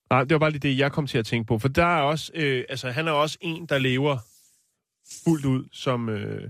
Nej, 0.09 0.23
det 0.23 0.31
var 0.31 0.39
bare 0.39 0.51
lige 0.51 0.59
det, 0.69 0.77
jeg 0.77 0.91
kom 0.91 1.07
til 1.07 1.17
at 1.17 1.25
tænke 1.25 1.47
på. 1.47 1.59
For 1.59 1.67
der 1.67 1.85
er 1.85 2.01
også, 2.01 2.31
øh, 2.35 2.63
altså 2.69 2.91
han 2.91 3.07
er 3.07 3.11
også 3.11 3.37
en, 3.41 3.65
der 3.65 3.77
lever 3.77 4.17
fuldt 5.23 5.45
ud 5.45 5.65
som... 5.71 6.09
Øh, 6.09 6.49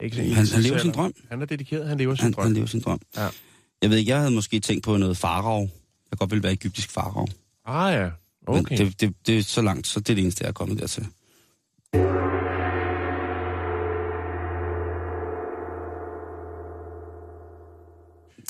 ikke 0.00 0.16
så 0.16 0.22
Han, 0.22 0.46
han 0.46 0.62
lever 0.62 0.78
sin 0.78 0.92
drøm. 0.92 1.14
Han 1.28 1.42
er 1.42 1.46
dedikeret, 1.46 1.88
han 1.88 1.98
lever 1.98 2.14
sin 2.14 2.22
Han, 2.22 2.32
drøm. 2.32 2.44
han 2.44 2.54
lever 2.54 2.66
sin 2.66 2.80
drøm. 2.80 3.00
Ja. 3.16 3.28
Jeg 3.82 3.90
ved 3.90 3.96
ikke, 3.96 4.10
jeg 4.10 4.18
havde 4.18 4.30
måske 4.30 4.60
tænkt 4.60 4.84
på 4.84 4.96
noget 4.96 5.16
farov. 5.16 5.60
Jeg 6.10 6.18
godt 6.18 6.30
ville 6.30 6.42
være 6.42 6.52
egyptisk 6.52 6.90
farov. 6.90 7.28
Ah 7.66 7.94
ja, 7.94 8.10
okay. 8.46 8.78
Men 8.78 8.86
det, 8.86 9.00
det, 9.00 9.14
det 9.26 9.38
er 9.38 9.42
så 9.42 9.62
langt, 9.62 9.86
så 9.86 10.00
det 10.00 10.10
er 10.10 10.14
det 10.14 10.22
eneste, 10.22 10.42
jeg 10.44 10.48
er 10.48 10.52
kommet 10.52 10.78
dertil. 10.78 11.06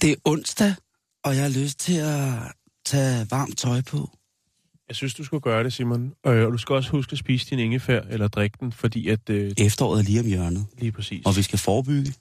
Det 0.02 0.10
er 0.10 0.14
onsdag, 0.24 0.74
og 1.24 1.34
jeg 1.34 1.42
har 1.42 1.62
lyst 1.62 1.80
til 1.80 1.96
at 1.98 2.32
tage 2.84 3.26
varmt 3.30 3.58
tøj 3.58 3.80
på. 3.82 4.10
Jeg 4.88 4.96
synes, 4.96 5.14
du 5.14 5.24
skulle 5.24 5.40
gøre 5.40 5.64
det, 5.64 5.72
Simon. 5.72 6.12
Øh, 6.26 6.46
og 6.46 6.52
du 6.52 6.58
skal 6.58 6.74
også 6.74 6.90
huske 6.90 7.12
at 7.12 7.18
spise 7.18 7.50
din 7.50 7.58
ingefær 7.58 8.00
eller 8.00 8.28
drikke 8.28 8.56
den, 8.60 8.72
fordi 8.72 9.08
at... 9.08 9.30
Øh, 9.30 9.52
Efteråret 9.58 9.98
er 10.00 10.04
lige 10.04 10.20
om 10.20 10.26
hjørnet, 10.26 10.66
lige 10.78 10.92
præcis. 10.92 11.26
og 11.26 11.36
vi 11.36 11.42
skal 11.42 11.58
forebygge. 11.58 12.14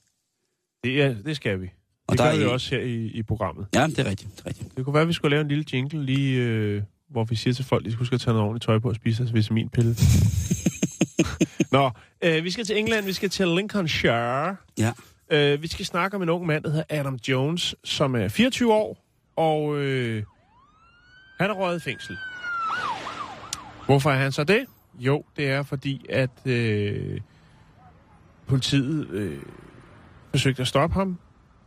Det, 0.83 1.01
er, 1.01 1.15
det 1.25 1.35
skal 1.35 1.61
vi. 1.61 1.69
Og 2.07 2.11
Det 2.11 2.17
der 2.17 2.25
gør 2.25 2.31
er 2.31 2.37
vi 2.37 2.45
også 2.45 2.75
her 2.75 2.81
i, 2.81 3.05
i 3.05 3.23
programmet. 3.23 3.67
Ja, 3.75 3.87
det 3.87 3.99
er 3.99 4.05
rigtigt. 4.05 4.31
Det 4.35 4.41
er 4.41 4.47
rigtigt. 4.47 4.77
Det 4.77 4.85
kunne 4.85 4.93
være, 4.93 5.01
at 5.01 5.07
vi 5.07 5.13
skulle 5.13 5.29
lave 5.29 5.41
en 5.41 5.47
lille 5.47 5.65
jingle 5.73 6.05
lige, 6.05 6.37
øh, 6.37 6.83
hvor 7.09 7.23
vi 7.23 7.35
siger 7.35 7.53
til 7.53 7.65
folk, 7.65 7.81
at 7.81 7.85
de 7.85 7.91
skal 7.91 7.99
huske 7.99 8.13
at 8.13 8.21
tage 8.21 8.33
noget 8.33 8.45
ordentligt 8.45 8.65
tøj 8.65 8.79
på 8.79 8.89
og 8.89 8.95
spise 8.95 9.23
deres 9.23 9.33
vitaminpille. 9.33 9.95
Nå, 11.71 11.91
øh, 12.23 12.43
vi 12.43 12.51
skal 12.51 12.65
til 12.65 12.77
England, 12.77 13.05
vi 13.05 13.13
skal 13.13 13.29
til 13.29 13.47
Lincolnshire. 13.47 14.55
Ja. 14.77 14.91
Øh, 15.29 15.61
vi 15.61 15.67
skal 15.67 15.85
snakke 15.85 16.15
om 16.15 16.23
en 16.23 16.29
ung 16.29 16.45
mand, 16.45 16.63
der 16.63 16.69
hedder 16.69 16.83
Adam 16.89 17.19
Jones, 17.27 17.75
som 17.83 18.15
er 18.15 18.27
24 18.27 18.73
år, 18.73 18.97
og 19.35 19.77
øh, 19.77 20.23
han 21.39 21.49
er 21.49 21.53
røget 21.53 21.77
i 21.77 21.83
fængsel. 21.83 22.17
Hvorfor 23.85 24.11
er 24.11 24.17
han 24.17 24.31
så 24.31 24.43
det? 24.43 24.65
Jo, 24.99 25.23
det 25.37 25.49
er 25.49 25.63
fordi, 25.63 26.05
at 26.09 26.29
øh, 26.45 27.21
politiet 28.47 29.09
øh, 29.09 29.41
forsøgte 30.31 30.61
at 30.61 30.67
stoppe 30.67 30.93
ham. 30.93 31.17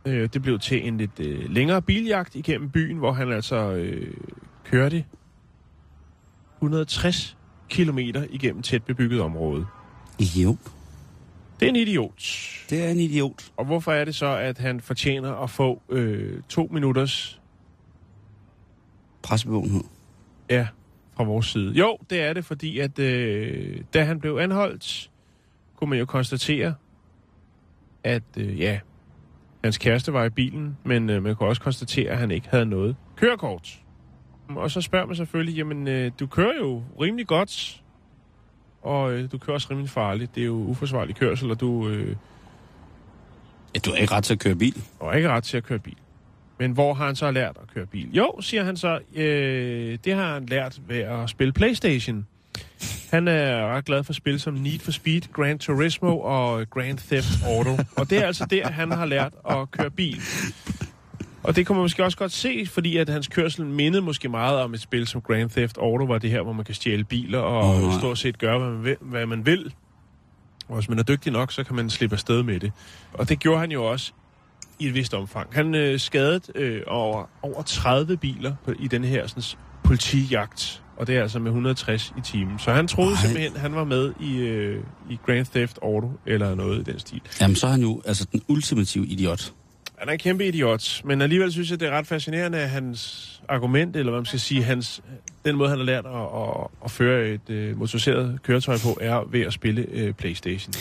Øh, 0.05 0.29
det 0.33 0.41
blev 0.41 0.59
til 0.59 0.87
en 0.87 0.97
lidt 0.97 1.19
øh, 1.19 1.49
længere 1.49 1.81
biljagt 1.81 2.35
igennem 2.35 2.69
byen, 2.69 2.97
hvor 2.97 3.11
han 3.11 3.31
altså 3.31 3.71
øh, 3.71 4.13
kørte 4.63 5.05
160 6.57 7.37
kilometer 7.69 8.25
igennem 8.29 8.61
tæt 8.61 8.83
bebygget 8.83 9.21
område. 9.21 9.65
Jo, 10.19 10.57
det 11.61 11.67
er 11.67 11.69
en 11.69 11.75
idiot. 11.75 12.23
det 12.69 12.85
er 12.85 12.89
en 12.89 12.99
idiot. 12.99 13.51
Og 13.57 13.65
hvorfor 13.65 13.91
er 13.91 14.05
det 14.05 14.15
så, 14.15 14.25
at 14.25 14.57
han 14.57 14.79
fortjener 14.79 15.33
at 15.33 15.49
få 15.49 15.81
øh, 15.89 16.41
to 16.49 16.69
minutters 16.71 17.41
Pressebevågenhed. 19.23 19.83
ja, 20.49 20.67
fra 21.15 21.23
vores 21.23 21.45
side? 21.45 21.73
Jo, 21.73 21.97
det 22.09 22.21
er 22.21 22.33
det, 22.33 22.45
fordi 22.45 22.79
at 22.79 22.99
øh, 22.99 23.81
da 23.93 24.03
han 24.03 24.19
blev 24.19 24.37
anholdt, 24.37 25.11
kunne 25.75 25.89
man 25.89 25.99
jo 25.99 26.05
konstatere, 26.05 26.73
at 28.03 28.23
øh, 28.37 28.59
ja, 28.59 28.79
hans 29.63 29.77
kæreste 29.77 30.13
var 30.13 30.25
i 30.25 30.29
bilen, 30.29 30.77
men 30.83 31.09
øh, 31.09 31.23
man 31.23 31.35
kunne 31.35 31.49
også 31.49 31.61
konstatere, 31.61 32.11
at 32.11 32.17
han 32.17 32.31
ikke 32.31 32.47
havde 32.49 32.65
noget 32.65 32.95
kørekort. 33.15 33.79
Og 34.49 34.71
så 34.71 34.81
spørger 34.81 35.05
man 35.05 35.15
selvfølgelig, 35.15 35.55
jamen, 35.55 35.87
øh, 35.87 36.11
du 36.19 36.27
kører 36.27 36.57
jo 36.59 36.83
rimelig 37.01 37.27
godt, 37.27 37.80
og 38.81 39.13
øh, 39.13 39.31
du 39.31 39.37
kører 39.37 39.53
også 39.53 39.67
rimelig 39.71 39.89
farligt. 39.89 40.35
Det 40.35 40.41
er 40.41 40.45
jo 40.45 40.53
uforsvarlig 40.55 41.15
kørsel, 41.15 41.51
og 41.51 41.59
du... 41.59 41.87
Øh, 41.89 42.15
Ja, 43.75 43.79
du 43.79 43.89
har 43.91 43.97
ikke 43.97 44.13
ret 44.13 44.23
til 44.23 44.33
at 44.33 44.39
køre 44.39 44.55
bil. 44.55 44.81
og 44.99 45.15
ikke 45.17 45.29
ret 45.29 45.43
til 45.43 45.57
at 45.57 45.63
køre 45.63 45.79
bil. 45.79 45.95
Men 46.59 46.71
hvor 46.71 46.93
har 46.93 47.05
han 47.05 47.15
så 47.15 47.31
lært 47.31 47.57
at 47.61 47.73
køre 47.73 47.85
bil? 47.85 48.09
Jo, 48.13 48.41
siger 48.41 48.63
han 48.63 48.77
så, 48.77 48.99
øh, 49.15 49.97
det 50.05 50.13
har 50.13 50.33
han 50.33 50.45
lært 50.45 50.79
ved 50.87 50.97
at 50.99 51.29
spille 51.29 51.53
Playstation. 51.53 52.27
Han 53.11 53.27
er 53.27 53.67
ret 53.75 53.85
glad 53.85 54.03
for 54.03 54.13
spil 54.13 54.39
som 54.39 54.53
Need 54.53 54.79
for 54.79 54.91
Speed, 54.91 55.21
Gran 55.33 55.59
Turismo 55.59 56.19
og 56.19 56.69
Grand 56.69 56.97
Theft 56.97 57.27
Auto. 57.45 57.77
Og 57.97 58.09
det 58.09 58.17
er 58.17 58.25
altså 58.25 58.45
der, 58.45 58.67
han 58.71 58.91
har 58.91 59.05
lært 59.05 59.33
at 59.49 59.71
køre 59.71 59.89
bil. 59.91 60.17
Og 61.43 61.55
det 61.55 61.67
kunne 61.67 61.75
man 61.75 61.83
måske 61.83 62.03
også 62.03 62.17
godt 62.17 62.31
se, 62.31 62.65
fordi 62.65 62.97
at 62.97 63.09
hans 63.09 63.27
kørsel 63.27 63.65
mindede 63.65 64.01
måske 64.01 64.29
meget 64.29 64.59
om 64.59 64.73
et 64.73 64.81
spil 64.81 65.07
som 65.07 65.21
Grand 65.21 65.49
Theft 65.49 65.77
Auto, 65.77 66.05
var 66.05 66.17
det 66.17 66.29
her, 66.29 66.41
hvor 66.41 66.53
man 66.53 66.65
kan 66.65 66.75
stjæle 66.75 67.03
biler 67.03 67.39
og 67.39 67.83
oh, 67.83 67.93
stort 67.99 68.17
set 68.17 68.37
gøre, 68.37 68.59
hvad 68.59 68.69
man 68.69 68.83
vil. 68.83 68.97
Hvad 69.01 69.25
man 69.25 69.45
vil. 69.45 69.73
Og 70.67 70.75
hvis 70.75 70.89
man 70.89 70.99
er 70.99 71.03
dygtig 71.03 71.31
nok, 71.31 71.51
så 71.51 71.63
kan 71.63 71.75
man 71.75 71.89
slippe 71.89 72.13
afsted 72.13 72.43
med 72.43 72.59
det. 72.59 72.71
Og 73.13 73.29
det 73.29 73.39
gjorde 73.39 73.59
han 73.59 73.71
jo 73.71 73.85
også 73.85 74.11
i 74.79 74.87
et 74.87 74.93
vist 74.93 75.13
omfang. 75.13 75.49
Han 75.53 75.75
øh, 75.75 75.99
skadede 75.99 76.41
øh, 76.55 76.81
over, 76.87 77.29
over 77.41 77.61
30 77.61 78.17
biler 78.17 78.55
på, 78.65 78.73
i 78.79 78.87
den 78.87 79.03
her 79.03 79.27
sådan, 79.27 79.43
politijagt, 79.83 80.83
og 80.97 81.07
det 81.07 81.17
er 81.17 81.21
altså 81.21 81.39
med 81.39 81.47
160 81.47 82.13
i 82.17 82.21
timen. 82.21 82.59
Så 82.59 82.71
han 82.71 82.87
troede 82.87 83.11
Ej. 83.11 83.21
simpelthen, 83.21 83.55
han 83.55 83.75
var 83.75 83.83
med 83.83 84.13
i, 84.19 84.37
øh, 84.37 84.83
i 85.09 85.19
Grand 85.25 85.45
Theft 85.45 85.79
Auto, 85.83 86.11
eller 86.25 86.55
noget 86.55 86.87
i 86.87 86.91
den 86.91 86.99
stil. 86.99 87.21
Jamen, 87.41 87.55
så 87.55 87.67
er 87.67 87.71
han 87.71 87.81
jo 87.81 88.01
altså 88.05 88.27
den 88.31 88.41
ultimative 88.47 89.07
idiot. 89.07 89.53
Han 90.01 90.09
er 90.09 90.13
en 90.13 90.19
kæmpe 90.19 90.47
idiot, 90.47 91.01
men 91.05 91.21
alligevel 91.21 91.51
synes 91.51 91.71
jeg, 91.71 91.79
det 91.79 91.87
er 91.87 91.91
ret 91.91 92.07
fascinerende, 92.07 92.57
at 92.57 92.69
hans 92.69 93.41
argument, 93.49 93.95
eller 93.95 94.11
hvad 94.11 94.19
man 94.19 94.25
skal 94.25 94.39
sige, 94.39 94.63
hans, 94.63 95.01
den 95.45 95.55
måde, 95.55 95.69
han 95.69 95.77
har 95.77 95.85
lært 95.85 96.05
at, 96.05 96.11
at, 96.11 96.67
at 96.85 96.91
føre 96.91 97.29
et 97.29 97.49
øh, 97.49 97.77
motoriseret 97.79 98.39
køretøj 98.43 98.77
på, 98.83 98.97
er 99.01 99.23
ved 99.31 99.41
at 99.41 99.53
spille 99.53 99.85
øh, 99.91 100.13
Playstation. 100.13 100.73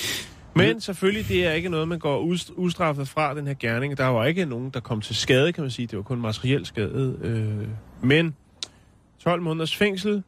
Men 0.55 0.81
selvfølgelig, 0.81 1.29
det 1.29 1.47
er 1.47 1.53
ikke 1.53 1.69
noget, 1.69 1.89
man 1.89 1.99
går 1.99 2.19
ustraffet 2.57 3.09
fra, 3.09 3.35
den 3.35 3.47
her 3.47 3.55
gerning. 3.55 3.99
Der 3.99 4.07
var 4.07 4.27
ikke 4.27 4.45
nogen, 4.45 4.71
der 4.71 4.81
kom 4.81 5.01
til 5.01 5.17
skade, 5.17 5.53
kan 5.53 5.65
man 5.65 5.71
sige. 5.71 5.87
Det 5.87 5.97
var 5.97 6.03
kun 6.03 6.21
materiel 6.21 6.67
skade. 6.67 7.19
Øh, 7.23 7.69
men 8.03 8.35
12 9.25 9.43
måneders 9.43 9.77
fængsel, 9.77 10.23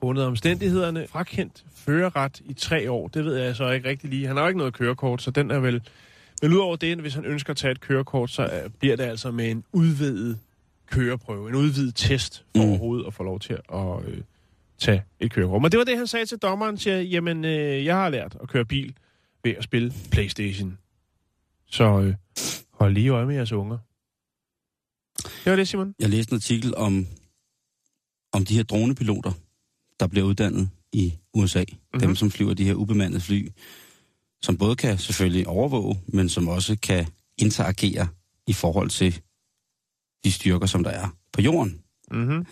under 0.00 0.26
omstændighederne, 0.26 1.06
frakendt 1.08 1.64
førerret 1.74 2.40
i 2.44 2.52
tre 2.52 2.90
år. 2.90 3.08
Det 3.08 3.24
ved 3.24 3.36
jeg 3.36 3.56
så 3.56 3.70
ikke 3.70 3.88
rigtig 3.88 4.10
lige. 4.10 4.26
Han 4.26 4.36
har 4.36 4.42
jo 4.42 4.48
ikke 4.48 4.58
noget 4.58 4.74
kørekort, 4.74 5.22
så 5.22 5.30
den 5.30 5.50
er 5.50 5.58
vel... 5.58 5.82
Men 6.42 6.52
udover 6.52 6.76
det, 6.76 6.98
hvis 6.98 7.14
han 7.14 7.24
ønsker 7.24 7.50
at 7.50 7.56
tage 7.56 7.72
et 7.72 7.80
kørekort, 7.80 8.30
så 8.30 8.42
øh, 8.42 8.70
bliver 8.78 8.96
det 8.96 9.04
altså 9.04 9.30
med 9.30 9.50
en 9.50 9.64
udvidet 9.72 10.38
køreprøve, 10.86 11.48
en 11.48 11.54
udvidet 11.54 11.94
test 11.94 12.38
for 12.38 12.62
Mm. 12.62 12.66
mm. 12.66 12.68
overhovedet 12.70 13.06
at 13.06 13.14
få 13.14 13.22
lov 13.22 13.40
til 13.40 13.52
at 13.72 14.04
øh, 14.06 14.18
tage 14.78 15.02
et 15.20 15.32
kørekort. 15.32 15.62
Men 15.62 15.70
det 15.72 15.78
var 15.78 15.84
det, 15.84 15.96
han 15.96 16.06
sagde 16.06 16.26
til 16.26 16.38
dommeren, 16.38 16.78
siger, 16.78 17.00
jamen, 17.00 17.44
øh, 17.44 17.84
jeg 17.84 17.94
har 17.96 18.08
lært 18.08 18.36
at 18.42 18.48
køre 18.48 18.64
bil 18.64 18.94
ved 19.44 19.52
at 19.58 19.64
spille 19.64 19.92
Playstation. 20.10 20.78
Så 21.66 22.00
øh, 22.00 22.14
hold 22.70 22.94
lige 22.94 23.08
øje 23.08 23.26
med 23.26 23.34
jeres 23.34 23.52
unger. 23.52 23.78
Det 25.22 25.50
var 25.50 25.56
det, 25.56 25.68
Simon. 25.68 25.94
Jeg 26.00 26.08
læste 26.08 26.32
en 26.32 26.36
artikel 26.36 26.74
om, 26.76 27.06
om 28.32 28.44
de 28.44 28.54
her 28.56 28.62
dronepiloter, 28.62 29.32
der 30.00 30.06
bliver 30.06 30.26
uddannet 30.26 30.68
i 30.92 31.14
USA. 31.34 31.64
Mm-hmm. 31.68 32.00
Dem, 32.00 32.16
som 32.16 32.30
flyver 32.30 32.54
de 32.54 32.64
her 32.64 32.74
ubemandede 32.74 33.20
fly, 33.20 33.48
som 34.46 34.58
både 34.58 34.76
kan 34.76 34.98
selvfølgelig 34.98 35.46
overvåge, 35.46 36.00
men 36.06 36.28
som 36.28 36.48
også 36.48 36.76
kan 36.82 37.06
interagere 37.38 38.08
i 38.46 38.52
forhold 38.52 38.90
til 38.90 39.20
de 40.24 40.32
styrker, 40.32 40.66
som 40.66 40.84
der 40.84 40.90
er 40.90 41.08
på 41.32 41.40
jorden. 41.42 41.82
Mm-hmm. 42.10 42.46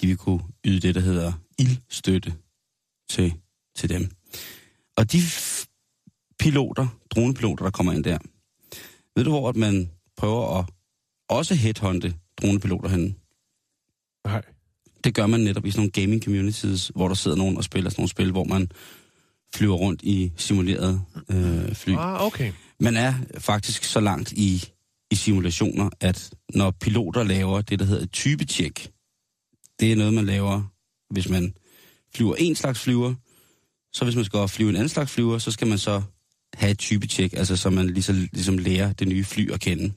De 0.00 0.06
vil 0.06 0.16
kunne 0.16 0.42
yde 0.64 0.80
det, 0.80 0.94
der 0.94 1.00
hedder 1.00 1.32
ildstøtte 1.58 2.34
til, 3.10 3.34
til 3.76 3.88
dem. 3.88 4.10
Og 4.96 5.12
de 5.12 5.18
piloter, 6.38 6.86
dronepiloter, 7.10 7.64
der 7.64 7.70
kommer 7.70 7.92
ind 7.92 8.04
der, 8.04 8.18
ved 9.16 9.24
du, 9.24 9.30
hvor 9.30 9.48
at 9.48 9.56
man 9.56 9.90
prøver 10.16 10.58
at 10.58 10.64
også 11.28 11.54
headhunte 11.54 12.14
dronepiloter 12.40 12.88
henne? 12.88 13.14
Nej. 14.26 14.42
Det 15.04 15.14
gør 15.14 15.26
man 15.26 15.40
netop 15.40 15.66
i 15.66 15.70
sådan 15.70 15.80
nogle 15.80 15.90
gaming 15.90 16.24
communities, 16.24 16.88
hvor 16.94 17.08
der 17.08 17.14
sidder 17.14 17.36
nogen 17.36 17.56
og 17.56 17.64
spiller 17.64 17.90
sådan 17.90 18.00
nogle 18.00 18.10
spil, 18.10 18.30
hvor 18.30 18.44
man 18.44 18.70
flyver 19.54 19.74
rundt 19.74 20.02
i 20.02 20.32
simulerede 20.36 21.00
øh, 21.30 21.74
fly. 21.74 21.94
Ah, 21.98 22.26
okay. 22.26 22.52
Man 22.80 22.96
er 22.96 23.14
faktisk 23.38 23.84
så 23.84 24.00
langt 24.00 24.32
i, 24.32 24.64
i 25.10 25.14
simulationer, 25.14 25.90
at 26.00 26.30
når 26.54 26.70
piloter 26.70 27.22
laver 27.22 27.60
det, 27.60 27.78
der 27.78 27.84
hedder 27.84 28.02
et 28.02 28.12
typetjek, 28.12 28.90
det 29.80 29.92
er 29.92 29.96
noget, 29.96 30.14
man 30.14 30.26
laver, 30.26 30.62
hvis 31.10 31.28
man 31.28 31.54
flyver 32.14 32.34
en 32.34 32.54
slags 32.54 32.80
flyver, 32.80 33.14
så 33.92 34.04
hvis 34.04 34.16
man 34.16 34.24
skal 34.24 34.48
flyve 34.48 34.70
en 34.70 34.76
anden 34.76 34.88
slags 34.88 35.12
flyver, 35.12 35.38
så 35.38 35.50
skal 35.50 35.68
man 35.68 35.78
så 35.78 36.02
have 36.54 36.70
et 36.70 36.78
typetjek, 36.78 37.32
altså 37.32 37.56
så 37.56 37.70
man 37.70 37.86
ligesom, 37.86 38.16
ligesom 38.32 38.58
lærer 38.58 38.92
det 38.92 39.08
nye 39.08 39.24
fly 39.24 39.50
at 39.50 39.60
kende. 39.60 39.92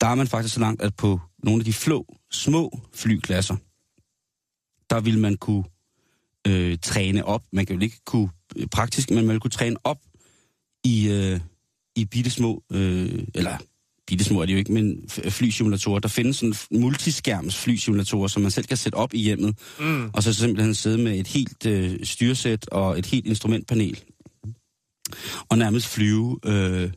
Der 0.00 0.06
er 0.06 0.14
man 0.14 0.26
faktisk 0.26 0.54
så 0.54 0.60
langt, 0.60 0.82
at 0.82 0.96
på 0.96 1.20
nogle 1.44 1.60
af 1.60 1.64
de 1.64 1.72
flå, 1.72 2.16
små 2.30 2.80
flyklasser, 2.94 3.56
der 4.90 5.00
vil 5.00 5.18
man 5.18 5.36
kunne 5.36 5.64
øh, 6.46 6.78
træne 6.82 7.24
op. 7.24 7.42
Man 7.52 7.66
kan 7.66 7.76
jo 7.76 7.82
ikke 7.82 8.00
kunne 8.06 8.28
øh, 8.56 8.66
praktisk, 8.66 9.10
men 9.10 9.26
man 9.26 9.32
vil 9.32 9.40
kunne 9.40 9.50
træne 9.50 9.76
op 9.84 9.98
i, 10.84 11.08
øh, 11.08 11.40
i 11.96 12.04
bitte 12.04 12.30
små, 12.30 12.62
øh, 12.72 13.22
eller 13.34 13.56
bitte 14.06 14.24
små 14.24 14.40
er 14.42 14.46
det 14.46 14.52
jo 14.52 14.58
ikke, 14.58 14.72
men 14.72 15.08
flysimulatorer. 15.08 15.98
Der 15.98 16.08
findes 16.08 16.36
sådan 16.36 16.54
multiskærms 16.70 17.56
flysimulatorer, 17.56 18.28
som 18.28 18.42
man 18.42 18.50
selv 18.50 18.66
kan 18.66 18.76
sætte 18.76 18.96
op 18.96 19.14
i 19.14 19.18
hjemmet, 19.18 19.58
Mm. 19.80 20.10
og 20.12 20.22
så 20.22 20.32
simpelthen 20.32 20.74
sidde 20.74 20.98
med 20.98 21.18
et 21.18 21.26
helt 21.26 21.66
øh, 21.66 22.04
styresæt 22.04 22.68
og 22.68 22.98
et 22.98 23.06
helt 23.06 23.26
instrumentpanel. 23.26 24.00
Og 25.48 25.58
nærmest 25.58 25.86
flyve 25.86 26.38
øh, 26.44 26.90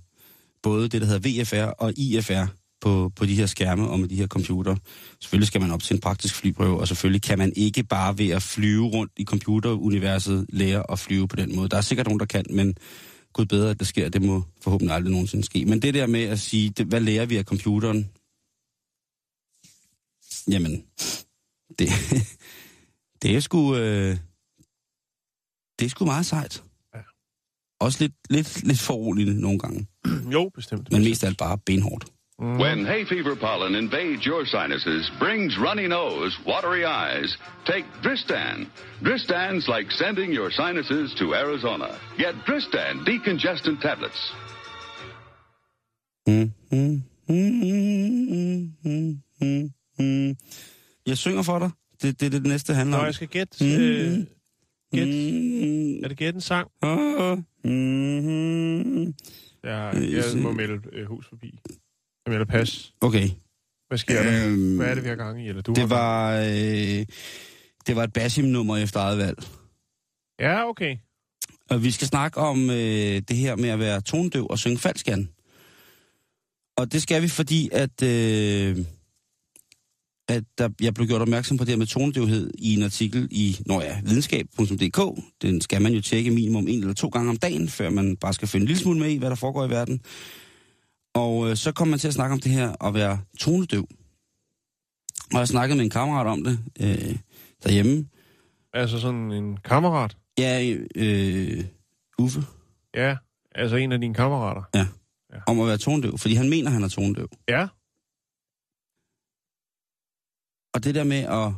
både 0.63 0.89
det, 0.89 1.01
der 1.01 1.07
hedder 1.07 1.43
VFR 1.43 1.69
og 1.69 1.93
IFR 1.97 2.45
på, 2.81 3.11
på 3.15 3.25
de 3.25 3.35
her 3.35 3.45
skærme 3.45 3.87
og 3.87 3.99
med 3.99 4.07
de 4.07 4.15
her 4.15 4.27
computer. 4.27 4.75
Selvfølgelig 5.19 5.47
skal 5.47 5.61
man 5.61 5.71
op 5.71 5.83
til 5.83 5.93
en 5.93 6.01
praktisk 6.01 6.35
flyprøve, 6.35 6.79
og 6.79 6.87
selvfølgelig 6.87 7.21
kan 7.21 7.37
man 7.37 7.53
ikke 7.55 7.83
bare 7.83 8.17
ved 8.17 8.29
at 8.29 8.43
flyve 8.43 8.87
rundt 8.87 9.11
i 9.17 9.23
computeruniverset 9.25 10.45
lære 10.49 10.91
at 10.91 10.99
flyve 10.99 11.27
på 11.27 11.35
den 11.35 11.55
måde. 11.55 11.69
Der 11.69 11.77
er 11.77 11.81
sikkert 11.81 12.07
nogen, 12.07 12.19
der 12.19 12.25
kan, 12.25 12.45
men 12.49 12.75
gud 13.33 13.45
bedre, 13.45 13.69
at 13.69 13.79
det 13.79 13.87
sker. 13.87 14.09
Det 14.09 14.21
må 14.21 14.43
forhåbentlig 14.61 14.95
aldrig 14.95 15.11
nogensinde 15.11 15.43
ske. 15.43 15.65
Men 15.65 15.81
det 15.81 15.93
der 15.93 16.07
med 16.07 16.23
at 16.23 16.39
sige, 16.39 16.69
det, 16.69 16.85
hvad 16.85 16.99
lærer 16.99 17.25
vi 17.25 17.37
af 17.37 17.43
computeren? 17.43 18.09
Jamen, 20.47 20.83
det, 21.79 21.89
det 23.21 23.35
er 23.35 23.39
sgu... 23.39 23.75
Øh, 23.75 24.17
det 25.79 25.85
er 25.85 25.89
sgu 25.89 26.05
meget 26.05 26.25
sejt. 26.25 26.63
Ja. 26.95 26.99
Også 27.79 27.97
lidt, 28.03 28.13
lidt, 28.29 28.63
lidt 28.63 28.79
foruroligende 28.79 29.41
nogle 29.41 29.59
gange. 29.59 29.87
Jo, 30.33 30.49
bestemt. 30.55 30.91
Men 30.91 31.03
mest 31.03 31.23
af 31.23 31.27
alt 31.27 31.37
bare 31.37 31.57
benhårdt. 31.57 32.05
Mm. 32.39 32.57
When 32.59 32.85
hay 32.85 33.03
fever 33.05 33.35
pollen 33.35 33.75
invades 33.75 34.25
your 34.25 34.45
sinuses, 34.45 35.11
brings 35.19 35.57
runny 35.57 35.87
nose, 35.87 36.33
watery 36.47 36.83
eyes, 36.85 37.37
take 37.65 37.85
Dristan. 38.03 38.71
Dristan's 39.03 39.67
like 39.67 39.91
sending 39.91 40.31
your 40.39 40.49
sinuses 40.51 41.13
to 41.19 41.25
Arizona. 41.35 41.89
Get 42.17 42.35
Dristan 42.47 42.93
decongestant 43.05 43.81
tablets. 43.81 44.21
Mm, 46.27 46.51
mm, 46.71 47.03
mm, 47.29 48.73
mm, 48.83 49.21
mm, 49.41 49.73
mm. 49.99 50.35
Jeg 51.05 51.17
synger 51.17 51.43
for 51.43 51.59
dig. 51.59 51.71
Det 52.01 52.19
det, 52.19 52.25
er 52.25 52.29
det, 52.29 52.41
det 52.41 52.47
næste 52.51 52.73
handler 52.73 52.95
Når 52.97 52.99
om. 53.01 53.05
jeg 53.05 53.13
skal 53.13 53.27
gætte... 53.27 53.63
Mm. 53.65 53.81
Øh, 53.83 54.25
gæt, 54.93 55.07
Mm, 55.07 56.03
er 56.03 56.07
det 56.07 56.17
gætte 56.17 56.37
en 56.37 56.41
sang? 56.41 56.67
ah, 56.81 57.37
mm. 57.63 59.13
Ja, 59.63 59.77
jeg 60.15 60.23
se- 60.23 60.37
må 60.37 60.51
melde 60.51 60.79
øh, 60.93 61.05
hus 61.07 61.27
forbi. 61.29 61.59
Jeg 62.29 62.39
melder 62.39 62.45
pas. 62.45 62.93
Okay. 63.01 63.29
Hvad 63.87 63.97
sker 63.97 64.23
der? 64.23 64.47
Øhm, 64.47 64.77
Hvad 64.77 64.87
er 64.87 64.95
det, 64.95 65.03
vi 65.03 65.09
har 65.09 65.15
gang 65.15 65.45
i? 65.45 65.47
Eller 65.47 65.61
du 65.61 65.73
Det 65.73 65.89
var, 65.89 66.35
øh, 66.35 67.05
det 67.87 67.95
var 67.95 68.03
et 68.03 68.13
Basim-nummer 68.13 68.77
efter 68.77 68.99
eget 68.99 69.17
valg. 69.17 69.37
Ja, 70.39 70.69
okay. 70.69 70.97
Og 71.69 71.83
vi 71.83 71.91
skal 71.91 72.07
snakke 72.07 72.37
om 72.39 72.69
øh, 72.69 73.21
det 73.27 73.35
her 73.35 73.55
med 73.55 73.69
at 73.69 73.79
være 73.79 74.01
tonedøv 74.01 74.47
og 74.49 74.59
synge 74.59 74.77
falskan. 74.77 75.29
Og 76.77 76.91
det 76.91 77.01
skal 77.01 77.21
vi, 77.21 77.27
fordi 77.27 77.69
at, 77.71 78.03
øh, 78.03 78.77
at 80.29 80.43
der, 80.57 80.69
jeg 80.81 80.93
blev 80.93 81.07
gjort 81.07 81.21
opmærksom 81.21 81.57
på 81.57 81.63
det 81.63 81.71
her 81.71 81.77
med 81.77 81.87
tonedøvhed 81.87 82.51
i 82.57 82.73
en 82.73 82.83
artikel 82.83 83.27
i 83.31 83.57
når 83.65 83.81
ja, 83.81 84.01
videnskab.dk. 84.03 85.23
Den 85.41 85.61
skal 85.61 85.81
man 85.81 85.93
jo 85.93 86.01
tjekke 86.01 86.31
minimum 86.31 86.67
en 86.67 86.79
eller 86.79 86.93
to 86.93 87.07
gange 87.07 87.29
om 87.29 87.37
dagen, 87.37 87.69
før 87.69 87.89
man 87.89 88.17
bare 88.17 88.33
skal 88.33 88.47
finde 88.47 88.63
en 88.63 88.67
lille 88.67 88.81
smule 88.81 88.99
med 88.99 89.09
i, 89.09 89.17
hvad 89.17 89.29
der 89.29 89.35
foregår 89.35 89.65
i 89.65 89.69
verden. 89.69 90.01
Og 91.13 91.49
øh, 91.49 91.55
så 91.55 91.71
kom 91.71 91.87
man 91.87 91.99
til 91.99 92.07
at 92.07 92.13
snakke 92.13 92.33
om 92.33 92.39
det 92.39 92.51
her 92.51 92.85
at 92.85 92.93
være 92.93 93.19
tonedøv. 93.39 93.87
Og 95.33 95.39
jeg 95.39 95.47
snakkede 95.47 95.77
med 95.77 95.85
en 95.85 95.89
kammerat 95.89 96.27
om 96.27 96.43
det 96.43 96.59
øh, 96.79 97.17
derhjemme. 97.63 98.07
Altså 98.73 98.99
sådan 98.99 99.31
en 99.31 99.57
kammerat? 99.57 100.17
Ja, 100.37 100.75
øh, 100.95 101.65
Uffe. 102.19 102.41
Ja, 102.95 103.17
altså 103.55 103.75
en 103.75 103.91
af 103.91 103.99
dine 104.01 104.13
kammerater. 104.13 104.61
om 105.47 105.59
at 105.59 105.67
være 105.67 105.77
tonedøv, 105.77 106.17
fordi 106.17 106.33
han 106.33 106.49
mener, 106.49 106.69
han 106.69 106.83
er 106.83 106.87
tonedøv. 106.87 107.27
Ja. 107.49 107.67
Og 110.73 110.83
det 110.83 110.95
der 110.95 111.03
med 111.03 111.17
at 111.17 111.53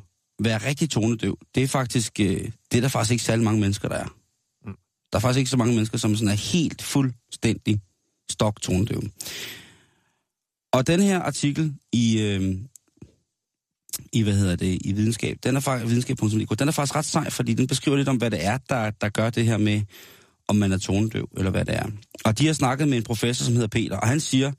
være 0.45 0.57
rigtig 0.69 0.89
tonedøv, 0.89 1.37
det 1.55 1.63
er 1.63 1.67
faktisk, 1.67 2.19
øh, 2.19 2.51
det 2.71 2.77
er 2.77 2.81
der 2.81 2.87
faktisk 2.87 3.11
ikke 3.11 3.23
særlig 3.23 3.43
mange 3.43 3.59
mennesker, 3.59 3.89
der 3.89 3.95
er. 3.95 4.07
Mm. 4.65 4.77
Der 5.11 5.17
er 5.17 5.19
faktisk 5.19 5.37
ikke 5.39 5.49
så 5.49 5.57
mange 5.57 5.73
mennesker, 5.73 5.97
som 5.97 6.15
sådan 6.15 6.31
er 6.31 6.53
helt 6.53 6.81
fuldstændig 6.81 7.81
stok 8.31 8.61
tonedøve. 8.61 9.11
Og 10.73 10.87
den 10.87 10.99
her 11.01 11.19
artikel 11.19 11.73
i, 11.91 12.21
øh, 12.21 12.57
i 14.13 14.21
hvad 14.23 14.33
hedder 14.33 14.55
det, 14.55 14.79
i 14.85 14.91
videnskab, 14.91 15.37
den 15.43 15.55
er 15.55 15.59
faktisk, 15.59 15.89
videnskab.dk, 15.89 16.59
den 16.59 16.67
er 16.67 16.71
faktisk 16.71 16.95
ret 16.95 17.05
sej, 17.05 17.29
fordi 17.29 17.53
den 17.53 17.67
beskriver 17.67 17.97
lidt 17.97 18.09
om, 18.09 18.17
hvad 18.17 18.31
det 18.31 18.45
er, 18.45 18.57
der, 18.57 18.89
der 18.89 19.09
gør 19.09 19.29
det 19.29 19.45
her 19.45 19.57
med, 19.57 19.81
om 20.47 20.55
man 20.55 20.71
er 20.71 20.77
tonedøv, 20.77 21.29
eller 21.37 21.51
hvad 21.51 21.65
det 21.65 21.75
er. 21.75 21.85
Og 22.25 22.39
de 22.39 22.47
har 22.47 22.53
snakket 22.53 22.87
med 22.87 22.97
en 22.97 23.03
professor, 23.03 23.45
som 23.45 23.53
hedder 23.53 23.67
Peter, 23.67 23.97
og 23.97 24.07
han 24.07 24.19
siger, 24.19 24.51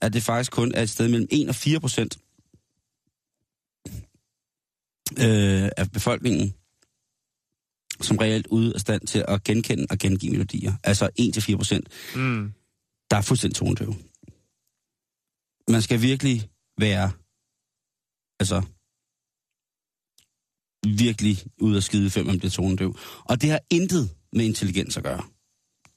at 0.00 0.12
det 0.12 0.22
faktisk 0.22 0.52
kun 0.52 0.72
er 0.74 0.82
et 0.82 0.90
sted 0.90 1.08
mellem 1.08 1.28
1 1.30 1.48
og 1.48 1.54
4 1.54 1.80
procent 1.80 2.18
øh, 5.18 5.68
af 5.76 5.90
befolkningen, 5.92 6.54
som 8.00 8.16
reelt 8.16 8.46
ude 8.46 8.74
af 8.74 8.80
stand 8.80 9.06
til 9.06 9.24
at 9.28 9.44
genkende 9.44 9.86
og 9.90 9.98
gengive 9.98 10.32
melodier. 10.32 10.72
Altså 10.84 11.08
1-4 11.20 11.56
procent, 11.56 11.88
Mm 12.16 12.52
der 13.10 13.16
er 13.16 13.22
fuldstændig 13.22 13.56
tonedøve. 13.56 13.94
Man 15.70 15.82
skal 15.82 16.02
virkelig 16.02 16.50
være, 16.78 17.10
altså, 18.40 18.62
virkelig 20.86 21.36
ud 21.60 21.76
af 21.76 21.82
skide, 21.82 22.10
før 22.10 22.22
man 22.22 22.38
bliver 22.38 22.50
tonedøv. 22.50 22.96
Og 23.24 23.42
det 23.42 23.50
har 23.50 23.60
intet 23.70 24.10
med 24.32 24.44
intelligens 24.44 24.96
at 24.96 25.02
gøre. 25.02 25.22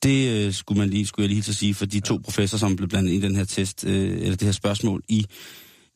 Det 0.03 0.45
øh, 0.47 0.53
skulle, 0.53 0.79
man 0.79 0.89
lige, 0.89 1.05
skulle 1.05 1.23
jeg 1.23 1.29
lige 1.29 1.41
til 1.41 1.51
at 1.51 1.55
sige, 1.55 1.73
for 1.73 1.85
de 1.85 1.99
to 1.99 2.17
professorer, 2.17 2.59
som 2.59 2.75
blev 2.75 2.89
blandet 2.89 3.11
i 3.11 3.21
den 3.21 3.35
her 3.35 3.43
test, 3.43 3.85
øh, 3.85 4.11
eller 4.11 4.35
det 4.35 4.41
her 4.41 4.51
spørgsmål 4.51 5.03
i, 5.07 5.25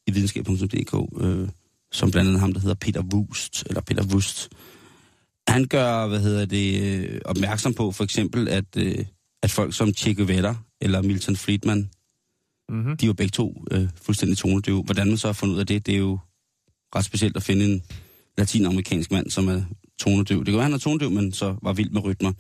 i 0.08 0.12
videnskab.dk, 0.12 1.24
øh, 1.24 1.50
som 1.92 2.12
blandt 2.12 2.28
andet 2.28 2.40
ham, 2.40 2.54
der 2.54 2.60
hedder 2.60 2.76
Peter 2.76 3.02
Wust, 3.02 3.64
eller 3.70 3.82
Peter 3.82 4.04
Wust, 4.04 4.50
han 5.48 5.68
gør, 5.68 6.08
hvad 6.08 6.20
hedder 6.20 6.46
det, 6.46 6.82
øh, 6.82 7.22
opmærksom 7.26 7.74
på 7.74 7.92
for 7.92 8.04
eksempel, 8.04 8.48
at, 8.48 8.78
øh, 8.78 9.06
at 9.44 9.52
folk 9.52 9.76
som 9.76 9.94
Che 9.94 10.14
Guevara 10.14 10.56
eller 10.86 11.02
Milton 11.02 11.36
Friedman, 11.36 11.90
Mm-hmm. 12.70 12.98
de 12.98 13.06
er 13.06 13.08
jo 13.08 13.14
begge 13.14 13.32
to 13.32 13.64
øh, 13.72 13.88
fuldstændig 14.02 14.38
tonedøve. 14.38 14.84
Hvordan 14.84 15.08
man 15.08 15.18
så 15.18 15.28
har 15.28 15.34
fundet 15.34 15.56
ud 15.56 15.60
af 15.60 15.68
det, 15.68 15.86
det 15.86 15.94
er 15.94 15.98
jo 16.00 16.20
ret 16.96 17.06
specielt 17.06 17.36
at 17.38 17.44
finde 17.44 17.66
en 17.66 17.84
latinamerikansk 18.38 19.12
mand, 19.12 19.30
som 19.30 19.48
er 19.48 19.62
tonedøv. 20.00 20.38
Det 20.40 20.46
kan 20.46 20.54
være, 20.54 20.64
han 20.64 20.74
er 20.74 20.78
tonedøv, 20.78 21.10
men 21.12 21.34
så 21.34 21.56
var 21.64 21.74
vild 21.74 21.90
med 21.90 22.04
rytmer. 22.04 22.32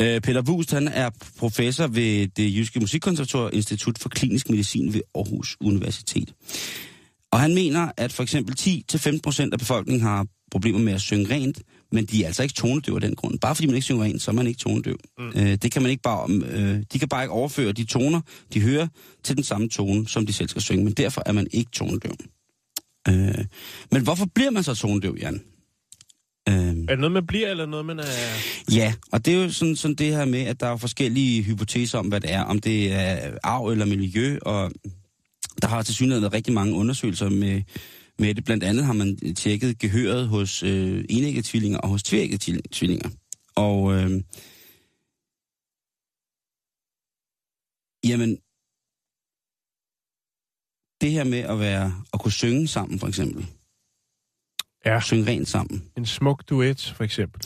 Øh, 0.00 0.20
Peter 0.20 0.42
Wust, 0.42 0.70
han 0.70 0.88
er 0.88 1.10
professor 1.38 1.86
ved 1.86 2.28
det 2.28 2.56
Jyske 2.56 2.80
Musikkonservatorium 2.80 3.50
Institut 3.52 3.98
for 3.98 4.08
Klinisk 4.08 4.50
Medicin 4.50 4.94
ved 4.94 5.00
Aarhus 5.14 5.56
Universitet. 5.60 6.34
Og 7.32 7.40
han 7.40 7.54
mener, 7.54 7.88
at 7.96 8.12
for 8.12 8.22
eksempel 8.22 8.54
10-15% 8.60 9.48
af 9.52 9.58
befolkningen 9.58 10.02
har 10.02 10.26
problemer 10.50 10.78
med 10.78 10.92
at 10.92 11.00
synge 11.00 11.30
rent, 11.34 11.58
men 11.92 12.04
de 12.04 12.22
er 12.22 12.26
altså 12.26 12.42
ikke 12.42 12.54
tonedøv 12.54 12.94
af 12.94 13.00
den 13.00 13.14
grund. 13.14 13.38
Bare 13.38 13.54
fordi 13.54 13.66
man 13.66 13.74
ikke 13.74 13.84
synger 13.84 14.04
rent, 14.04 14.22
så 14.22 14.30
er 14.30 14.34
man 14.34 14.46
ikke 14.46 14.58
tonedøv. 14.58 14.96
Mm. 15.18 15.28
Øh, 15.36 15.54
det 15.56 15.72
kan 15.72 15.82
man 15.82 15.90
ikke 15.90 16.02
bare, 16.02 16.30
øh, 16.30 16.82
de 16.92 16.98
kan 16.98 17.08
bare 17.08 17.24
ikke 17.24 17.32
overføre 17.32 17.72
de 17.72 17.84
toner, 17.84 18.20
de 18.54 18.60
hører, 18.60 18.88
til 19.24 19.36
den 19.36 19.44
samme 19.44 19.68
tone, 19.68 20.08
som 20.08 20.26
de 20.26 20.32
selv 20.32 20.48
skal 20.48 20.62
synge, 20.62 20.84
men 20.84 20.92
derfor 20.92 21.22
er 21.26 21.32
man 21.32 21.46
ikke 21.50 21.70
tonedøv. 21.70 22.12
Øh, 23.08 23.44
men 23.92 24.02
hvorfor 24.02 24.26
bliver 24.34 24.50
man 24.50 24.62
så 24.62 24.74
tonedøv, 24.74 25.16
Jan? 25.20 25.42
Øh, 26.48 26.54
Er 26.54 26.72
det 26.72 26.98
noget, 26.98 27.12
man 27.12 27.26
bliver, 27.26 27.48
eller 27.50 27.66
noget, 27.66 27.86
man 27.86 27.98
er... 27.98 28.04
Ja, 28.72 28.94
og 29.12 29.26
det 29.26 29.34
er 29.34 29.42
jo 29.42 29.50
sådan, 29.50 29.76
sådan 29.76 29.94
det 29.94 30.06
her 30.06 30.24
med, 30.24 30.40
at 30.40 30.60
der 30.60 30.66
er 30.66 30.76
forskellige 30.76 31.42
hypoteser 31.42 31.98
om, 31.98 32.06
hvad 32.06 32.20
det 32.20 32.32
er. 32.32 32.42
Om 32.42 32.58
det 32.60 32.92
er 32.92 33.38
arv 33.42 33.68
eller 33.68 33.84
miljø, 33.84 34.38
og 34.42 34.72
der 35.62 35.68
har 35.68 35.82
til 35.82 35.94
synligheden 35.94 36.22
været 36.22 36.32
rigtig 36.32 36.54
mange 36.54 36.74
undersøgelser 36.74 37.28
med, 37.28 37.62
med 38.18 38.34
det. 38.34 38.44
Blandt 38.44 38.64
andet 38.64 38.84
har 38.84 38.92
man 38.92 39.34
tjekket 39.34 39.78
gehøret 39.78 40.28
hos 40.28 40.62
øh, 40.62 41.04
enæggede 41.08 41.46
tvillinger 41.46 41.78
og 41.78 41.88
hos 41.88 42.02
tvækkede 42.02 42.60
tvillinger. 42.72 43.10
Og 43.54 43.92
øh, 43.92 44.10
jamen, 48.04 48.38
det 51.00 51.10
her 51.10 51.24
med 51.24 51.38
at 51.38 51.58
være 51.58 52.04
at 52.12 52.20
kunne 52.20 52.32
synge 52.32 52.68
sammen, 52.68 52.98
for 52.98 53.06
eksempel. 53.06 53.46
Ja. 54.84 55.00
Synge 55.00 55.26
rent 55.26 55.48
sammen. 55.48 55.90
En 55.96 56.06
smuk 56.06 56.48
duet, 56.48 56.94
for 56.96 57.04
eksempel. 57.04 57.40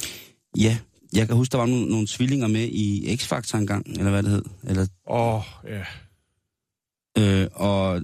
Ja, 0.58 0.78
jeg 1.12 1.26
kan 1.26 1.36
huske, 1.36 1.52
der 1.52 1.58
var 1.58 1.66
nogle, 1.66 1.90
nogle 1.90 2.06
tvillinger 2.10 2.46
med 2.46 2.68
i 2.68 3.14
X-Factor 3.14 3.58
engang, 3.58 3.88
eller 3.88 4.10
hvad 4.10 4.22
det 4.22 4.30
hed. 4.30 4.44
Eller, 4.62 4.86
Åh, 5.06 5.34
oh, 5.34 5.42
ja. 5.64 5.84
øh, 7.18 7.48
og, 7.54 8.02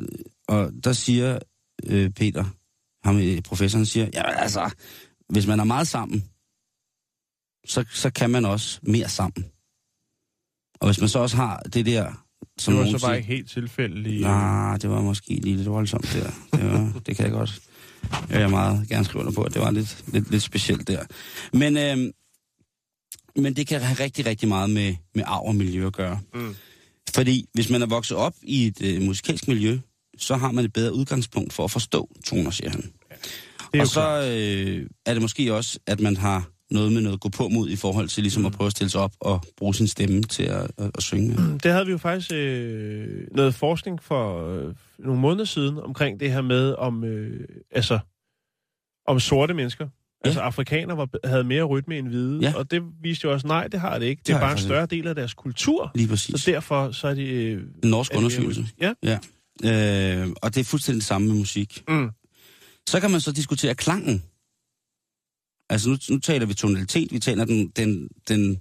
og 0.49 0.73
der 0.85 0.93
siger 0.93 1.39
øh, 1.85 2.11
Peter, 2.11 2.45
ham 3.05 3.19
øh, 3.19 3.43
professoren, 3.43 3.87
siger, 3.87 4.09
ja, 4.15 4.23
altså, 4.23 4.71
hvis 5.29 5.47
man 5.47 5.61
er 5.61 5.65
meget 5.65 5.89
sammen, 5.89 6.25
så, 7.67 7.85
så 7.93 8.11
kan 8.11 8.31
man 8.31 8.45
også 8.45 8.79
mere 8.83 9.09
sammen. 9.09 9.45
Og 10.81 10.89
hvis 10.89 11.01
man 11.01 11.09
så 11.09 11.19
også 11.19 11.37
har 11.37 11.59
det 11.59 11.87
der, 11.87 12.27
som 12.59 12.75
Det 12.75 12.93
var 12.93 12.99
så 12.99 13.07
bare 13.07 13.17
ikke 13.17 13.29
helt 13.29 13.51
tilfældigt. 13.51 14.21
Nej, 14.21 14.77
det 14.77 14.91
var 14.91 15.03
måske 15.03 15.35
lige 15.35 15.57
lidt 15.57 15.69
voldsomt 15.69 16.11
der. 16.13 16.31
Det, 16.59 16.73
var, 16.73 16.93
det 17.07 17.17
kan 17.17 17.25
jeg 17.25 17.33
godt. 17.33 17.61
Jeg 18.31 18.41
vil 18.41 18.51
meget 18.51 18.89
gerne 18.89 19.05
skrive 19.05 19.21
under 19.21 19.33
på, 19.33 19.43
at 19.43 19.55
det 19.55 19.63
var 19.63 19.71
lidt, 19.71 20.05
lidt, 20.13 20.31
lidt 20.31 20.43
specielt 20.43 20.89
der. 20.89 21.05
Men, 21.53 21.77
øh, 21.77 22.13
men 23.43 23.57
det 23.57 23.67
kan 23.67 23.81
have 23.81 24.05
rigtig, 24.05 24.27
rigtig 24.27 24.49
meget 24.49 24.71
med, 24.71 24.95
med 25.15 25.25
arv 25.27 25.47
og 25.47 25.55
miljø 25.55 25.87
at 25.87 25.93
gøre. 25.93 26.21
Mm. 26.35 26.55
Fordi 27.15 27.49
hvis 27.53 27.71
man 27.71 27.83
er 27.83 27.87
vokset 27.87 28.17
op 28.17 28.35
i 28.43 28.67
et 28.67 28.83
øh, 28.83 29.03
musikalsk 29.03 29.49
miljø, 29.49 29.79
så 30.19 30.37
har 30.37 30.53
man 30.53 30.65
et 30.65 30.73
bedre 30.73 30.93
udgangspunkt 30.95 31.53
for 31.53 31.65
at 31.65 31.71
forstå 31.71 32.11
toner, 32.27 32.51
siger 32.51 32.71
han. 32.71 32.81
Det 32.81 32.91
er 33.73 33.79
jo 33.79 33.81
Og 33.81 33.87
så 33.89 34.31
øh, 34.33 34.87
er 35.07 35.13
det 35.13 35.23
måske 35.23 35.55
også, 35.55 35.79
at 35.87 36.01
man 36.01 36.17
har 36.17 36.51
noget 36.71 36.93
med 36.93 37.01
noget 37.03 37.21
gå 37.21 37.29
på 37.29 37.49
mod 37.49 37.69
i 37.71 37.77
forhold 37.77 38.09
til 38.09 38.23
ligesom 38.23 38.43
mm. 38.43 38.47
at 38.47 38.53
prøve 38.53 38.67
at 38.67 38.73
stille 38.73 38.91
sig 38.91 39.01
op 39.01 39.13
og 39.21 39.43
bruge 39.57 39.75
sin 39.75 39.87
stemme 39.89 40.23
til 40.23 40.43
at, 40.43 40.71
at, 40.79 40.91
at 40.95 41.03
synge. 41.03 41.29
med. 41.29 41.59
Det 41.59 41.73
havde 41.73 41.87
vi 41.87 41.93
jo 41.93 41.99
faktisk 41.99 42.31
øh, 42.35 43.27
noget 43.33 43.55
forskning 43.55 44.03
for 44.03 44.49
øh, 44.55 44.75
nogle 44.99 45.21
måneder 45.21 45.45
siden 45.45 45.79
omkring 45.79 46.21
det 46.21 46.33
her 46.33 46.43
med, 46.43 46.75
om, 46.79 47.05
øh, 47.05 47.41
altså, 47.71 47.99
om 49.07 49.21
sorte 49.21 49.55
mennesker. 49.55 49.85
Ja. 50.25 50.29
Altså 50.29 50.41
afrikanere 50.41 50.97
var, 50.97 51.09
havde 51.25 51.45
mere 51.45 51.63
rytme 51.65 51.99
end 51.99 52.09
hvide, 52.09 52.41
Ja. 52.43 52.53
og 52.57 52.71
det 52.71 52.83
viste 53.03 53.25
jo 53.25 53.33
også, 53.33 53.47
nej, 53.47 53.67
det 53.69 53.81
har 53.81 53.99
det 53.99 54.07
ikke. 54.07 54.21
Det, 54.21 54.27
Det 54.27 54.35
er 54.35 54.41
bare 54.41 54.55
det 54.55 54.61
en 54.61 54.65
større 54.65 54.87
del 54.87 55.07
af 55.07 55.15
deres 55.15 55.35
kultur, 55.35 55.91
Lige 55.95 56.09
præcis. 56.09 56.41
så 56.43 56.51
derfor 56.51 56.91
så 56.93 57.09
er 57.09 57.15
de... 57.15 57.23
Øh, 57.29 57.63
En 57.85 57.91
norsk 57.91 58.13
er 58.13 58.19
undersøgelse. 58.19 58.67
Ja. 58.81 58.93
Ja. 59.03 59.19
Øh, 59.65 60.29
og 60.43 60.55
det 60.55 60.61
er 60.61 60.65
fuldstændig 60.65 61.01
det 61.01 61.07
samme 61.09 61.29
med 61.29 61.35
musik. 61.37 61.83
Mm. 61.89 62.11
Så 62.89 63.01
kan 63.01 63.11
man 63.11 63.21
så 63.21 63.33
diskutere 63.33 63.75
klangen. 63.75 64.23
Altså 65.71 65.89
nu, 65.89 65.97
nu 66.11 66.19
taler 66.19 66.47
vi 66.47 66.55
tonalitet, 66.55 67.13
vi 67.13 67.19
taler 67.19 67.45
den, 67.45 67.69
den, 67.69 68.09
den 68.29 68.61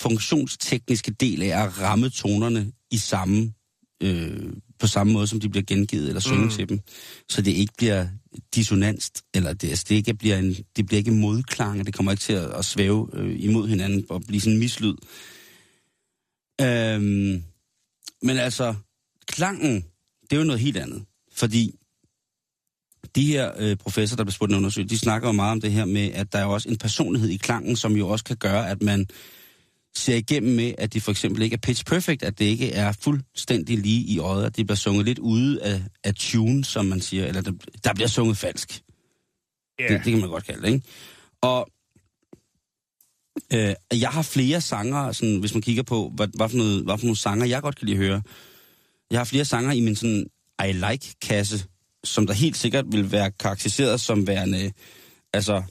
funktionstekniske 0.00 1.10
del 1.10 1.42
af 1.42 1.64
at 1.64 1.80
ramme 1.80 2.10
tonerne 2.10 2.72
i 2.90 2.96
samme, 2.98 3.52
øh, 4.02 4.52
på 4.78 4.86
samme 4.86 5.12
måde, 5.12 5.26
som 5.26 5.40
de 5.40 5.48
bliver 5.48 5.64
gengivet 5.64 6.08
eller 6.08 6.20
sunget 6.20 6.44
Mm. 6.44 6.50
til 6.50 6.68
dem. 6.68 6.80
Så 7.28 7.42
det 7.42 7.50
ikke 7.50 7.72
bliver 7.78 8.08
dissonanst, 8.54 9.22
eller 9.34 9.52
det, 9.52 9.68
altså 9.68 9.84
det, 9.88 9.94
ikke 9.94 10.14
bliver 10.14 10.38
en, 10.38 10.54
det 10.76 10.86
bliver 10.86 10.98
ikke 10.98 11.10
modklang, 11.10 11.86
det 11.86 11.94
kommer 11.94 12.12
ikke 12.12 12.22
til 12.22 12.32
at, 12.32 12.50
at 12.50 12.64
svæve 12.64 13.10
øh, 13.12 13.44
imod 13.44 13.68
hinanden 13.68 14.06
og 14.08 14.22
blive 14.28 14.40
sådan 14.40 14.52
en 14.52 14.58
mislyd. 14.58 14.94
Øhm, 16.60 17.42
men 18.22 18.38
altså, 18.38 18.74
klangen, 19.26 19.84
det 20.30 20.36
er 20.36 20.40
jo 20.40 20.44
noget 20.44 20.60
helt 20.60 20.76
andet. 20.76 21.04
Fordi 21.32 21.74
de 23.14 23.26
her 23.26 23.52
øh, 23.58 23.76
professorer, 23.76 24.16
der 24.16 24.24
blev 24.24 24.32
spurgt 24.32 24.52
i 24.52 24.54
undersøgelse, 24.54 24.94
de 24.94 24.98
snakker 24.98 25.28
jo 25.28 25.32
meget 25.32 25.52
om 25.52 25.60
det 25.60 25.72
her 25.72 25.84
med, 25.84 26.12
at 26.12 26.32
der 26.32 26.38
er 26.38 26.42
jo 26.42 26.52
også 26.52 26.68
en 26.68 26.78
personlighed 26.78 27.28
i 27.28 27.36
klangen, 27.36 27.76
som 27.76 27.96
jo 27.96 28.08
også 28.08 28.24
kan 28.24 28.36
gøre, 28.36 28.70
at 28.70 28.82
man 28.82 29.06
ser 29.96 30.16
igennem 30.16 30.56
med, 30.56 30.74
at 30.78 30.94
det 30.94 31.02
for 31.02 31.10
eksempel 31.10 31.42
ikke 31.42 31.54
er 31.54 31.58
pitch 31.58 31.84
perfect, 31.84 32.22
at 32.22 32.38
det 32.38 32.44
ikke 32.44 32.72
er 32.72 32.92
fuldstændig 32.92 33.78
lige 33.78 34.00
i 34.00 34.18
øjet, 34.18 34.46
at 34.46 34.56
det 34.56 34.66
bliver 34.66 34.76
sunget 34.76 35.04
lidt 35.04 35.18
ude 35.18 35.62
af, 35.62 35.82
af 36.04 36.14
tune, 36.14 36.64
som 36.64 36.86
man 36.86 37.00
siger, 37.00 37.26
eller 37.26 37.40
der, 37.40 37.52
der 37.84 37.94
bliver 37.94 38.08
sunget 38.08 38.36
falsk. 38.36 38.82
Ja. 39.78 39.84
Det, 39.88 40.04
det 40.04 40.12
kan 40.12 40.20
man 40.20 40.30
godt 40.30 40.44
kalde 40.44 40.62
det, 40.62 40.68
ikke? 40.68 40.86
Og 41.40 41.68
øh, 43.52 43.74
jeg 44.00 44.10
har 44.10 44.22
flere 44.22 44.60
sanger, 44.60 45.12
sådan, 45.12 45.36
hvis 45.36 45.54
man 45.54 45.62
kigger 45.62 45.82
på, 45.82 46.12
hvad, 46.14 46.28
hvad, 46.34 46.48
for 46.48 46.56
noget, 46.56 46.84
hvad 46.84 46.98
for 46.98 47.04
nogle 47.04 47.16
sanger, 47.16 47.46
jeg 47.46 47.62
godt 47.62 47.76
kan 47.76 47.86
lide 47.86 47.98
at 47.98 48.04
høre. 48.04 48.22
Jeg 49.10 49.20
har 49.20 49.24
flere 49.24 49.44
sanger 49.44 49.72
i 49.72 49.80
min 49.80 49.96
sådan 49.96 50.26
I 50.68 50.72
like-kasse, 50.72 51.64
som 52.04 52.26
der 52.26 52.34
helt 52.34 52.56
sikkert 52.56 52.84
vil 52.92 53.12
være 53.12 53.30
karakteriseret 53.30 54.00
som 54.00 54.26
værende, 54.26 54.72
altså, 55.32 55.62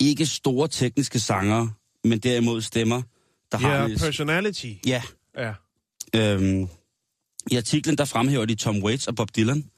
ikke 0.00 0.26
store 0.26 0.68
tekniske 0.68 1.20
sanger, 1.20 1.68
men 2.04 2.18
derimod 2.18 2.62
stemmer, 2.62 3.02
der 3.52 3.58
har... 3.58 3.88
Ja, 3.88 3.96
personality. 3.98 4.72
ja, 4.86 5.02
Ja. 5.36 5.54
øhm, 6.16 6.68
i 7.50 7.56
artiklen 7.56 7.98
der 7.98 8.04
fremhæver 8.04 8.44
de 8.44 8.54
Tom 8.54 8.82
Waits 8.82 9.08
og 9.08 9.16
Bob 9.16 9.28
Dylan, 9.36 9.70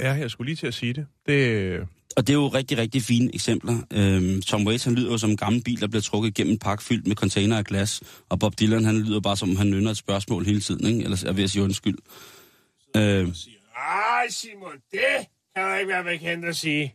ja, 0.00 0.12
jeg 0.12 0.30
skulle 0.30 0.46
lige 0.48 0.56
til 0.56 0.66
at 0.66 0.74
sige 0.74 0.92
det. 0.92 1.06
Det, 1.26 1.88
Og 2.16 2.26
det 2.26 2.32
er 2.32 2.34
jo 2.34 2.48
rigtig, 2.48 2.78
rigtig 2.78 3.02
fine 3.02 3.34
eksempler. 3.34 3.78
Øhm, 3.92 4.42
Tom 4.42 4.66
Waits, 4.66 4.84
han 4.84 4.94
lyder 4.94 5.10
jo 5.12 5.18
som 5.18 5.30
en 5.30 5.36
gammel 5.36 5.62
bil, 5.62 5.80
der 5.80 5.86
bliver 5.88 6.02
trukket 6.02 6.28
igennem 6.28 6.52
en 6.52 6.58
pakke 6.58 6.84
fyldt 6.84 7.06
med 7.06 7.16
container 7.16 7.58
af 7.58 7.64
glas. 7.64 8.02
Og 8.28 8.38
Bob 8.38 8.58
Dylan, 8.60 8.84
han 8.84 8.98
lyder 8.98 9.20
bare 9.20 9.36
som, 9.36 9.50
om 9.50 9.56
han 9.56 9.66
nynner 9.70 9.90
et 9.90 9.96
spørgsmål 9.96 10.44
hele 10.44 10.60
tiden, 10.60 10.86
ikke? 10.86 11.04
Eller 11.04 11.24
er 11.26 11.32
ved 11.32 11.44
at 11.44 11.50
sige 11.50 11.62
undskyld. 11.62 11.98
Øhm, 12.96 13.34
Ej, 13.76 14.26
Simon, 14.30 14.72
det 14.90 15.00
kan 15.56 15.64
du 15.68 15.74
ikke 15.74 15.88
være 15.88 16.04
bekendt 16.04 16.44
at 16.44 16.56
sige. 16.56 16.94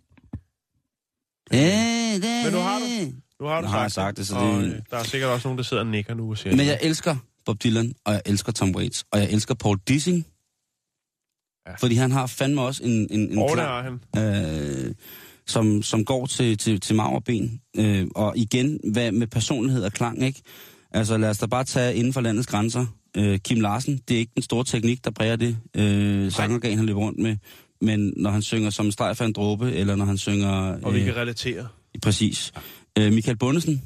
øh, 1.54 1.60
det, 1.60 2.44
Men 2.44 2.54
nu 2.54 2.60
har 2.60 2.80
du- 2.80 3.12
Nu 3.40 3.48
har 3.48 3.62
du 3.62 3.68
Nu 3.68 3.72
har 3.72 3.82
jeg 3.82 3.92
sagt, 3.92 3.94
sagt 3.94 4.18
det, 4.18 4.28
så 4.28 4.36
og, 4.36 4.62
det- 4.62 4.74
øh, 4.74 4.80
der 4.92 4.98
er 4.98 5.04
sikkert 5.04 5.30
også 5.30 5.48
nogen, 5.48 5.58
der 5.58 5.64
sidder 5.64 5.84
og 5.84 5.90
nikker 5.90 6.14
nu 6.14 6.30
og 6.30 6.38
siger 6.38 6.56
Men 6.56 6.66
jeg 6.66 6.80
elsker 6.82 7.16
Bob 7.46 7.64
Dylan, 7.64 7.94
og 8.06 8.14
jeg 8.14 8.22
elsker 8.26 8.52
Tom 8.52 8.76
Waits, 8.76 9.06
og 9.12 9.20
jeg 9.20 9.32
elsker 9.32 9.54
Paul 9.54 9.80
Dissing. 9.88 10.26
Ja. 11.68 11.76
Fordi 11.76 11.96
han 11.96 12.12
har 12.12 12.28
fandme 12.28 12.62
også 12.62 12.84
en, 12.84 13.08
en, 13.12 13.20
en 13.32 13.38
har 13.58 13.98
han. 14.16 14.86
øh, 14.88 14.96
som, 15.48 15.84
som 15.84 16.06
går 16.06 16.26
til, 16.26 16.58
til, 16.58 16.80
til 16.80 16.96
marv 16.96 17.16
og 17.16 17.24
ben. 17.24 17.62
Øh, 17.78 18.08
og 18.16 18.38
igen, 18.38 18.80
hvad 18.94 19.12
med 19.12 19.28
personlighed 19.28 19.84
og 19.84 19.92
klang, 19.92 20.24
ikke? 20.24 20.42
Altså 20.92 21.18
lad 21.18 21.30
os 21.30 21.38
da 21.38 21.46
bare 21.46 21.64
tage 21.64 21.96
inden 21.96 22.14
for 22.14 22.22
landets 22.22 22.48
grænser. 22.48 22.86
Øh, 23.18 23.40
Kim 23.40 23.60
Larsen, 23.60 23.98
det 24.08 24.16
er 24.16 24.20
ikke 24.20 24.32
den 24.36 24.44
store 24.44 24.64
teknik, 24.64 25.06
der 25.06 25.12
præger 25.12 25.36
det 25.36 25.58
øh, 25.76 26.32
sangergan, 26.32 26.78
han 26.78 26.86
løber 26.86 27.00
rundt 27.02 27.20
med. 27.20 27.38
Men 27.82 28.14
når 28.18 28.30
han 28.32 28.42
synger 28.42 28.70
som 28.70 28.86
en 28.86 28.92
streg 28.92 29.18
for 29.18 29.26
en 29.26 29.34
dråbe, 29.34 29.74
eller 29.74 29.96
når 29.96 30.06
han 30.06 30.18
synger... 30.18 30.78
Og 30.84 30.94
vi 30.94 31.04
kan 31.04 31.16
relatere. 31.16 31.68
Præcis. 32.02 32.52
Øh, 32.98 33.14
Michael 33.14 33.38
Bundesen, 33.38 33.82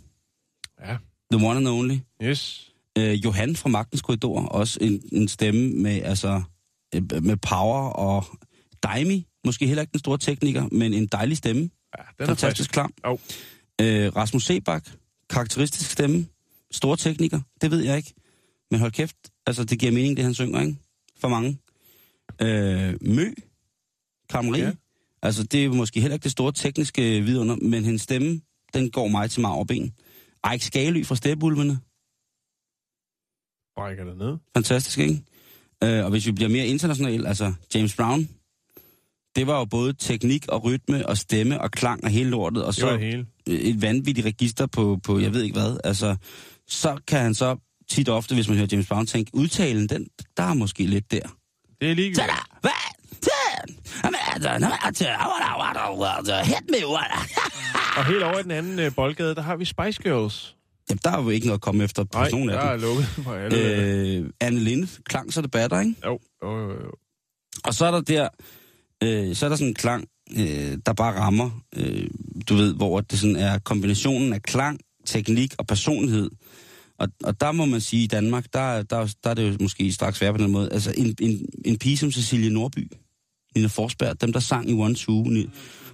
Ja. 0.85 0.95
The 1.31 1.47
One 1.47 1.57
and 1.57 1.67
Only. 1.67 1.97
Yes. 2.23 2.71
Øh, 2.97 3.25
Johan 3.25 3.55
fra 3.55 3.69
Magtens 3.69 4.01
Korridor, 4.01 4.45
også 4.45 4.77
en, 4.81 5.01
en 5.11 5.27
stemme 5.27 5.69
med, 5.69 6.01
altså, 6.03 6.27
øh, 6.27 6.41
med 7.01 7.37
power 7.37 7.89
og 7.89 8.25
Daimi, 8.83 9.27
Måske 9.45 9.67
heller 9.67 9.81
ikke 9.81 9.91
den 9.91 9.99
store 9.99 10.17
tekniker, 10.17 10.67
men 10.71 10.93
en 10.93 11.07
dejlig 11.07 11.37
stemme. 11.37 11.61
Ja, 11.97 12.03
den 12.19 12.23
er 12.23 12.25
Fantastisk 12.25 12.71
klam. 12.71 12.93
Jo. 13.05 13.19
Øh, 13.81 14.15
Rasmus 14.15 14.45
Sebak, 14.45 14.89
karakteristisk 15.29 15.91
stemme. 15.91 16.27
Store 16.71 16.97
tekniker, 16.97 17.41
det 17.61 17.71
ved 17.71 17.83
jeg 17.83 17.97
ikke. 17.97 18.13
Men 18.71 18.79
hold 18.79 18.91
kæft, 18.91 19.15
altså 19.47 19.63
det 19.63 19.79
giver 19.79 19.91
mening, 19.91 20.17
det 20.17 20.25
han 20.25 20.33
synger, 20.33 20.61
ikke? 20.61 20.75
For 21.19 21.27
mange. 21.27 21.59
Øh, 22.41 22.97
Mø, 23.01 23.33
Kamri. 24.29 24.59
Ja. 24.59 24.71
Altså 25.21 25.43
det 25.43 25.65
er 25.65 25.69
måske 25.69 26.01
heller 26.01 26.15
ikke 26.15 26.23
det 26.23 26.31
store 26.31 26.51
tekniske 26.51 27.21
vidunder, 27.21 27.55
men 27.55 27.85
hendes 27.85 28.01
stemme, 28.01 28.41
den 28.73 28.91
går 28.91 29.07
mig 29.07 29.31
til 29.31 29.41
marv 29.41 29.59
og 29.59 29.67
ben. 29.67 29.93
Eik 30.51 30.61
Skalø 30.61 31.03
fra 31.03 31.15
Stepulvene. 31.15 31.79
Brækker 33.75 34.03
det 34.05 34.17
ned. 34.17 34.37
Fantastisk, 34.55 34.97
ikke? 34.97 35.23
Øh, 35.85 36.03
og 36.03 36.09
hvis 36.09 36.25
vi 36.25 36.31
bliver 36.31 36.49
mere 36.49 36.67
international, 36.67 37.27
altså 37.27 37.53
James 37.75 37.95
Brown, 37.95 38.29
det 39.35 39.47
var 39.47 39.59
jo 39.59 39.65
både 39.65 39.93
teknik 39.93 40.47
og 40.47 40.63
rytme 40.63 41.07
og 41.07 41.17
stemme 41.17 41.61
og 41.61 41.71
klang 41.71 42.03
og 42.03 42.09
hele 42.09 42.29
lortet, 42.29 42.63
og 42.63 42.73
så 42.73 42.97
hele. 42.97 43.25
et 43.47 43.81
vanvittigt 43.81 44.27
register 44.27 44.65
på, 44.65 44.99
på 45.03 45.19
jeg 45.19 45.33
ved 45.33 45.43
ikke 45.43 45.59
hvad. 45.59 45.77
Altså, 45.83 46.15
så 46.67 46.97
kan 47.07 47.19
han 47.19 47.33
så 47.33 47.57
tit 47.89 48.09
ofte, 48.09 48.35
hvis 48.35 48.47
man 48.47 48.57
hører 48.57 48.67
James 48.71 48.87
Brown, 48.87 49.05
tænke, 49.05 49.31
udtalen, 49.33 49.89
den, 49.89 50.07
der 50.37 50.43
er 50.43 50.53
måske 50.53 50.85
lidt 50.85 51.11
der. 51.11 51.37
Det 51.81 51.91
er 51.91 51.95
me, 51.95 52.15
Og 57.97 58.05
helt 58.05 58.23
over 58.23 58.39
i 58.39 58.43
den 58.43 58.51
anden 58.51 58.79
øh, 58.79 58.95
boldgade, 58.95 59.35
der 59.35 59.41
har 59.41 59.55
vi 59.55 59.65
Spice 59.65 60.03
Girls. 60.03 60.55
Jamen, 60.89 60.99
der 61.03 61.11
er 61.11 61.23
jo 61.23 61.29
ikke 61.29 61.45
noget 61.45 61.57
at 61.57 61.61
komme 61.61 61.83
efter 61.83 62.03
på 62.03 62.17
Nej, 62.19 62.29
nogen 62.31 62.49
der 62.49 62.59
af 62.59 62.67
er 62.67 62.71
dem. 62.71 62.81
lukket 62.81 63.07
på 63.23 63.33
alle. 63.33 63.57
Øh. 64.17 64.29
Anne 64.41 64.59
Linde, 64.59 64.87
klang 65.03 65.33
så 65.33 65.41
det 65.41 65.51
batter, 65.51 65.79
ikke? 65.79 65.95
Jo, 66.05 66.19
jo, 66.43 66.59
jo, 66.59 66.69
jo. 66.71 66.91
Og 67.63 67.73
så 67.73 67.85
er 67.85 67.91
der 67.91 68.01
der, 68.01 68.27
øh, 69.03 69.35
så 69.35 69.45
er 69.45 69.49
der 69.49 69.55
sådan 69.55 69.67
en 69.67 69.73
klang, 69.73 70.07
øh, 70.37 70.77
der 70.85 70.93
bare 70.93 71.19
rammer, 71.19 71.49
øh, 71.75 72.07
du 72.49 72.55
ved, 72.55 72.73
hvor 72.75 73.01
det 73.01 73.19
sådan 73.19 73.35
er 73.35 73.59
kombinationen 73.59 74.33
af 74.33 74.41
klang, 74.43 74.79
teknik 75.05 75.53
og 75.57 75.67
personlighed. 75.67 76.29
Og, 76.99 77.07
og 77.23 77.41
der 77.41 77.51
må 77.51 77.65
man 77.65 77.81
sige, 77.81 78.03
i 78.03 78.07
Danmark, 78.07 78.45
der, 78.53 78.83
der, 78.83 79.13
der 79.23 79.29
er 79.29 79.33
det 79.33 79.51
jo 79.51 79.57
måske 79.61 79.91
straks 79.91 80.21
værre 80.21 80.31
på 80.33 80.37
den 80.37 80.51
måde. 80.51 80.69
Altså 80.71 80.93
en, 80.97 81.15
en, 81.21 81.45
en 81.65 81.77
pige 81.77 81.97
som 81.97 82.11
Cecilie 82.11 82.49
Nordby, 82.49 82.91
Nina 83.55 83.67
Forsberg, 83.67 84.21
dem 84.21 84.33
der 84.33 84.39
sang 84.39 84.69
i 84.69 84.73
One 84.73 84.95
Two, 84.95 85.23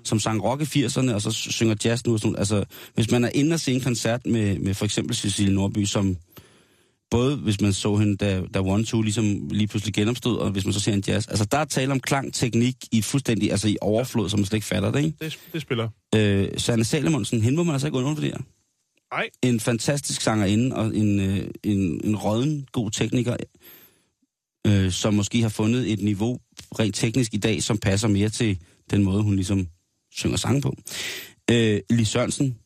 som 0.03 0.19
sang 0.19 0.43
rock 0.43 0.61
i 0.61 0.85
80'erne, 0.85 1.13
og 1.13 1.21
så 1.21 1.31
synger 1.31 1.75
jazz 1.85 2.05
nu. 2.05 2.13
Og 2.13 2.19
sådan, 2.19 2.35
altså, 2.35 2.63
hvis 2.93 3.11
man 3.11 3.23
er 3.23 3.29
inde 3.33 3.53
og 3.53 3.59
se 3.59 3.73
en 3.73 3.81
koncert 3.81 4.25
med, 4.25 4.59
med 4.59 4.73
for 4.73 4.85
eksempel 4.85 5.15
Cecilie 5.15 5.53
Nordby, 5.53 5.85
som 5.85 6.17
både 7.11 7.35
hvis 7.35 7.61
man 7.61 7.73
så 7.73 7.95
hende, 7.95 8.17
da, 8.17 8.41
da 8.53 8.59
One 8.59 8.85
Two 8.85 9.01
ligesom 9.01 9.47
lige 9.49 9.67
pludselig 9.67 9.93
genopstod, 9.93 10.37
og 10.37 10.51
hvis 10.51 10.65
man 10.65 10.73
så 10.73 10.79
ser 10.79 10.93
en 10.93 11.03
jazz. 11.07 11.27
Altså, 11.27 11.45
der 11.45 11.57
er 11.57 11.65
tale 11.65 11.91
om 11.91 11.99
klang, 11.99 12.33
teknik 12.33 12.75
i 12.91 13.01
fuldstændig, 13.01 13.51
altså 13.51 13.67
i 13.67 13.77
overflod, 13.81 14.29
som 14.29 14.39
man 14.39 14.45
slet 14.45 14.57
ikke 14.57 14.67
fatter 14.67 14.91
det, 14.91 15.03
ikke? 15.03 15.17
Det, 15.21 15.39
det 15.53 15.61
spiller. 15.61 15.89
Øh, 16.15 16.47
Sanne 16.57 16.83
Salomonsen, 16.83 17.41
hende 17.41 17.57
må 17.57 17.63
man 17.63 17.73
altså 17.73 17.87
ikke 17.87 17.97
undervurdere. 17.97 18.37
Nej. 19.13 19.29
En 19.41 19.59
fantastisk 19.59 20.21
sangerinde, 20.21 20.75
og 20.75 20.95
en, 20.95 21.19
øh, 21.19 21.47
en, 21.63 22.01
en 22.03 22.15
råden 22.15 22.67
god 22.71 22.91
tekniker, 22.91 23.35
øh, 24.67 24.91
som 24.91 25.13
måske 25.13 25.41
har 25.41 25.49
fundet 25.49 25.91
et 25.91 25.99
niveau 25.99 26.39
rent 26.79 26.95
teknisk 26.95 27.33
i 27.33 27.37
dag, 27.37 27.63
som 27.63 27.77
passer 27.77 28.07
mere 28.07 28.29
til 28.29 28.59
den 28.91 29.03
måde, 29.03 29.23
hun 29.23 29.35
ligesom 29.35 29.67
synger 30.11 30.37
sang 30.37 30.61
på. 30.61 30.75
Øh, 31.51 31.79
Lis 31.89 32.07
Sørensen, 32.07 32.57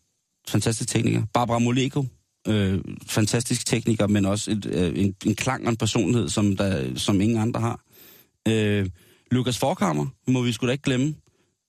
fantastisk 0.48 0.90
tekniker. 0.90 1.24
Barbara 1.34 1.60
Moleko, 1.60 2.06
øh, 2.48 2.80
fantastisk 3.08 3.66
tekniker, 3.66 4.08
men 4.08 4.26
også 4.26 4.52
et, 4.52 4.66
øh, 4.66 5.00
en, 5.00 5.16
en 5.26 5.36
klang 5.36 5.64
og 5.66 5.70
en 5.70 5.78
personlighed, 5.78 6.30
som, 6.30 6.58
der, 6.58 6.96
som 6.96 7.22
ingen 7.22 7.38
andre 7.38 7.62
har. 7.62 7.80
Øh, 8.48 8.90
Lukas 9.32 9.58
Forkammer, 9.58 10.06
må 10.28 10.42
vi 10.42 10.52
sgu 10.52 10.68
da 10.68 10.72
ikke 10.72 10.84
glemme, 10.84 11.16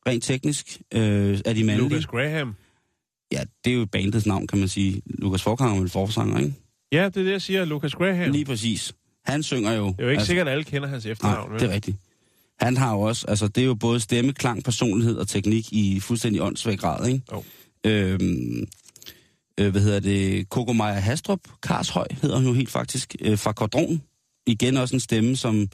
rent 0.07 0.25
teknisk, 0.25 0.81
øh, 0.95 1.41
er 1.45 1.53
de 1.53 1.65
mandlige. 1.65 1.89
Lucas 1.89 2.07
Graham. 2.07 2.55
Ja, 3.33 3.41
det 3.65 3.73
er 3.73 3.77
jo 3.77 3.87
bandets 3.87 4.27
navn, 4.27 4.47
kan 4.47 4.59
man 4.59 4.69
sige. 4.69 5.03
Lukas 5.07 5.43
Forkammer 5.43 5.77
er 5.77 5.81
vel 5.81 5.89
forsanger, 5.91 6.39
ikke? 6.39 6.55
Ja, 6.93 7.05
det 7.05 7.17
er 7.17 7.25
det, 7.25 7.31
jeg 7.31 7.43
siger. 7.43 7.65
Lucas 7.65 7.95
Graham. 7.95 8.31
Lige 8.33 8.45
præcis. 8.45 8.95
Han 9.25 9.43
synger 9.43 9.73
jo... 9.73 9.87
Det 9.87 9.95
er 9.99 10.03
jo 10.03 10.09
ikke 10.09 10.19
altså, 10.19 10.27
sikkert, 10.27 10.49
at 10.49 10.53
alle 10.53 10.65
kender 10.65 10.89
hans 10.89 11.07
efternavn. 11.07 11.51
Nej, 11.51 11.59
det 11.59 11.71
er 11.71 11.75
rigtigt. 11.75 11.97
Han 12.61 12.77
har 12.77 12.93
jo 12.93 13.01
også, 13.01 13.27
altså 13.29 13.49
det 13.49 13.61
er 13.63 13.67
jo 13.67 13.75
både 13.75 14.01
stemme, 14.01 14.33
klang, 14.33 14.65
personlighed 14.65 15.17
og 15.17 15.29
teknik 15.29 15.73
i 15.73 16.01
fuldstændig 16.01 16.43
åndssvag 16.43 16.79
grad, 16.79 17.07
ikke? 17.09 17.23
Jo. 17.33 17.45
Øhm, 17.87 18.67
øh, 19.61 19.71
hvad 19.71 19.81
hedder 19.81 20.01
det? 20.01 20.49
Coco 20.49 20.73
Maja 20.73 20.99
Hastrup, 21.01 21.41
Karshøj 21.63 22.07
hedder 22.23 22.37
hun 22.37 22.47
jo 22.47 22.53
helt 22.53 22.71
faktisk, 22.71 23.17
øh, 23.21 23.39
fra 23.39 23.53
Kordron. 23.53 24.03
Igen 24.47 24.77
også 24.77 24.97
en 24.97 25.01
stemme, 25.01 25.37
som 25.37 25.69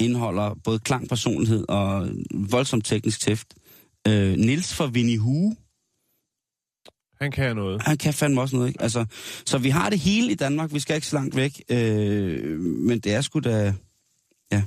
indeholder 0.00 0.54
både 0.64 0.78
klang, 0.78 1.08
personlighed 1.08 1.64
og 1.68 2.08
voldsomt 2.34 2.84
teknisk 2.86 3.20
tæft. 3.20 3.54
Øh, 4.08 4.36
Nils 4.36 4.74
fra 4.74 4.86
Winnie 4.86 5.18
Hue, 5.18 5.56
Han 7.20 7.30
kan 7.30 7.56
noget. 7.56 7.82
han 7.82 7.98
kan 7.98 8.14
fandme 8.14 8.40
også 8.40 8.56
noget, 8.56 8.68
ikke? 8.68 8.82
Altså, 8.82 9.04
så 9.46 9.58
vi 9.58 9.68
har 9.70 9.90
det 9.90 9.98
hele 9.98 10.32
i 10.32 10.34
Danmark, 10.34 10.72
vi 10.72 10.80
skal 10.80 10.94
ikke 10.96 11.06
så 11.06 11.16
langt 11.16 11.36
væk, 11.36 11.62
øh, 11.68 12.60
men 12.60 13.00
det 13.00 13.14
er 13.14 13.20
sgu 13.20 13.38
da, 13.38 13.74
ja, 14.52 14.62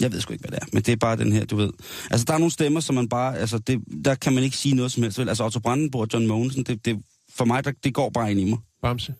jeg 0.00 0.12
ved 0.12 0.20
sgu 0.20 0.32
ikke, 0.32 0.48
hvad 0.48 0.50
det 0.50 0.62
er, 0.62 0.66
men 0.72 0.82
det 0.82 0.92
er 0.92 0.96
bare 0.96 1.16
den 1.16 1.32
her, 1.32 1.44
du 1.44 1.56
ved. 1.56 1.70
Altså, 2.10 2.24
der 2.24 2.34
er 2.34 2.38
nogle 2.38 2.52
stemmer, 2.52 2.80
som 2.80 2.94
man 2.94 3.08
bare, 3.08 3.38
altså, 3.38 3.58
det, 3.58 3.80
der 4.04 4.14
kan 4.14 4.32
man 4.32 4.44
ikke 4.44 4.56
sige 4.56 4.74
noget 4.74 4.92
som 4.92 5.02
helst, 5.02 5.18
vel? 5.18 5.28
Altså, 5.28 5.44
Otto 5.44 5.60
Brandenburg 5.60 6.02
og 6.02 6.08
John 6.12 6.26
Mogensen, 6.26 6.62
det, 6.62 6.84
det, 6.84 7.02
for 7.30 7.44
mig, 7.44 7.64
der, 7.64 7.72
det 7.84 7.94
går 7.94 8.10
bare 8.10 8.30
ind 8.30 8.40
i 8.40 8.44
mig. 8.44 8.58
Bamse. 8.82 9.14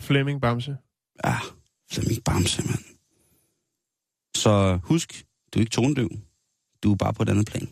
Flemming 0.00 0.40
Bamse. 0.40 0.76
Ja, 1.24 1.36
Flemming 1.92 2.24
Bamse, 2.24 2.62
mand. 2.62 2.84
Så 4.36 4.78
husk, 4.82 5.24
du 5.54 5.58
er 5.58 5.60
ikke 5.60 5.70
tonedøv. 5.70 6.10
Du 6.82 6.92
er 6.92 6.96
bare 6.96 7.12
på 7.12 7.22
et 7.22 7.28
andet 7.28 7.46
plan. 7.46 7.68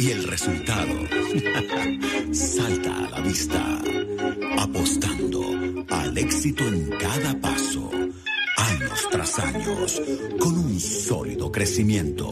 Y 0.00 0.10
el 0.10 0.28
resultado 0.28 0.94
salta 2.32 2.94
a 3.04 3.10
la 3.10 3.20
vista, 3.20 3.62
apostando 4.58 5.42
al 5.90 6.16
éxito 6.16 6.68
en 6.68 6.90
cada 7.00 7.34
paso, 7.40 7.90
tras 9.18 9.38
años, 9.40 10.00
con 10.38 10.56
un 10.56 10.78
sólido 10.78 11.50
crecimiento, 11.50 12.26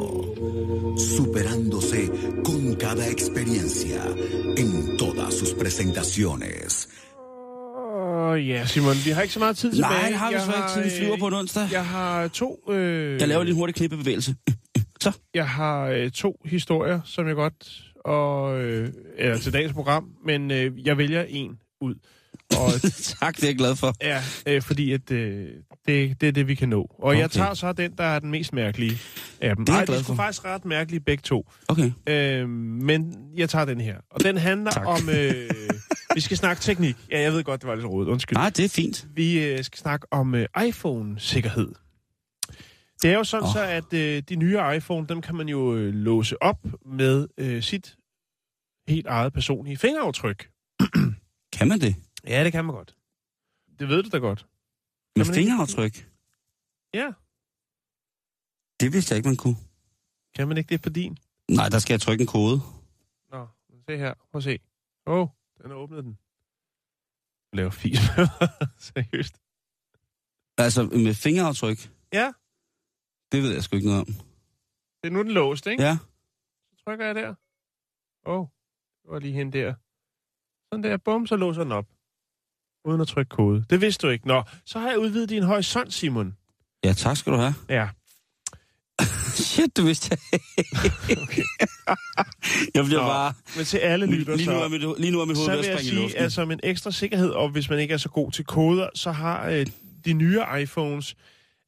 superándose 0.97 2.09
con 2.45 2.77
cada 2.77 3.09
experiencia 3.09 4.03
en 4.57 4.97
todas 4.97 5.35
sus 5.35 5.53
presentaciones. 5.55 6.89
Åh, 7.17 8.37
ja, 8.49 8.67
Simon, 8.67 8.97
vi 9.05 9.11
har 9.11 9.23
ikke 9.23 9.35
så 9.35 9.39
meget 9.39 9.57
tid 9.57 9.73
tilbage. 9.73 10.11
Nej, 10.11 10.13
har 10.13 10.31
vi 10.31 10.39
så 10.39 10.53
ikke. 10.57 10.69
Tiden 10.75 10.91
øh, 10.91 10.99
flyver 10.99 11.17
på 11.19 11.27
en 11.27 11.35
onsdag. 11.35 11.69
Jeg 11.73 11.87
har 11.87 12.29
to... 12.29 12.61
Øh, 12.71 13.21
Jeg 13.21 13.29
laver 13.29 13.43
lige 13.45 13.53
en 13.53 13.57
hurtig 13.57 13.75
knippebevægelse. 13.75 14.35
Så. 15.01 15.13
Jeg 15.35 15.49
har 15.49 15.87
øh, 15.87 16.11
to 16.11 16.41
historier, 16.45 17.01
som 17.05 17.27
jeg 17.27 17.35
godt... 17.35 17.83
Og, 18.05 18.61
øh, 18.61 18.93
eller 19.19 19.39
til 19.39 19.53
dagens 19.53 19.73
program, 19.73 20.09
men 20.27 20.51
øh, 20.51 20.87
jeg 20.87 20.99
vælger 20.99 21.25
en 21.29 21.51
ud. 21.81 21.95
Og 22.57 22.73
tak, 23.21 23.37
det 23.37 23.43
er 23.45 23.49
jeg 23.49 23.57
glad 23.57 23.77
for. 23.77 23.95
ja, 24.03 24.23
øh, 24.47 24.63
fordi 24.63 24.93
at, 24.93 25.11
øh, 25.11 25.49
det, 25.89 26.21
det 26.21 26.29
er 26.29 26.33
det, 26.33 26.49
vi 26.49 26.55
kan 26.55 26.69
nå. 26.69 26.81
Og 26.81 27.05
okay. 27.05 27.19
jeg 27.19 27.31
tager 27.31 27.55
så 27.55 27.73
den, 27.73 27.93
der 27.99 28.05
er 28.05 28.19
den 28.19 28.31
mest 28.31 28.53
mærkelige 28.53 28.99
af 29.41 29.57
dem. 29.57 29.65
Det 29.65 29.73
er 29.73 29.77
Ej, 29.77 29.83
er 29.83 29.87
sgu 29.87 30.03
for. 30.03 30.15
faktisk 30.15 30.45
ret 30.45 30.65
mærkelige 30.65 31.01
begge 31.01 31.23
to. 31.23 31.51
Okay. 31.69 31.93
Øh, 32.07 32.49
men 32.49 33.17
jeg 33.37 33.49
tager 33.51 33.65
den 33.65 33.81
her. 33.81 33.97
Og 34.11 34.25
den 34.25 34.37
handler 34.37 34.71
Tak. 34.71 34.87
om... 34.87 35.09
Øh, 35.09 35.51
vi 36.15 36.21
skal 36.21 36.37
snakke 36.37 36.63
teknik. 36.63 36.97
Ja, 37.11 37.21
jeg 37.21 37.33
ved 37.33 37.45
godt, 37.45 37.61
det 37.61 37.69
var 37.69 37.75
lidt 37.75 37.87
rodet. 37.87 38.09
Undskyld. 38.09 38.37
Nej, 38.37 38.51
det 38.51 38.65
er 38.65 38.69
fint. 38.69 39.07
Vi 39.15 39.45
øh, 39.45 39.65
skal 39.65 39.79
snakke 39.79 40.07
om 40.11 40.35
øh, 40.35 40.47
iPhone-sikkerhed. 40.67 41.73
Det 43.03 43.11
er 43.11 43.15
jo 43.15 43.25
sådan 43.25 43.45
oh. 43.45 43.53
så, 43.53 43.63
at 43.63 43.93
øh, 43.93 44.23
de 44.29 44.37
nye 44.37 44.59
iPhone, 44.77 45.07
dem 45.07 45.23
kan 45.23 45.35
man 45.35 45.49
jo 45.49 45.75
øh, 45.77 45.95
låse 45.95 46.43
op 46.43 46.67
med 46.87 47.27
øh, 47.39 47.63
sit 47.63 47.97
helt 48.89 49.07
eget 49.07 49.33
personlige 49.33 49.77
fingeraftryk. 49.77 50.49
Kan 51.57 51.69
man 51.69 51.81
det? 51.81 51.95
Ja, 52.27 52.45
det 52.45 52.53
kan 52.53 52.65
man 52.65 52.75
godt. 52.75 52.95
Det 53.79 53.89
ved 53.89 54.03
du 54.03 54.09
da 54.09 54.19
godt. 54.19 54.47
Med 55.17 55.27
ikke- 55.27 55.35
fingeraftryk? 55.35 55.95
Ja, 56.95 57.09
Det 58.81 58.93
vidste 58.93 59.13
jeg 59.13 59.17
ikke, 59.17 59.29
man 59.29 59.37
kunne. 59.37 59.57
kan 60.35 60.49
man 60.49 60.57
ikke 60.57 60.69
det 60.69 60.83
på 60.83 60.89
din? 60.89 61.19
Nej, 61.51 61.69
der 61.69 61.79
skal 61.79 61.93
jeg 61.95 62.01
trykke 62.01 62.23
en 62.23 62.27
kode. 62.27 62.61
Nå, 63.33 63.49
se 63.89 63.97
her. 63.97 64.15
Prøv 64.31 64.39
at 64.39 64.43
se. 64.45 64.59
Åh, 65.07 65.19
oh, 65.21 65.29
den 65.63 65.73
åbnet 65.73 66.05
den. 66.05 66.19
Jeg 67.53 67.57
laver 67.59 67.71
fis 67.71 67.99
med. 68.17 68.27
Seriøst. 68.89 69.35
Altså, 70.59 70.83
med 70.83 71.15
fingeraftryk? 71.15 71.79
Ja, 72.13 72.33
Det 73.33 73.43
ved 73.43 73.53
jeg 73.55 73.63
sgu 73.63 73.77
ikke 73.77 73.89
noget 73.89 74.01
om. 74.01 74.07
det 75.03 75.07
er 75.09 75.11
nu 75.11 75.23
den 75.23 75.31
låst, 75.33 75.67
ikke? 75.67 75.83
Ja, 75.83 75.99
Så 76.71 76.85
trykker 76.85 77.07
jeg 77.07 77.15
der. 77.15 77.35
Åh, 78.27 78.41
oh, 78.41 78.47
det 79.03 79.11
var 79.11 79.19
lige 79.19 79.33
hende 79.35 79.59
der. 79.59 79.75
Sådan 80.73 80.83
der, 80.83 80.97
bum, 80.97 81.27
så 81.27 81.37
låser 81.37 81.63
den 81.63 81.73
op. 81.73 81.87
Uden 82.87 83.01
at 83.01 83.09
trykke 83.09 83.29
kode. 83.29 83.65
Det 83.71 83.81
vidste 83.81 84.07
du 84.07 84.13
ikke. 84.13 84.27
Nå, 84.29 84.43
så 84.67 84.79
har 84.79 84.89
jeg 84.89 84.99
udvidet 84.99 85.29
din 85.29 85.43
horisont, 85.43 85.93
Simon. 85.95 86.37
ja 86.85 86.93
tak 86.93 87.17
skal 87.17 87.33
du 87.33 87.39
have. 87.39 87.55
Ja, 87.69 87.89
Shit, 89.35 89.77
du 89.77 89.83
vidste 89.83 90.09
jeg. 90.11 90.41
okay. 91.23 91.43
Jeg 92.75 92.85
bliver 92.85 93.01
Nå, 93.01 93.07
bare... 93.07 93.35
Men 93.57 93.65
til 93.65 93.79
alle 93.79 94.07
lytter, 94.07 94.37
Lige 94.37 94.51
nu 94.51 94.57
er 94.57 94.69
mit, 94.69 95.01
lige 95.01 95.11
nu 95.13 95.21
er 95.21 95.25
mit 95.25 95.37
hoved 95.37 95.51
ved 95.51 95.59
at 95.59 95.65
jeg 95.67 95.79
springe 95.79 95.83
i 95.83 95.91
sige, 95.91 96.03
luften. 96.03 96.31
som 96.31 96.51
en 96.51 96.61
ekstra 96.63 96.91
sikkerhed, 96.91 97.31
og 97.31 97.49
hvis 97.49 97.71
man 97.71 97.79
ikke 97.79 97.95
er 97.95 97.99
så 97.99 98.09
god 98.09 98.33
til 98.33 98.45
koder, 98.45 98.89
så 98.95 99.13
har 99.13 99.49
øh, 99.49 99.67
de 100.05 100.13
nye 100.13 100.41
iPhones 100.61 101.15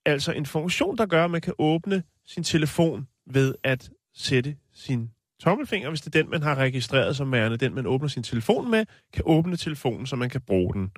altså 0.06 0.32
en 0.32 0.46
funktion, 0.46 0.98
der 0.98 1.06
gør, 1.06 1.24
at 1.24 1.30
man 1.30 1.40
kan 1.40 1.52
åbne 1.58 2.02
sin 2.26 2.44
telefon 2.44 3.06
ved 3.30 3.54
at 3.64 3.90
sætte 4.14 4.56
sin 4.74 5.10
tommelfinger, 5.40 5.88
hvis 5.88 6.00
det 6.00 6.14
er 6.16 6.22
den, 6.22 6.30
man 6.30 6.42
har 6.42 6.54
registreret 6.54 7.16
som 7.16 7.32
værende, 7.32 7.56
den 7.56 7.74
man 7.74 7.86
åbner 7.86 8.08
sin 8.08 8.22
telefon 8.22 8.70
med, 8.70 8.84
kan 9.12 9.22
åbne 9.26 9.56
telefonen, 9.56 10.06
så 10.06 10.16
man 10.16 10.30
kan 10.30 10.40
bruge 10.40 10.74
den. 10.74 10.90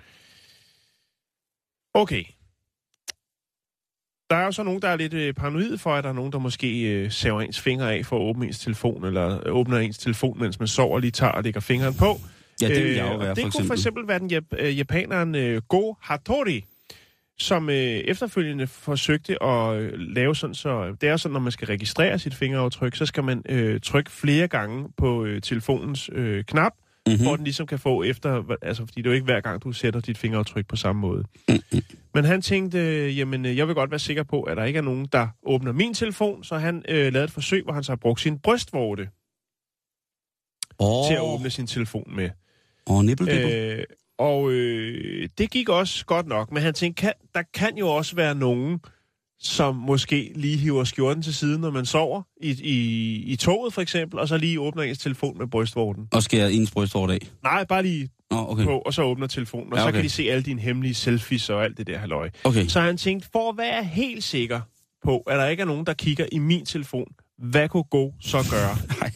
Okay. 1.95 2.25
Der 4.31 4.37
er 4.37 4.45
jo 4.45 4.53
så 4.53 4.63
nogen, 4.63 4.83
der 4.83 4.89
er 4.89 4.97
lidt 4.97 5.15
øh, 5.15 5.35
paranoid 5.35 5.79
for, 5.79 5.95
at 5.95 6.05
der 6.05 6.11
er 6.11 6.15
nogen, 6.15 6.33
der 6.33 6.39
måske 6.39 6.93
øh, 6.93 7.11
saver 7.11 7.41
ens 7.41 7.61
fingre 7.61 7.95
af 7.95 8.07
for 8.07 8.17
at 8.17 8.23
åbne 8.23 8.47
ens 8.47 8.59
telefon, 8.59 9.05
eller 9.05 9.41
øh, 9.47 9.55
åbner 9.57 9.79
ens 9.79 9.99
telefon, 9.99 10.39
mens 10.39 10.59
man 10.59 10.69
sover, 10.69 10.99
lige 10.99 11.11
tager 11.11 11.33
og 11.33 11.43
lægger 11.43 11.61
fingeren 11.61 11.95
på. 11.95 12.21
Ja, 12.63 12.69
det 12.69 12.77
vil 12.77 12.91
Øh, 12.91 12.97
jeg 12.97 13.07
jo 13.07 13.13
og 13.13 13.21
være, 13.21 13.35
det 13.35 13.43
for 13.45 13.51
kunne 13.51 13.67
for 13.67 13.75
eksempel 13.75 14.09
være 14.09 14.19
den 14.19 14.31
jap- 14.33 14.59
øh, 14.59 14.79
japaneren 14.79 15.35
øh, 15.35 15.63
Go 15.69 15.95
Hattori, 16.01 16.65
som 17.41 17.71
øh, 17.71 17.77
efterfølgende 17.77 18.67
forsøgte 18.67 19.43
at 19.43 19.75
øh, 19.77 19.93
lave 19.99 20.37
sådan, 20.37 20.55
så 20.55 20.97
det 21.01 21.09
er 21.09 21.17
sådan, 21.17 21.33
når 21.33 21.41
man 21.41 21.53
skal 21.53 21.67
registrere 21.67 22.19
sit 22.19 22.35
fingeraftryk, 22.35 22.97
så 22.97 23.07
skal 23.07 23.25
man 23.25 23.43
øh, 23.49 23.81
trykke 23.81 24.11
flere 24.11 24.49
gange 24.49 24.89
på 24.97 25.25
øh, 25.25 25.43
telefonens 25.43 26.11
øh, 26.13 26.45
knap, 26.45 26.73
Mhm. 27.07 27.13
mm-hmm. 27.13 27.27
hvor 27.27 27.37
den 27.37 27.45
ligesom 27.45 27.67
kan 27.67 27.79
få 27.79 28.03
efter, 28.03 28.57
altså 28.63 28.87
fordi 28.87 29.03
det 29.03 29.07
er 29.07 29.11
jo 29.11 29.15
ikke 29.15 29.25
hver 29.25 29.41
gang, 29.41 29.63
du 29.63 29.73
sætter 29.73 30.01
dit 30.01 30.19
fingeraftryk 30.19 30.67
på 30.67 30.77
samme 30.77 31.01
måde. 31.01 31.25
Mhm. 31.49 31.61
Men 32.15 32.25
han 32.25 32.43
tænkte, 32.43 32.79
øh, 32.79 33.19
jamen 33.19 33.47
øh, 33.47 33.57
jeg 33.57 33.67
vil 33.67 33.75
godt 33.75 33.91
være 33.91 33.99
sikker 33.99 34.23
på, 34.23 34.43
at 34.43 34.57
der 34.57 34.65
ikke 34.65 34.77
er 34.77 34.83
nogen, 34.83 35.07
der 35.13 35.29
åbner 35.43 35.73
min 35.73 35.95
telefon, 35.95 36.45
så 36.45 36.57
han 36.57 36.85
øh, 36.89 37.13
lavede 37.13 37.25
et 37.25 37.31
forsøg, 37.31 37.65
hvor 37.65 37.73
han 37.73 37.85
så 37.85 37.93
har 37.93 37.97
brugt 37.97 38.21
sin 38.21 38.39
brystvorte 38.39 39.09
Åh, 40.79 41.09
til 41.09 41.15
at 41.15 41.21
åbne 41.21 41.51
sin 41.51 41.67
telefon 41.67 42.13
med. 42.17 42.31
Åh, 42.87 43.05
nibbel, 43.05 43.29
Øh, 43.29 43.85
og 44.21 44.51
øh, 44.53 45.29
det 45.39 45.51
gik 45.51 45.69
også 45.69 46.07
godt 46.07 46.27
nok, 46.27 46.53
men 46.53 46.63
han 46.63 46.75
tænkte, 46.75 47.01
kan, 47.01 47.13
der 47.35 47.43
kan 47.55 47.77
jo 47.79 47.89
også 47.89 48.17
være 48.17 48.35
nogen, 48.35 48.81
som 49.39 49.77
måske 49.77 50.33
lige 50.35 50.57
hiver 50.57 50.85
skjorten 50.85 51.23
til 51.23 51.35
siden, 51.35 51.61
når 51.61 51.71
man 51.71 51.87
sover 51.87 52.23
i, 52.41 52.51
i, 52.51 52.77
i 53.33 53.37
toget 53.37 53.75
for 53.75 53.81
eksempel, 53.81 54.19
og 54.19 54.29
så 54.29 54.37
lige 54.37 54.61
åbner 54.61 54.83
ens 54.83 54.99
telefon 54.99 55.39
med 55.39 55.47
brystvorten. 55.47 56.09
Og 56.13 56.23
skærer 56.23 56.49
ens 56.49 56.71
brystvort 56.71 57.11
af. 57.11 57.19
Nej, 57.43 57.65
bare 57.65 57.83
lige 57.83 58.09
Nå, 58.31 58.37
okay. 58.49 58.65
på, 58.65 58.79
og 58.79 58.95
så 58.95 59.03
åbner 59.03 59.27
telefonen, 59.27 59.73
og 59.73 59.79
Ja, 59.79 59.83
så 59.83 59.89
okay. 59.89 59.97
kan 59.97 60.05
de 60.05 60.11
se 60.11 60.23
alle 60.31 60.43
dine 60.43 60.61
hemmelige 60.61 60.95
selfies 60.95 61.51
og 61.51 61.65
alt 61.65 61.79
det 61.79 61.87
der 61.87 61.99
halløj. 61.99 62.31
Okay. 62.45 62.67
Så 62.67 62.81
han 62.81 62.97
tænkte, 62.97 63.29
for 63.33 63.51
at 63.51 63.59
være 63.59 63.85
helt 63.85 64.25
sikker 64.25 64.61
på, 65.05 65.19
at 65.19 65.39
der 65.39 65.47
ikke 65.47 65.61
er 65.61 65.67
nogen, 65.67 65.87
der 65.87 65.93
kigger 65.95 66.27
i 66.33 66.39
min 66.39 66.67
telefon, 66.67 67.13
hvad 67.41 67.69
kunne 67.69 67.83
gå 67.91 68.15
så 68.21 68.45
gøre? 68.51 68.77
Nej, 69.01 69.13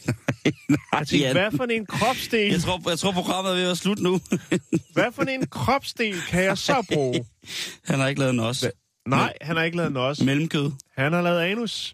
nej, 0.69 0.77
nej. 0.91 1.03
Jan. 1.19 1.31
hvad 1.35 1.51
for 1.51 1.63
en 1.63 1.85
kropsdel, 1.85 2.51
Jeg 2.51 2.61
tror, 2.61 2.89
jeg 2.89 2.99
tror, 2.99 3.11
programmet 3.11 3.49
er 3.51 3.53
ved 3.55 3.61
at 3.61 3.67
være 3.67 3.75
slut 3.75 3.99
nu. 3.99 4.19
hvad 4.95 5.11
for 5.11 5.21
en 5.23 5.47
kropsdel 5.47 6.15
kan 6.29 6.43
jeg 6.43 6.57
så 6.57 6.85
bruge? 6.93 7.25
Han 7.89 7.99
har 7.99 8.07
ikke 8.07 8.19
lavet 8.19 8.33
en 8.33 8.39
os. 8.39 8.65
Nej, 9.07 9.33
han 9.41 9.55
har 9.55 9.63
ikke 9.63 9.77
lavet 9.77 9.91
nos. 9.91 10.21
Mellemkød. 10.23 10.71
Han 10.97 11.13
har 11.13 11.21
lavet 11.21 11.39
anus. 11.41 11.93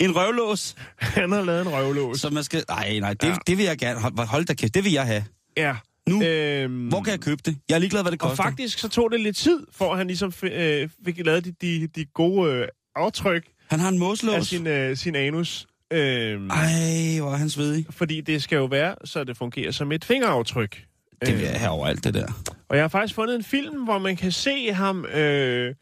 En 0.00 0.16
røvlås. 0.16 0.74
Han 0.98 1.32
har 1.32 1.42
lavet 1.42 1.60
en 1.66 1.72
røvlås. 1.72 2.20
Så 2.20 2.30
man 2.30 2.44
skal... 2.44 2.64
Nej, 2.68 2.98
nej, 2.98 3.14
det, 3.14 3.28
Ja. 3.28 3.34
det 3.46 3.58
vil 3.58 3.64
jeg 3.64 3.78
gerne. 3.78 4.00
Hold, 4.26 4.44
da 4.44 4.54
kæft, 4.54 4.74
det 4.74 4.84
vil 4.84 4.92
jeg 4.92 5.06
have. 5.06 5.24
Ja. 5.56 5.76
Nu. 6.08 6.22
Øhm, 6.22 6.88
Hvor 6.88 7.02
kan 7.02 7.10
jeg 7.10 7.20
købe 7.20 7.42
det? 7.44 7.56
Jeg 7.68 7.74
er 7.74 7.78
ligeglad, 7.78 8.02
hvad 8.02 8.12
det 8.12 8.22
Og 8.22 8.28
koster. 8.28 8.44
faktisk 8.44 8.78
så 8.78 8.88
tog 8.88 9.10
det 9.10 9.20
lidt 9.20 9.36
tid, 9.36 9.66
for 9.72 9.92
at 9.92 9.98
han 9.98 10.06
ligesom 10.06 10.32
øh, 10.42 10.88
fik 11.04 11.26
lavet 11.26 11.44
de, 11.44 11.52
de, 11.60 11.86
de 11.86 12.04
gode 12.04 12.52
øh, 12.52 12.68
aftryk 12.96 13.44
Han 13.72 13.80
har 13.80 13.88
en 13.88 13.98
måslås. 13.98 14.34
af 14.34 14.44
sin, 14.44 14.66
øh, 14.66 14.96
sin 14.96 15.14
anus. 15.16 15.66
Øhm, 15.92 16.50
Ej, 16.50 17.18
hvor 17.20 17.32
er 17.32 17.36
han 17.36 17.50
svedig. 17.50 17.86
fordi 17.90 18.20
det 18.20 18.42
skal 18.42 18.56
jo 18.56 18.64
være, 18.64 18.94
så 19.04 19.24
det 19.24 19.36
fungerer 19.36 19.70
som 19.70 19.92
et 19.92 20.04
fingeraftryk. 20.04 20.84
Det 21.26 21.34
vil 21.34 21.42
jeg 21.42 21.60
have 21.60 21.70
overalt, 21.70 22.04
det 22.04 22.14
der. 22.14 22.26
Og 22.68 22.76
jeg 22.76 22.82
har 22.82 22.88
faktisk 22.88 23.14
fundet 23.14 23.36
en 23.36 23.44
film, 23.44 23.84
hvor 23.84 23.98
man 23.98 24.16
kan 24.16 24.32
se 24.32 24.72
ham 24.72 25.04
øh, 25.04 25.74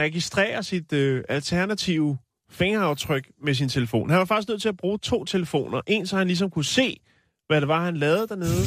registrere 0.00 0.62
sit 0.62 0.92
øh, 0.92 1.24
alternative 1.28 2.18
fingeraftryk 2.50 3.28
med 3.44 3.54
sin 3.54 3.68
telefon. 3.68 4.10
Han 4.10 4.18
var 4.18 4.24
faktisk 4.24 4.48
nødt 4.48 4.62
til 4.62 4.68
at 4.68 4.76
bruge 4.76 4.98
to 4.98 5.24
telefoner. 5.24 5.80
En, 5.86 6.06
så 6.06 6.16
han 6.16 6.26
ligesom 6.26 6.50
kunne 6.50 6.64
se, 6.64 7.00
hvad 7.46 7.60
det 7.60 7.68
var, 7.68 7.84
han 7.84 7.96
lavede 7.96 8.28
dernede. 8.28 8.64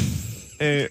Øh, 0.61 0.83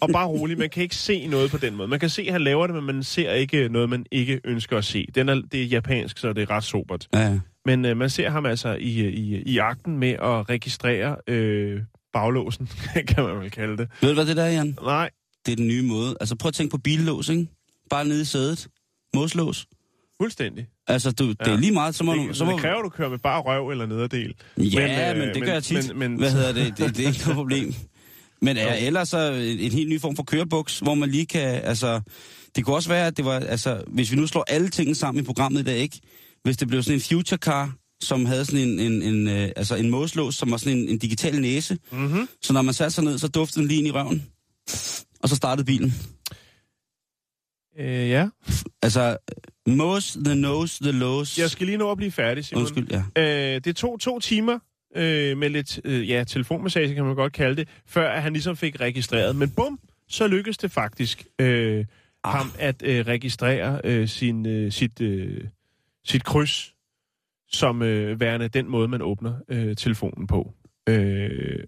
og 0.00 0.08
bare 0.12 0.26
roligt, 0.26 0.58
man 0.58 0.70
kan 0.70 0.82
ikke 0.82 0.96
se 0.96 1.26
noget 1.26 1.50
på 1.50 1.58
den 1.58 1.74
måde. 1.76 1.88
Man 1.88 2.00
kan 2.00 2.08
se, 2.08 2.22
at 2.22 2.32
han 2.32 2.40
laver 2.44 2.66
det, 2.66 2.76
men 2.76 2.84
man 2.84 3.02
ser 3.02 3.32
ikke 3.32 3.68
noget, 3.68 3.88
man 3.90 4.06
ikke 4.10 4.40
ønsker 4.44 4.78
at 4.78 4.84
se. 4.84 5.06
Den 5.14 5.28
er, 5.28 5.42
det 5.52 5.62
er 5.62 5.64
japansk, 5.66 6.18
så 6.18 6.32
det 6.32 6.42
er 6.42 6.50
ret 6.50 6.64
sobert. 6.64 7.08
Ja, 7.14 7.18
ja. 7.20 7.38
Men 7.66 7.84
øh, 7.84 7.96
man 7.96 8.10
ser 8.10 8.30
ham 8.30 8.46
altså 8.46 8.74
i, 8.80 9.08
i, 9.08 9.42
i 9.42 9.58
akten 9.58 9.98
med 9.98 10.10
at 10.12 10.48
registrere 10.50 11.16
øh, 11.28 11.80
baglåsen, 12.12 12.68
kan 13.08 13.24
man 13.24 13.40
vel 13.40 13.50
kalde 13.50 13.76
det. 13.76 13.88
Ved 14.00 14.08
du, 14.08 14.14
hvad 14.14 14.26
det 14.26 14.36
der 14.36 14.42
er, 14.42 14.50
Jan? 14.50 14.76
Nej, 14.82 15.10
Det 15.46 15.52
er 15.52 15.56
den 15.56 15.68
nye 15.68 15.82
måde. 15.82 16.16
Altså, 16.20 16.36
prøv 16.36 16.48
at 16.48 16.54
tænke 16.54 16.70
på 16.70 16.78
billås, 16.78 17.28
ikke? 17.28 17.46
Bare 17.90 18.04
nede 18.04 18.20
i 18.20 18.24
sædet. 18.24 18.68
Måslås. 19.14 19.66
fuldstændig. 20.20 20.66
Altså, 20.86 21.10
du, 21.12 21.28
det 21.28 21.36
Ja. 21.46 21.52
er 21.52 21.56
lige 21.56 21.72
meget, 21.72 21.94
så 21.94 22.04
må 22.04 22.14
du... 22.14 22.28
det, 22.28 22.36
Så 22.36 22.44
må, 22.44 22.52
det 22.52 22.60
kræver, 22.60 22.82
du 22.82 22.88
kører 22.88 23.08
med 23.08 23.18
bare 23.18 23.40
røv 23.40 23.70
eller 23.70 23.86
nederdel. 23.86 24.34
Ja, 24.58 25.14
men, 25.14 25.16
øh, 25.20 25.26
men 25.26 25.34
det 25.34 25.42
gør 25.44 25.52
jeg 25.52 25.62
tit. 25.62 25.88
Men, 25.88 25.98
men, 25.98 26.18
Hvad 26.18 26.30
hedder 26.32 26.52
det? 26.52 26.78
det? 26.78 26.96
Det 26.96 27.04
er 27.04 27.08
ikke 27.08 27.20
noget 27.24 27.36
problem. 27.36 27.74
Men 28.42 28.56
er 28.56 28.74
ellers 28.74 29.08
så 29.08 29.32
en, 29.32 29.72
helt 29.72 29.88
ny 29.88 30.00
form 30.00 30.16
for 30.16 30.22
kørebuks, 30.22 30.78
hvor 30.78 30.94
man 30.94 31.10
lige 31.10 31.26
kan... 31.26 31.60
Altså, 31.64 32.00
det 32.56 32.64
kunne 32.64 32.76
også 32.76 32.88
være, 32.88 33.06
at 33.06 33.16
det 33.16 33.24
var... 33.24 33.40
Altså, 33.40 33.82
hvis 33.86 34.10
vi 34.10 34.16
nu 34.16 34.26
slår 34.26 34.44
alle 34.48 34.68
tingene 34.68 34.94
sammen 34.94 35.22
i 35.22 35.26
programmet 35.26 35.60
i 35.60 35.64
dag, 35.64 35.78
ikke? 35.78 36.00
Hvis 36.42 36.56
det 36.56 36.68
blev 36.68 36.82
sådan 36.82 36.96
en 36.96 37.00
future 37.00 37.38
car, 37.38 37.72
som 38.02 38.26
havde 38.26 38.44
sådan 38.44 38.68
en, 38.68 38.80
en, 38.80 39.02
en, 39.02 39.28
øh, 39.28 39.50
altså 39.56 39.74
en 39.76 39.90
måslås, 39.90 40.34
som 40.34 40.50
var 40.50 40.56
sådan 40.56 40.78
en, 40.78 40.88
en 40.88 40.98
digital 40.98 41.40
næse. 41.40 41.78
Mm-hmm. 41.92 42.28
Så 42.42 42.52
når 42.52 42.62
man 42.62 42.74
satte 42.74 42.94
sig 42.94 43.04
ned, 43.04 43.18
så 43.18 43.28
duftede 43.28 43.60
den 43.60 43.68
lige 43.68 43.78
ind 43.78 43.86
i 43.86 43.90
røven. 43.90 44.26
Og 45.20 45.28
så 45.28 45.36
startede 45.36 45.66
bilen. 45.66 45.94
Øh, 47.78 48.08
ja. 48.10 48.28
Altså, 48.82 49.16
Mose, 49.66 50.24
the 50.24 50.34
nose, 50.34 50.82
the 50.82 50.92
lows. 50.92 51.38
Jeg 51.38 51.50
skal 51.50 51.66
lige 51.66 51.78
nå 51.78 51.90
at 51.90 51.96
blive 51.96 52.10
færdig, 52.10 52.44
Simon. 52.44 52.62
Undskyld, 52.62 52.88
ja. 53.16 53.54
Øh, 53.54 53.60
det 53.64 53.76
tog 53.76 54.00
to 54.00 54.20
timer 54.20 54.58
øh, 54.96 55.38
med 55.38 55.48
lidt 55.48 55.80
øh, 55.84 56.10
ja, 56.10 56.24
telefonmassage, 56.24 56.94
kan 56.94 57.04
man 57.04 57.14
godt 57.14 57.32
kalde 57.32 57.56
det, 57.56 57.68
før 57.86 58.10
at 58.10 58.22
han 58.22 58.32
ligesom 58.32 58.56
fik 58.56 58.80
registreret. 58.80 59.36
Men 59.36 59.50
bum, 59.50 59.80
så 60.08 60.26
lykkedes 60.26 60.58
det 60.58 60.70
faktisk 60.70 61.24
øh, 61.38 61.84
Ah. 62.24 62.32
ham 62.32 62.46
at 62.58 62.82
øh, 62.82 63.06
registrere 63.06 63.80
øh, 63.84 64.08
sin, 64.08 64.46
øh, 64.46 64.72
sit, 64.72 65.00
øh, 65.00 65.44
sit 66.04 66.24
kryds 66.24 66.74
som 67.48 67.82
øh, 67.82 68.20
værende 68.20 68.48
den 68.48 68.68
måde, 68.68 68.88
man 68.88 69.02
åbner 69.02 69.34
øh, 69.48 69.76
telefonen 69.76 70.26
på. 70.26 70.52
Øh, 70.88 71.64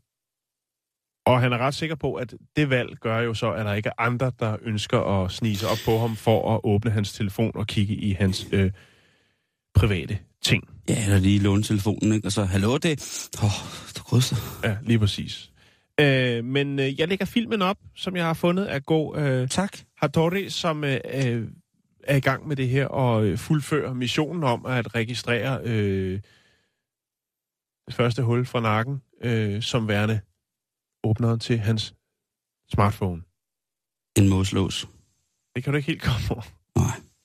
og 1.27 1.41
han 1.41 1.53
er 1.53 1.59
ret 1.59 1.75
sikker 1.75 1.97
på, 1.97 2.15
at 2.15 2.35
det 2.57 2.71
valg 2.71 2.99
gør 3.01 3.19
jo 3.19 3.35
så, 3.35 3.53
at 3.53 3.67
der 3.67 3.75
ikke 3.75 3.89
er 3.89 4.03
andre, 4.03 4.33
der 4.41 4.57
ønsker 4.63 5.01
at 5.01 5.31
snige 5.31 5.57
sig 5.57 5.69
op 5.69 5.79
på 5.85 5.99
ham 5.99 6.17
for 6.17 6.55
at 6.55 6.61
åbne 6.65 6.91
hans 6.91 7.13
telefon 7.13 7.53
og 7.55 7.67
kigge 7.67 7.95
i 7.95 8.13
hans 8.13 8.49
øh, 8.53 8.71
private 9.77 10.19
ting. 10.43 10.69
Ja, 10.89 11.05
eller 11.05 11.19
lige 11.19 11.39
låne 11.39 11.63
telefonen, 11.63 12.13
ikke? 12.13 12.29
Og 12.29 12.33
så, 12.33 12.45
hallo, 12.45 12.77
det... 12.77 13.29
Åh, 13.39 13.45
oh, 13.45 13.51
du 13.97 14.17
ryster. 14.17 14.37
Ja, 14.65 14.77
lige 14.83 14.99
præcis. 14.99 15.53
Øh, 16.01 16.45
men 16.45 16.79
øh, 16.79 17.01
jeg 17.01 17.09
lægger 17.09 17.25
filmen 17.25 17.63
op, 17.63 17.77
som 17.95 18.17
jeg 18.17 18.25
har 18.25 18.35
fundet 18.35 18.65
af 18.65 18.85
Go 18.85 19.17
øh, 19.17 19.49
Tak. 19.49 19.79
Hattori, 19.97 20.51
som 20.51 20.85
øh, 20.85 21.01
øh, 21.15 21.49
er 22.05 22.17
i 22.17 22.21
gang 22.21 22.49
med 22.49 22.57
det 22.57 22.69
her 22.69 22.87
og 22.87 23.25
øh, 23.25 23.39
fuldfører 23.39 23.95
missionen 23.95 24.45
om 24.45 24.67
at 24.67 24.95
registrere 24.95 25.61
øh, 25.65 26.21
det 27.87 27.95
første 27.95 28.23
hul 28.23 28.47
fra 28.47 28.61
nakken 28.61 29.03
øh, 29.23 29.63
som 29.63 29.89
værende 29.89 30.21
åbneren 31.05 31.41
til 31.41 31.59
hans 31.59 31.95
smartphone. 32.73 33.23
En 34.19 34.29
måslås. 34.29 34.89
Det 35.55 35.65
kan 35.65 35.73
du 35.73 35.77
ikke 35.77 35.87
helt 35.87 36.03
komme 36.03 36.27
over. 36.31 36.56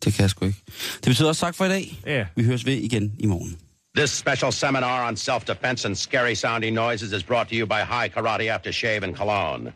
Nej, 0.02 0.06
det 0.06 0.14
kan 0.14 0.22
jeg 0.22 0.30
sgu 0.30 0.46
ikke. 0.46 0.62
Det 0.94 1.06
betyder 1.06 1.30
også 1.30 1.46
tak 1.46 1.56
for 1.56 1.66
i 1.66 1.70
dag. 1.70 2.00
Ja. 2.06 2.26
Vi 2.36 2.44
høres 2.44 2.66
ved 2.66 2.74
igen 2.74 3.14
i 3.20 3.26
morgen. 3.26 3.58
This 3.98 4.10
special 4.10 4.52
seminar 4.52 5.08
on 5.08 5.18
self-defense 5.18 5.86
and 5.86 5.96
scary 5.96 6.34
sounding 6.34 6.74
noises 6.74 7.12
is 7.12 7.24
brought 7.24 7.50
to 7.50 7.56
you 7.56 7.66
by 7.66 7.82
High 7.82 8.10
Karate 8.10 8.48
After 8.48 8.72
Shave 8.72 9.04
and 9.04 9.16
Cologne. 9.16 9.74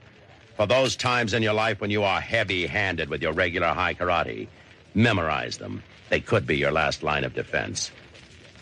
For 0.58 0.66
those 0.66 0.96
times 0.96 1.34
in 1.34 1.44
your 1.44 1.68
life 1.68 1.82
when 1.82 1.92
you 1.92 2.04
are 2.04 2.22
heavy-handed 2.22 3.10
with 3.10 3.22
your 3.22 3.34
regular 3.34 3.68
high 3.68 3.94
karate, 3.94 4.48
memorize 4.94 5.58
them. 5.58 5.82
They 6.10 6.22
could 6.22 6.46
be 6.46 6.56
your 6.56 6.72
last 6.72 7.04
line 7.04 7.26
of 7.28 7.34
defense. 7.34 7.92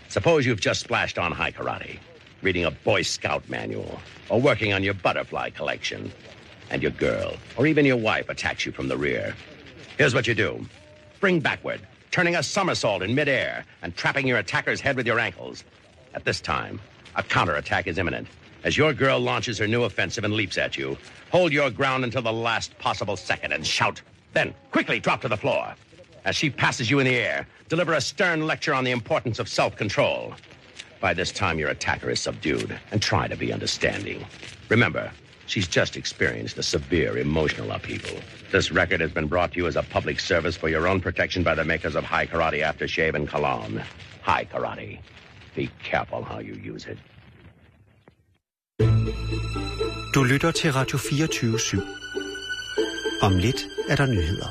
Suppose 0.09 0.45
you've 0.47 0.66
just 0.70 0.80
splashed 0.82 1.20
on 1.20 1.32
high 1.32 1.51
karate, 1.51 1.99
reading 2.41 2.66
a 2.66 2.72
Boy 2.72 3.03
Scout 3.03 3.43
manual, 3.47 3.99
or 4.30 4.41
working 4.41 4.74
on 4.74 4.84
your 4.84 4.95
butterfly 4.95 5.49
collection, 5.51 6.11
and 6.72 6.82
your 6.82 6.91
girl, 6.91 7.32
or 7.57 7.68
even 7.68 7.86
your 7.86 8.01
wife 8.01 8.30
attacks 8.30 8.66
you 8.66 8.72
from 8.72 8.88
the 8.88 8.97
rear. 8.97 9.36
Here's 9.97 10.16
what 10.16 10.28
you 10.28 10.34
do. 10.34 10.66
Spring 11.24 11.39
backward, 11.39 11.80
turning 12.11 12.36
a 12.36 12.43
somersault 12.43 13.01
in 13.01 13.15
midair 13.15 13.63
and 13.82 13.95
trapping 13.95 14.28
your 14.28 14.39
attacker's 14.39 14.82
head 14.82 14.97
with 14.97 15.07
your 15.07 15.19
ankles. 15.19 15.63
At 16.13 16.26
this 16.26 16.41
time, 16.41 16.82
a 17.15 17.24
counterattack 17.24 17.88
is 17.88 17.97
imminent. 17.97 18.28
As 18.65 18.76
your 18.76 18.91
girl 18.91 19.21
launches 19.21 19.57
her 19.59 19.65
new 19.65 19.84
offensive 19.84 20.26
and 20.26 20.34
leaps 20.34 20.57
at 20.57 20.76
you, 20.76 20.97
hold 21.32 21.53
your 21.53 21.71
ground 21.71 22.03
until 22.03 22.24
the 22.24 22.34
last 22.34 22.78
possible 22.78 23.15
second 23.15 23.53
and 23.53 23.65
shout. 23.65 24.01
Then, 24.34 24.53
quickly 24.71 24.99
drop 24.99 25.21
to 25.21 25.30
the 25.30 25.38
floor. 25.38 25.76
As 26.26 26.36
she 26.36 26.49
passes 26.49 26.91
you 26.91 26.99
in 26.99 27.05
the 27.05 27.15
air, 27.15 27.47
deliver 27.69 27.93
a 27.93 28.01
stern 28.01 28.45
lecture 28.45 28.74
on 28.74 28.84
the 28.84 28.91
importance 28.91 29.39
of 29.39 29.47
self-control. 29.47 30.34
By 30.99 31.13
this 31.13 31.32
time, 31.32 31.57
your 31.57 31.69
attacker 31.69 32.09
is 32.09 32.19
subdued, 32.19 32.78
and 32.91 33.01
try 33.01 33.30
to 33.30 33.38
be 33.38 33.53
understanding. 33.53 34.26
Remember, 34.67 35.09
She's 35.48 35.68
just 35.68 35.98
experienced 35.98 36.58
a 36.58 36.64
severe 36.64 37.18
emotional 37.18 37.72
upheaval. 37.72 38.18
This 38.52 38.72
record 38.72 39.02
has 39.02 39.12
been 39.12 39.28
brought 39.28 39.52
to 39.54 39.58
you 39.58 39.68
as 39.68 39.76
a 39.76 39.84
public 39.84 40.20
service 40.20 40.56
for 40.58 40.70
your 40.70 40.88
own 40.88 41.02
protection 41.02 41.44
by 41.44 41.56
the 41.56 41.64
makers 41.64 41.96
of 41.96 42.04
High 42.04 42.28
Karate 42.28 42.62
Aftershave 42.64 43.16
and 43.16 43.28
Cologne. 43.28 43.84
High 44.22 44.46
Karate. 44.46 45.00
Be 45.56 45.70
careful 45.84 46.24
how 46.24 46.39
you 46.39 46.56
use 46.74 46.86
it. 46.88 46.98
Du 50.14 50.24
lytter 50.24 50.52
til 50.52 50.74
Radio 50.74 50.98
24 50.98 51.60
/7. 51.60 51.82
Om 53.22 53.38
lidt 53.38 53.66
er 53.89 53.96
der 53.96 54.06
nyheder. 54.06 54.48